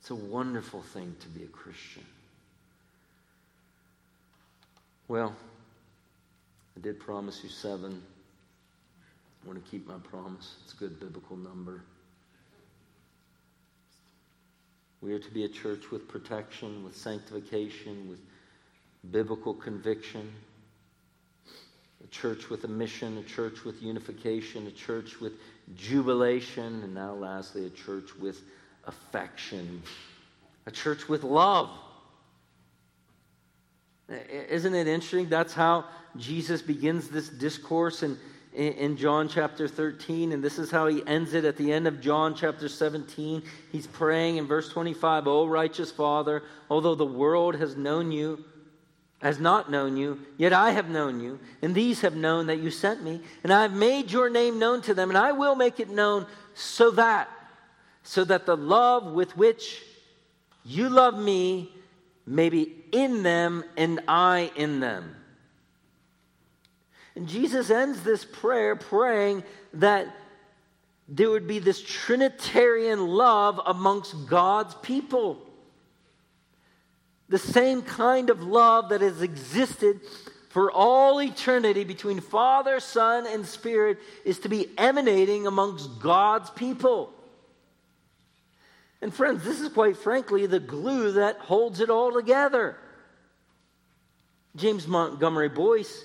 It's 0.00 0.10
a 0.10 0.14
wonderful 0.14 0.82
thing 0.82 1.14
to 1.20 1.28
be 1.28 1.44
a 1.44 1.48
Christian. 1.48 2.04
Well, 5.06 5.34
I 6.76 6.80
did 6.80 7.00
promise 7.00 7.40
you 7.42 7.48
seven. 7.48 8.02
I 9.42 9.48
want 9.48 9.64
to 9.64 9.70
keep 9.70 9.86
my 9.88 9.98
promise. 10.10 10.56
It's 10.64 10.74
a 10.74 10.76
good 10.76 11.00
biblical 11.00 11.36
number. 11.36 11.82
We 15.00 15.12
are 15.12 15.18
to 15.18 15.30
be 15.30 15.44
a 15.44 15.48
church 15.48 15.90
with 15.90 16.08
protection, 16.08 16.84
with 16.84 16.96
sanctification, 16.96 18.08
with 18.08 18.18
biblical 19.10 19.54
conviction. 19.54 20.30
A 22.04 22.06
church 22.08 22.48
with 22.48 22.64
a 22.64 22.68
mission, 22.68 23.18
a 23.18 23.22
church 23.22 23.64
with 23.64 23.82
unification, 23.82 24.66
a 24.66 24.70
church 24.70 25.20
with 25.20 25.32
jubilation, 25.74 26.82
and 26.82 26.94
now 26.94 27.12
lastly, 27.12 27.66
a 27.66 27.70
church 27.70 28.16
with 28.18 28.42
affection, 28.84 29.82
a 30.66 30.70
church 30.70 31.08
with 31.08 31.24
love. 31.24 31.70
Isn't 34.08 34.74
it 34.74 34.86
interesting? 34.86 35.28
That's 35.28 35.52
how 35.52 35.84
Jesus 36.16 36.62
begins 36.62 37.08
this 37.08 37.28
discourse 37.28 38.02
in, 38.02 38.16
in 38.54 38.96
John 38.96 39.28
chapter 39.28 39.68
13, 39.68 40.32
and 40.32 40.42
this 40.42 40.58
is 40.58 40.70
how 40.70 40.86
he 40.86 41.02
ends 41.06 41.34
it 41.34 41.44
at 41.44 41.56
the 41.56 41.72
end 41.72 41.86
of 41.86 42.00
John 42.00 42.34
chapter 42.34 42.68
17. 42.68 43.42
He's 43.70 43.86
praying 43.86 44.38
in 44.38 44.46
verse 44.46 44.70
25, 44.70 45.26
O 45.26 45.46
righteous 45.46 45.92
Father, 45.92 46.42
although 46.70 46.94
the 46.94 47.04
world 47.04 47.54
has 47.56 47.76
known 47.76 48.10
you, 48.10 48.44
has 49.18 49.40
not 49.40 49.70
known 49.70 49.96
you, 49.96 50.20
yet 50.36 50.52
I 50.52 50.70
have 50.70 50.88
known 50.88 51.20
you, 51.20 51.40
and 51.60 51.74
these 51.74 52.02
have 52.02 52.14
known 52.14 52.46
that 52.46 52.60
you 52.60 52.70
sent 52.70 53.02
me, 53.02 53.20
and 53.42 53.52
I 53.52 53.62
have 53.62 53.72
made 53.72 54.12
your 54.12 54.30
name 54.30 54.58
known 54.58 54.80
to 54.82 54.94
them, 54.94 55.10
and 55.10 55.18
I 55.18 55.32
will 55.32 55.56
make 55.56 55.80
it 55.80 55.90
known 55.90 56.26
so 56.54 56.92
that, 56.92 57.28
so 58.04 58.24
that 58.24 58.46
the 58.46 58.56
love 58.56 59.12
with 59.12 59.36
which 59.36 59.82
you 60.64 60.88
love 60.88 61.18
me 61.18 61.72
may 62.26 62.48
be 62.48 62.74
in 62.92 63.22
them 63.22 63.64
and 63.76 64.00
I 64.06 64.52
in 64.54 64.80
them. 64.80 65.16
And 67.16 67.26
Jesus 67.26 67.70
ends 67.70 68.02
this 68.02 68.24
prayer 68.24 68.76
praying 68.76 69.42
that 69.74 70.06
there 71.08 71.30
would 71.30 71.48
be 71.48 71.58
this 71.58 71.82
Trinitarian 71.82 73.06
love 73.06 73.60
amongst 73.66 74.28
God's 74.28 74.74
people. 74.76 75.47
The 77.28 77.38
same 77.38 77.82
kind 77.82 78.30
of 78.30 78.42
love 78.42 78.88
that 78.88 79.02
has 79.02 79.20
existed 79.22 80.00
for 80.48 80.72
all 80.72 81.20
eternity 81.20 81.84
between 81.84 82.20
Father, 82.20 82.80
Son, 82.80 83.26
and 83.26 83.46
Spirit 83.46 83.98
is 84.24 84.38
to 84.40 84.48
be 84.48 84.68
emanating 84.78 85.46
amongst 85.46 86.00
God's 86.00 86.48
people. 86.50 87.12
And 89.00 89.14
friends, 89.14 89.44
this 89.44 89.60
is 89.60 89.68
quite 89.68 89.96
frankly 89.96 90.46
the 90.46 90.58
glue 90.58 91.12
that 91.12 91.38
holds 91.38 91.80
it 91.80 91.90
all 91.90 92.12
together. 92.12 92.76
James 94.56 94.88
Montgomery 94.88 95.50
Boice, 95.50 96.04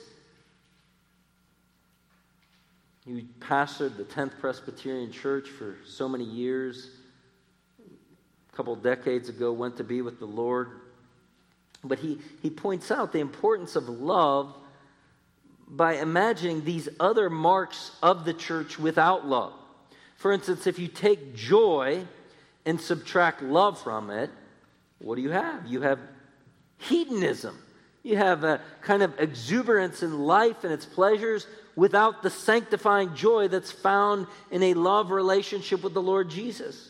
he 3.06 3.26
pastored 3.40 3.98
the 3.98 4.04
10th 4.04 4.40
Presbyterian 4.40 5.12
Church 5.12 5.50
for 5.50 5.78
so 5.86 6.08
many 6.08 6.24
years. 6.24 6.90
A 8.52 8.56
couple 8.56 8.76
decades 8.76 9.30
ago, 9.30 9.52
went 9.52 9.78
to 9.78 9.84
be 9.84 10.02
with 10.02 10.20
the 10.20 10.26
Lord. 10.26 10.83
But 11.84 12.00
he, 12.00 12.20
he 12.42 12.50
points 12.50 12.92
out 12.92 13.12
the 13.12 13.20
importance 13.20 13.76
of 13.76 13.90
love 13.90 14.56
by 15.68 15.96
imagining 15.96 16.64
these 16.64 16.88
other 17.00 17.30
marks 17.30 17.92
of 18.02 18.26
the 18.26 18.34
church 18.34 18.80
without 18.80 19.28
love. 19.28 19.54
For 20.16 20.32
instance, 20.32 20.68
if 20.68 20.80
you 20.80 20.88
take 20.88 21.36
joy 21.36 22.06
and 22.66 22.80
subtract 22.80 23.42
love 23.42 23.82
from 23.82 24.10
it, 24.10 24.30
what 25.00 25.16
do 25.16 25.22
you 25.22 25.32
have? 25.32 25.66
You 25.66 25.82
have 25.82 26.00
hedonism. 26.78 27.58
You 28.04 28.18
have 28.18 28.44
a 28.44 28.62
kind 28.82 29.02
of 29.02 29.20
exuberance 29.20 30.04
in 30.04 30.20
life 30.20 30.64
and 30.64 30.72
its 30.72 30.86
pleasures 30.86 31.48
without 31.76 32.22
the 32.22 32.30
sanctifying 32.30 33.16
joy 33.16 33.48
that's 33.48 33.72
found 33.72 34.28
in 34.52 34.62
a 34.62 34.74
love 34.74 35.10
relationship 35.12 35.84
with 35.84 35.94
the 35.94 36.02
Lord 36.02 36.30
Jesus. 36.30 36.90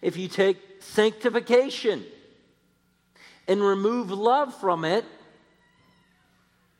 If 0.00 0.16
you 0.16 0.28
take 0.28 0.58
sanctification 0.80 2.04
and 3.48 3.60
remove 3.62 4.10
love 4.10 4.54
from 4.54 4.84
it, 4.84 5.04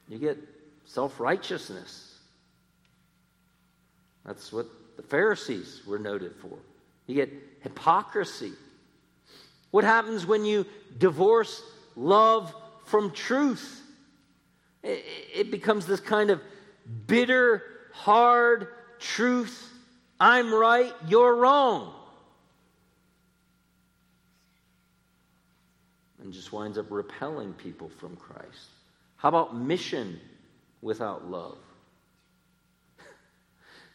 you 0.08 0.18
get 0.18 0.38
self 0.84 1.18
righteousness. 1.20 2.18
That's 4.24 4.52
what 4.52 4.66
the 4.96 5.02
Pharisees 5.02 5.82
were 5.86 5.98
noted 5.98 6.34
for. 6.36 6.58
You 7.06 7.14
get 7.14 7.32
hypocrisy. 7.60 8.52
What 9.70 9.84
happens 9.84 10.26
when 10.26 10.44
you 10.44 10.66
divorce 10.98 11.62
love 11.96 12.54
from 12.84 13.10
truth? 13.12 13.80
It 14.82 15.50
becomes 15.50 15.86
this 15.86 16.00
kind 16.00 16.30
of 16.30 16.40
bitter, 17.06 17.62
hard 17.92 18.68
truth. 18.98 19.70
I'm 20.20 20.52
right, 20.52 20.92
you're 21.08 21.34
wrong. 21.34 21.94
And 26.22 26.32
just 26.32 26.52
winds 26.52 26.78
up 26.78 26.86
repelling 26.90 27.52
people 27.54 27.88
from 27.88 28.16
Christ. 28.16 28.68
How 29.16 29.28
about 29.28 29.56
mission 29.56 30.20
without 30.80 31.28
love? 31.28 31.58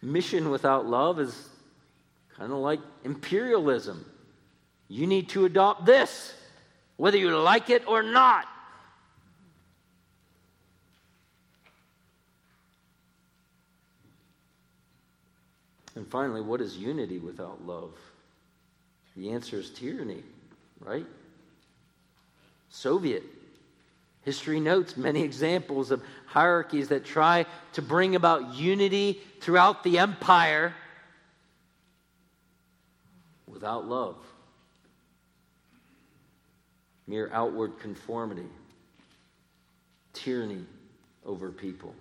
mission 0.01 0.49
without 0.49 0.85
love 0.85 1.19
is 1.19 1.49
kind 2.37 2.51
of 2.51 2.59
like 2.59 2.79
imperialism. 3.03 4.05
You 4.89 5.07
need 5.07 5.29
to 5.29 5.45
adopt 5.45 5.85
this, 5.85 6.33
whether 6.97 7.17
you 7.17 7.35
like 7.37 7.69
it 7.69 7.87
or 7.87 8.03
not. 8.03 8.45
And 15.95 16.07
finally, 16.07 16.41
what 16.41 16.61
is 16.61 16.77
unity 16.77 17.17
without 17.17 17.65
love? 17.65 17.91
The 19.15 19.31
answer 19.31 19.57
is 19.57 19.71
tyranny, 19.71 20.21
right? 20.79 21.07
Soviet. 22.77 23.23
History 24.21 24.59
notes 24.59 24.95
many 24.97 25.23
examples 25.23 25.89
of 25.89 26.03
hierarchies 26.27 26.89
that 26.89 27.05
try 27.05 27.45
to 27.73 27.81
bring 27.81 28.15
about 28.15 28.53
unity 28.53 29.19
throughout 29.41 29.83
the 29.83 29.97
empire 29.97 30.75
without 33.47 33.87
love. 33.87 34.17
Mere 37.07 37.31
outward 37.33 37.79
conformity, 37.79 38.45
tyranny 40.13 40.65
over 41.25 41.49
people. 41.49 41.95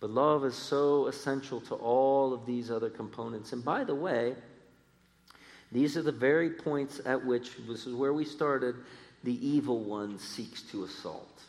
But 0.00 0.10
love 0.10 0.46
is 0.46 0.54
so 0.54 1.08
essential 1.08 1.60
to 1.62 1.74
all 1.74 2.32
of 2.32 2.46
these 2.46 2.70
other 2.70 2.88
components. 2.88 3.52
And 3.52 3.62
by 3.62 3.84
the 3.84 3.94
way, 3.94 4.34
these 5.72 5.96
are 5.96 6.02
the 6.02 6.12
very 6.12 6.48
points 6.48 7.00
at 7.04 7.22
which, 7.26 7.50
this 7.68 7.86
is 7.86 7.94
where 7.94 8.12
we 8.12 8.24
started, 8.24 8.76
the 9.26 9.46
evil 9.46 9.80
one 9.80 10.20
seeks 10.20 10.62
to 10.62 10.84
assault. 10.84 11.42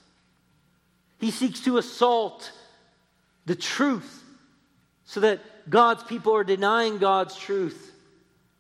He 1.20 1.30
seeks 1.30 1.60
to 1.62 1.78
assault 1.78 2.52
the 3.46 3.56
truth 3.56 4.24
so 5.06 5.20
that 5.20 5.40
God's 5.70 6.04
people 6.04 6.36
are 6.36 6.44
denying 6.44 6.98
God's 6.98 7.38
truth, 7.38 7.94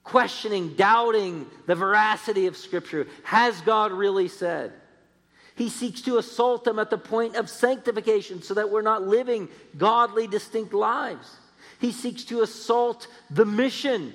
questioning, 0.03 0.75
doubting 0.75 1.47
the 1.65 1.73
veracity 1.73 2.45
of 2.45 2.55
Scripture. 2.55 3.07
Has 3.23 3.59
God 3.61 3.91
really 3.91 4.27
said? 4.27 4.71
He 5.55 5.69
seeks 5.69 6.01
to 6.01 6.19
assault 6.19 6.63
them 6.63 6.77
at 6.77 6.91
the 6.91 6.99
point 6.99 7.37
of 7.37 7.49
sanctification 7.49 8.43
so 8.43 8.53
that 8.53 8.69
we're 8.69 8.83
not 8.83 9.07
living 9.07 9.49
godly, 9.79 10.27
distinct 10.27 10.75
lives. 10.75 11.27
He 11.79 11.91
seeks 11.91 12.23
to 12.25 12.43
assault 12.43 13.07
the 13.31 13.45
mission. 13.45 14.13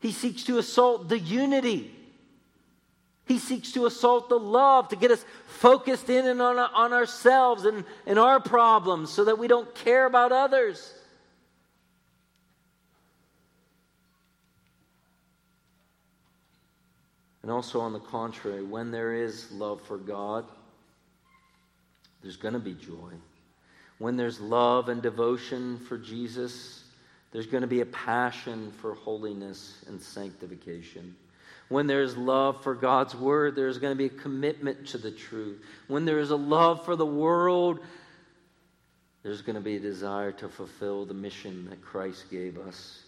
He 0.00 0.12
seeks 0.12 0.44
to 0.44 0.58
assault 0.58 1.08
the 1.08 1.18
unity. 1.18 1.94
He 3.28 3.38
seeks 3.38 3.72
to 3.72 3.84
assault 3.84 4.30
the 4.30 4.38
love, 4.38 4.88
to 4.88 4.96
get 4.96 5.10
us 5.10 5.22
focused 5.46 6.08
in 6.08 6.26
and 6.26 6.40
on, 6.40 6.58
on 6.58 6.94
ourselves 6.94 7.66
and, 7.66 7.84
and 8.06 8.18
our 8.18 8.40
problems 8.40 9.12
so 9.12 9.26
that 9.26 9.38
we 9.38 9.46
don't 9.46 9.72
care 9.74 10.06
about 10.06 10.32
others. 10.32 10.94
And 17.42 17.52
also, 17.52 17.80
on 17.80 17.92
the 17.92 18.00
contrary, 18.00 18.64
when 18.64 18.90
there 18.90 19.14
is 19.14 19.50
love 19.52 19.82
for 19.82 19.98
God, 19.98 20.46
there's 22.22 22.36
going 22.36 22.54
to 22.54 22.60
be 22.60 22.74
joy. 22.74 23.12
When 23.98 24.16
there's 24.16 24.40
love 24.40 24.88
and 24.88 25.02
devotion 25.02 25.78
for 25.80 25.98
Jesus, 25.98 26.84
there's 27.30 27.46
going 27.46 27.60
to 27.60 27.66
be 27.66 27.82
a 27.82 27.86
passion 27.86 28.72
for 28.80 28.94
holiness 28.94 29.84
and 29.86 30.00
sanctification. 30.00 31.14
When 31.68 31.86
there's 31.86 32.16
love 32.16 32.62
for 32.62 32.74
God's 32.74 33.14
word, 33.14 33.54
there's 33.54 33.78
going 33.78 33.92
to 33.92 33.98
be 33.98 34.06
a 34.06 34.20
commitment 34.20 34.86
to 34.88 34.98
the 34.98 35.10
truth. 35.10 35.62
When 35.86 36.04
there 36.04 36.18
is 36.18 36.30
a 36.30 36.36
love 36.36 36.84
for 36.84 36.96
the 36.96 37.06
world, 37.06 37.80
there's 39.22 39.42
going 39.42 39.56
to 39.56 39.62
be 39.62 39.76
a 39.76 39.80
desire 39.80 40.32
to 40.32 40.48
fulfill 40.48 41.04
the 41.04 41.14
mission 41.14 41.68
that 41.68 41.82
Christ 41.82 42.30
gave 42.30 42.56
us. 42.58 43.02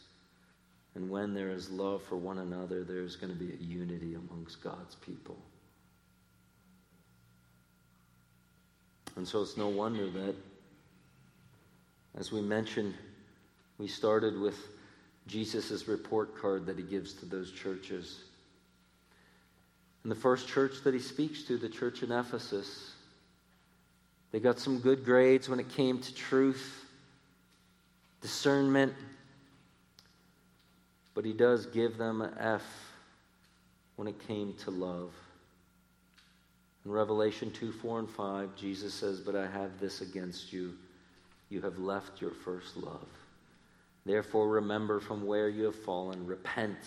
And 0.95 1.09
when 1.09 1.33
there 1.33 1.51
is 1.51 1.71
love 1.71 2.03
for 2.03 2.17
one 2.17 2.39
another, 2.39 2.85
there's 2.85 3.17
going 3.17 3.33
to 3.33 3.39
be 3.39 3.53
a 3.53 3.57
unity 3.57 4.15
amongst 4.15 4.63
God's 4.63 4.97
people. 4.97 5.39
And 9.17 9.27
so 9.27 9.41
it's 9.41 9.57
no 9.57 9.69
wonder 9.69 10.11
that, 10.11 10.35
as 12.19 12.33
we 12.33 12.41
mentioned, 12.41 12.95
we 13.79 13.89
started 13.89 14.39
with 14.39 14.59
Jesus' 15.27 15.89
report 15.89 16.37
card 16.37 16.67
that 16.67 16.77
he 16.77 16.83
gives 16.83 17.15
to 17.15 17.27
those 17.27 17.53
churches. 17.53 18.25
And 20.03 20.11
the 20.11 20.17
first 20.17 20.49
church 20.49 20.83
that 20.85 20.95
he 20.95 21.01
speaks 21.01 21.43
to, 21.45 21.59
the 21.59 21.69
church 21.69 22.03
in 22.03 22.11
Ephesus, 22.11 22.93
they 24.33 24.41
got 24.41 24.59
some 24.59 24.79
good 24.79 25.05
grades 25.05 25.49
when 25.49 25.61
it 25.61 25.69
came 25.71 26.01
to 26.01 26.15
truth, 26.15 26.85
discernment, 28.21 28.95
but 31.15 31.25
he 31.25 31.33
does 31.33 31.67
give 31.67 31.99
them 31.99 32.23
an 32.23 32.33
F 32.39 32.63
when 33.97 34.09
it 34.09 34.27
came 34.27 34.55
to 34.65 34.71
love. 34.71 35.13
In 36.85 36.93
Revelation 36.93 37.51
2 37.51 37.73
4 37.73 37.99
and 37.99 38.09
5, 38.11 38.57
Jesus 38.57 38.95
says, 38.95 39.21
But 39.21 39.37
I 39.37 39.47
have 39.47 39.79
this 39.81 40.01
against 40.01 40.53
you. 40.53 40.73
You 41.51 41.61
have 41.63 41.79
left 41.79 42.21
your 42.23 42.31
first 42.31 42.77
love. 42.77 43.09
Therefore, 44.07 44.49
remember 44.49 45.01
from 45.01 45.27
where 45.27 45.49
you 45.49 45.65
have 45.65 45.75
fallen, 45.75 46.27
repent, 46.27 46.79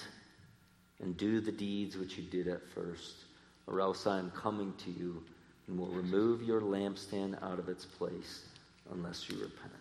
and 1.04 1.18
do 1.18 1.42
the 1.42 1.52
deeds 1.52 1.98
which 1.98 2.18
you 2.18 2.24
did 2.24 2.48
at 2.48 2.66
first, 2.74 3.26
or 3.68 3.82
else 3.82 4.08
I 4.08 4.20
am 4.20 4.32
coming 4.32 4.74
to 4.86 4.92
you 4.92 5.22
and 5.68 5.78
will 5.78 5.88
remove 5.88 6.42
your 6.42 6.62
lampstand 6.62 7.42
out 7.44 7.60
of 7.60 7.68
its 7.68 7.86
place 7.86 8.46
unless 8.92 9.30
you 9.30 9.36
repent. 9.36 9.74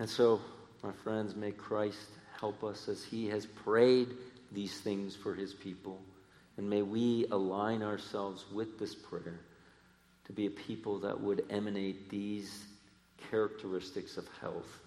And 0.00 0.10
so, 0.10 0.40
my 0.82 0.90
friends, 1.04 1.36
may 1.36 1.52
Christ 1.52 2.08
help 2.40 2.64
us 2.64 2.88
as 2.88 3.04
he 3.04 3.28
has 3.28 3.46
prayed 3.46 4.08
these 4.50 4.80
things 4.80 5.14
for 5.14 5.34
his 5.34 5.54
people. 5.54 6.00
And 6.56 6.68
may 6.68 6.82
we 6.82 7.26
align 7.30 7.82
ourselves 7.82 8.44
with 8.52 8.80
this 8.80 8.96
prayer 8.96 9.40
to 10.26 10.32
be 10.32 10.46
a 10.46 10.50
people 10.50 10.98
that 11.00 11.20
would 11.20 11.44
emanate 11.50 12.10
these 12.10 12.64
characteristics 13.30 14.16
of 14.16 14.26
health 14.40 14.80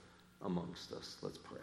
amongst 0.43 0.91
us. 0.91 1.15
Let's 1.21 1.37
pray. 1.37 1.61